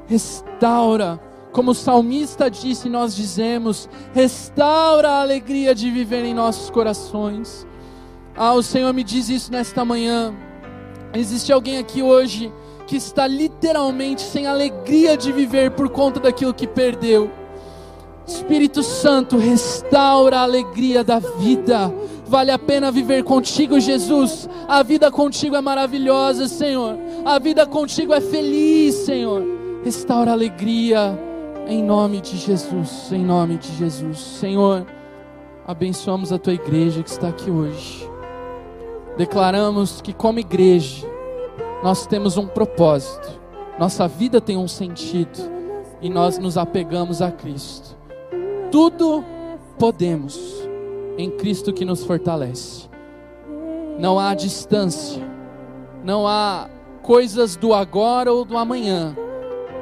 Restaura, 0.07 1.21
como 1.53 1.73
o 1.73 1.75
salmista 1.75 2.51
disse, 2.51 2.89
nós 2.89 3.15
dizemos: 3.15 3.87
restaura 4.15 5.11
a 5.11 5.21
alegria 5.21 5.75
de 5.75 5.91
viver 5.91 6.25
em 6.25 6.33
nossos 6.33 6.71
corações. 6.71 7.67
Ah, 8.35 8.55
o 8.55 8.63
Senhor 8.63 8.95
me 8.95 9.05
diz 9.05 9.29
isso 9.29 9.53
nesta 9.53 9.85
manhã. 9.85 10.35
Existe 11.19 11.53
alguém 11.53 11.79
aqui 11.79 12.03
hoje 12.03 12.53
que 12.87 12.97
está 12.97 13.27
literalmente 13.27 14.23
sem 14.23 14.47
alegria 14.47 15.17
de 15.17 15.33
viver 15.33 15.73
por 15.73 15.89
conta 15.89 16.21
daquilo 16.21 16.55
que 16.55 16.67
perdeu. 16.67 17.31
Espírito 18.27 18.83
Santo, 18.83 19.37
restaura 19.37 20.39
a 20.39 20.43
alegria 20.43 21.03
da 21.03 21.19
vida. 21.19 21.93
Vale 22.27 22.51
a 22.51 22.59
pena 22.59 22.91
viver 22.91 23.23
contigo, 23.23 23.79
Jesus. 23.79 24.49
A 24.69 24.83
vida 24.83 25.11
contigo 25.11 25.55
é 25.57 25.61
maravilhosa, 25.61 26.49
Senhor. 26.49 26.99
A 27.25 27.39
vida 27.39 27.65
contigo 27.67 28.13
é 28.13 28.21
feliz, 28.21 28.95
Senhor. 28.97 29.43
Restaura 29.85 30.33
a 30.33 30.35
alegria 30.35 31.19
em 31.69 31.83
nome 31.83 32.21
de 32.21 32.37
Jesus, 32.37 33.11
em 33.13 33.25
nome 33.25 33.59
de 33.59 33.77
Jesus. 33.77 34.19
Senhor, 34.19 34.85
abençoamos 35.67 36.33
a 36.33 36.39
tua 36.39 36.55
igreja 36.55 37.03
que 37.03 37.11
está 37.11 37.29
aqui 37.29 37.51
hoje 37.51 38.16
declaramos 39.17 40.01
que, 40.01 40.13
como 40.13 40.39
igreja, 40.39 41.07
nós 41.83 42.07
temos 42.07 42.37
um 42.37 42.47
propósito, 42.47 43.41
nossa 43.79 44.09
vida 44.09 44.41
tem 44.41 44.57
um 44.57 44.69
sentido 44.69 45.39
e 46.01 46.09
nós 46.09 46.39
nos 46.39 46.57
apegamos 46.57 47.21
a 47.21 47.31
Cristo. 47.31 47.97
Tudo 48.71 49.25
podemos 49.79 50.39
em 51.19 51.31
Cristo 51.31 51.73
que 51.73 51.85
nos 51.85 52.05
fortalece. 52.05 52.89
Não 53.99 54.19
há 54.19 54.35
distância, 54.35 55.23
não 56.05 56.27
há 56.27 56.69
coisas 57.03 57.57
do 57.57 57.73
agora 57.73 58.33
ou 58.33 58.45
do 58.45 58.59
amanhã, 58.59 59.17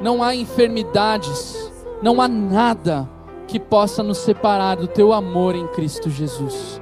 não 0.00 0.22
há 0.22 0.34
enfermidades, 0.34 1.72
não 2.02 2.20
há 2.20 2.28
nada 2.28 3.08
que 3.46 3.58
possa 3.58 4.02
nos 4.02 4.18
separar 4.18 4.76
do 4.76 4.86
teu 4.86 5.12
amor 5.12 5.54
em 5.54 5.66
Cristo 5.68 6.10
Jesus. 6.10 6.80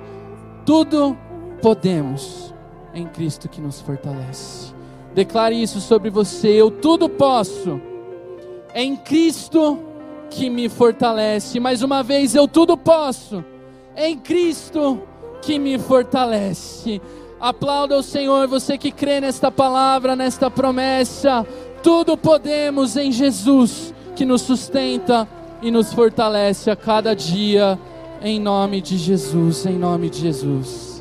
Tudo 0.64 1.16
podemos 1.62 2.52
em 2.92 3.06
Cristo 3.06 3.48
que 3.48 3.60
nos 3.60 3.80
fortalece. 3.80 4.74
Declare 5.14 5.54
isso 5.54 5.80
sobre 5.80 6.10
você. 6.10 6.48
Eu 6.48 6.70
tudo 6.70 7.08
posso 7.08 7.80
em 8.74 8.96
Cristo 8.96 9.78
que 10.28 10.50
me 10.50 10.68
fortalece. 10.68 11.60
Mais 11.60 11.82
uma 11.82 12.02
vez, 12.02 12.34
eu 12.34 12.48
tudo 12.48 12.76
posso 12.76 13.44
em 13.96 14.18
Cristo 14.18 15.02
que 15.40 15.58
me 15.58 15.78
fortalece. 15.78 17.00
Aplauda 17.40 17.96
o 17.96 18.02
Senhor, 18.02 18.46
você 18.48 18.76
que 18.76 18.90
crê 18.90 19.20
nesta 19.20 19.50
palavra, 19.50 20.16
nesta 20.16 20.50
promessa. 20.50 21.46
Tudo 21.82 22.16
podemos 22.16 22.96
em 22.96 23.10
Jesus 23.10 23.94
que 24.14 24.24
nos 24.24 24.42
sustenta 24.42 25.28
e 25.60 25.70
nos 25.70 25.92
fortalece 25.92 26.70
a 26.70 26.76
cada 26.76 27.14
dia. 27.14 27.78
Em 28.22 28.38
nome 28.40 28.80
de 28.80 28.96
Jesus, 28.96 29.66
em 29.66 29.76
nome 29.76 30.08
de 30.08 30.20
Jesus. 30.20 30.91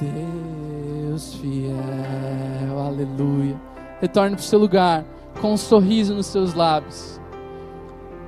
Deus 0.00 1.34
fiel, 1.34 2.78
aleluia. 2.78 3.60
Retorne 4.00 4.34
para 4.34 4.42
o 4.42 4.44
seu 4.44 4.58
lugar 4.58 5.04
com 5.42 5.52
um 5.52 5.56
sorriso 5.58 6.14
nos 6.14 6.26
seus 6.26 6.54
lábios. 6.54 7.20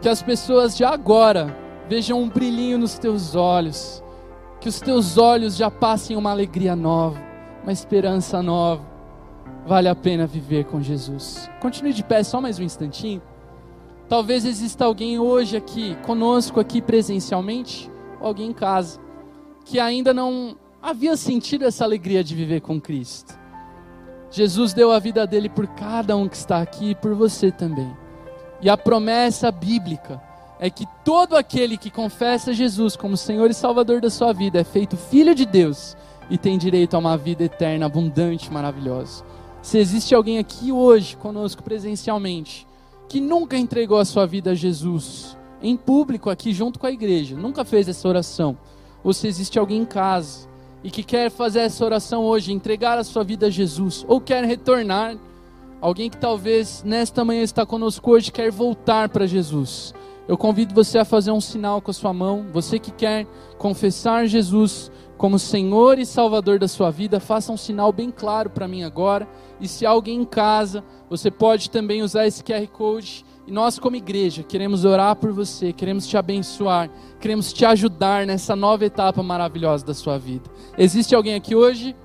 Que 0.03 0.09
as 0.09 0.23
pessoas 0.23 0.77
de 0.77 0.85
agora 0.85 1.57
vejam 1.89 2.21
um 2.21 2.29
brilhinho 2.29 2.77
nos 2.77 2.99
teus 2.99 3.35
olhos. 3.35 4.03
Que 4.61 4.69
os 4.69 4.81
teus 4.81 5.17
olhos 5.17 5.57
já 5.57 5.71
passem 5.71 6.17
uma 6.17 6.31
alegria 6.31 6.77
nova, 6.77 7.19
uma 7.63 7.73
esperança 7.73 8.43
nova. 8.43 8.83
Vale 9.67 9.89
a 9.89 9.95
pena 9.95 10.27
viver 10.27 10.67
com 10.67 10.83
Jesus. 10.83 11.49
Continue 11.59 11.95
de 11.95 12.05
pé 12.05 12.23
só 12.23 12.41
mais 12.41 12.59
um 12.59 12.63
instantinho. 12.63 13.23
Talvez 14.09 14.45
exista 14.45 14.85
alguém 14.85 15.19
hoje 15.19 15.57
aqui, 15.57 15.97
conosco 16.03 16.61
aqui 16.61 16.83
presencialmente, 16.83 17.91
ou 18.21 18.27
alguém 18.27 18.51
em 18.51 18.53
casa, 18.53 19.01
que 19.65 19.81
ainda 19.81 20.13
não 20.13 20.57
havia 20.83 21.17
sentido 21.17 21.65
essa 21.65 21.85
alegria 21.85 22.25
de 22.25 22.35
viver 22.35 22.61
com 22.61 22.81
Cristo. 22.81 23.39
Jesus 24.31 24.73
deu 24.73 24.91
a 24.91 24.99
vida 24.99 25.27
dele 25.27 25.49
por 25.49 25.67
cada 25.69 26.17
um 26.17 26.29
que 26.29 26.37
está 26.37 26.61
aqui 26.61 26.91
e 26.91 26.95
por 26.95 27.15
você 27.15 27.53
também. 27.53 27.97
E 28.61 28.69
a 28.69 28.77
promessa 28.77 29.53
bíblica 29.53 30.21
é 30.59 30.69
que 30.69 30.87
todo 31.05 31.37
aquele 31.37 31.77
que 31.77 31.91
confessa 31.91 32.53
Jesus 32.53 32.97
como 32.97 33.17
Senhor 33.17 33.51
e 33.51 33.55
Salvador 33.55 34.01
da 34.01 34.11
sua 34.11 34.33
vida 34.33 34.59
é 34.61 34.65
feito 34.65 34.97
filho 34.97 35.35
de 35.35 35.47
Deus 35.47 35.97
e 36.31 36.39
tem 36.39 36.59
direito 36.59 36.95
a 36.95 36.99
uma 36.99 37.17
vida 37.17 37.45
eterna, 37.45 37.87
abundante, 37.87 38.53
maravilhosa. 38.53 39.25
Se 39.61 39.79
existe 39.79 40.15
alguém 40.15 40.39
aqui 40.39 40.73
hoje 40.73 41.17
conosco 41.17 41.63
presencialmente 41.63 42.67
que 43.09 43.21
nunca 43.21 43.57
entregou 43.57 43.99
a 43.99 44.05
sua 44.05 44.27
vida 44.27 44.53
a 44.53 44.55
Jesus 44.55 45.37
em 45.61 45.77
público 45.77 46.31
aqui 46.31 46.53
junto 46.53 46.79
com 46.79 46.87
a 46.87 46.93
igreja, 46.93 47.37
nunca 47.37 47.65
fez 47.65 47.89
essa 47.89 48.09
oração, 48.09 48.57
ou 49.05 49.13
se 49.13 49.29
existe 49.29 49.59
alguém 49.59 49.83
em 49.83 49.85
casa 49.85 50.52
e 50.85 50.91
que 50.91 51.03
quer 51.03 51.31
fazer 51.31 51.61
essa 51.61 51.85
oração 51.85 52.25
hoje, 52.25 52.53
entregar 52.53 52.99
a 52.99 53.05
sua 53.05 53.23
vida 53.23 53.47
a 53.47 53.51
Jesus, 53.51 54.05
ou 54.09 54.21
quer 54.21 54.45
retornar, 54.45 55.17
alguém 55.81 56.11
que 56.11 56.17
talvez 56.17 56.83
nesta 56.85 57.25
manhã 57.25 57.43
está 57.43 57.65
conosco 57.65 58.11
hoje 58.11 58.33
quer 58.33 58.51
voltar 58.51 59.09
para 59.09 59.27
Jesus. 59.27 59.95
Eu 60.29 60.39
convido 60.39 60.75
você 60.75 60.99
a 60.99 61.05
fazer 61.05 61.33
um 61.33 61.41
sinal 61.41 61.81
com 61.81 61.91
a 61.91 61.95
sua 61.95 62.13
mão. 62.13 62.47
Você 62.53 62.79
que 62.79 62.93
quer 62.93 63.27
confessar 63.59 64.27
Jesus 64.27 64.91
como 65.19 65.39
Senhor 65.39 65.99
e 65.99 66.07
Salvador 66.07 66.59
da 66.59 66.69
sua 66.69 66.91
vida, 66.91 67.21
faça 67.21 67.53
um 67.53 67.57
sinal 67.57 67.93
bem 67.93 68.11
claro 68.11 68.49
para 68.49 68.69
mim 68.69 68.83
agora. 68.83 69.29
E 69.61 69.69
se 69.69 69.85
alguém 69.85 70.21
em 70.21 70.25
casa, 70.25 70.83
você 71.11 71.31
pode 71.31 71.71
também 71.71 72.03
usar 72.03 72.27
esse 72.27 72.43
QR 72.43 72.67
Code 72.69 73.25
e 73.47 73.51
nós, 73.51 73.79
como 73.79 73.97
igreja, 73.97 74.43
queremos 74.43 74.85
orar 74.85 75.17
por 75.17 75.33
você, 75.33 75.73
queremos 75.73 76.07
te 76.07 76.17
abençoar, 76.17 76.89
queremos 77.21 77.53
te 77.53 77.65
ajudar 77.65 78.25
nessa 78.27 78.55
nova 78.55 78.85
etapa 78.85 79.23
maravilhosa 79.23 79.85
da 79.85 79.95
sua 79.95 80.17
vida. 80.19 80.49
Existe 80.79 81.15
alguém 81.15 81.35
aqui 81.35 81.55
hoje? 81.55 81.97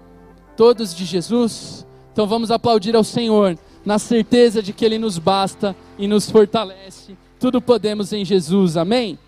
Todos 0.55 0.95
de 0.95 1.05
Jesus? 1.05 1.85
Então 2.11 2.25
vamos 2.25 2.49
aplaudir 2.49 2.95
ao 2.95 3.03
Senhor, 3.03 3.57
na 3.85 3.99
certeza 3.99 4.61
de 4.63 4.73
que 4.73 4.83
Ele 4.83 4.97
nos 4.97 5.19
basta 5.19 5.75
e 5.97 6.07
nos 6.07 6.29
fortalece 6.29 7.15
Tudo 7.39 7.61
podemos 7.61 8.11
em 8.11 8.25
Jesus, 8.25 8.75
amém? 8.75 9.19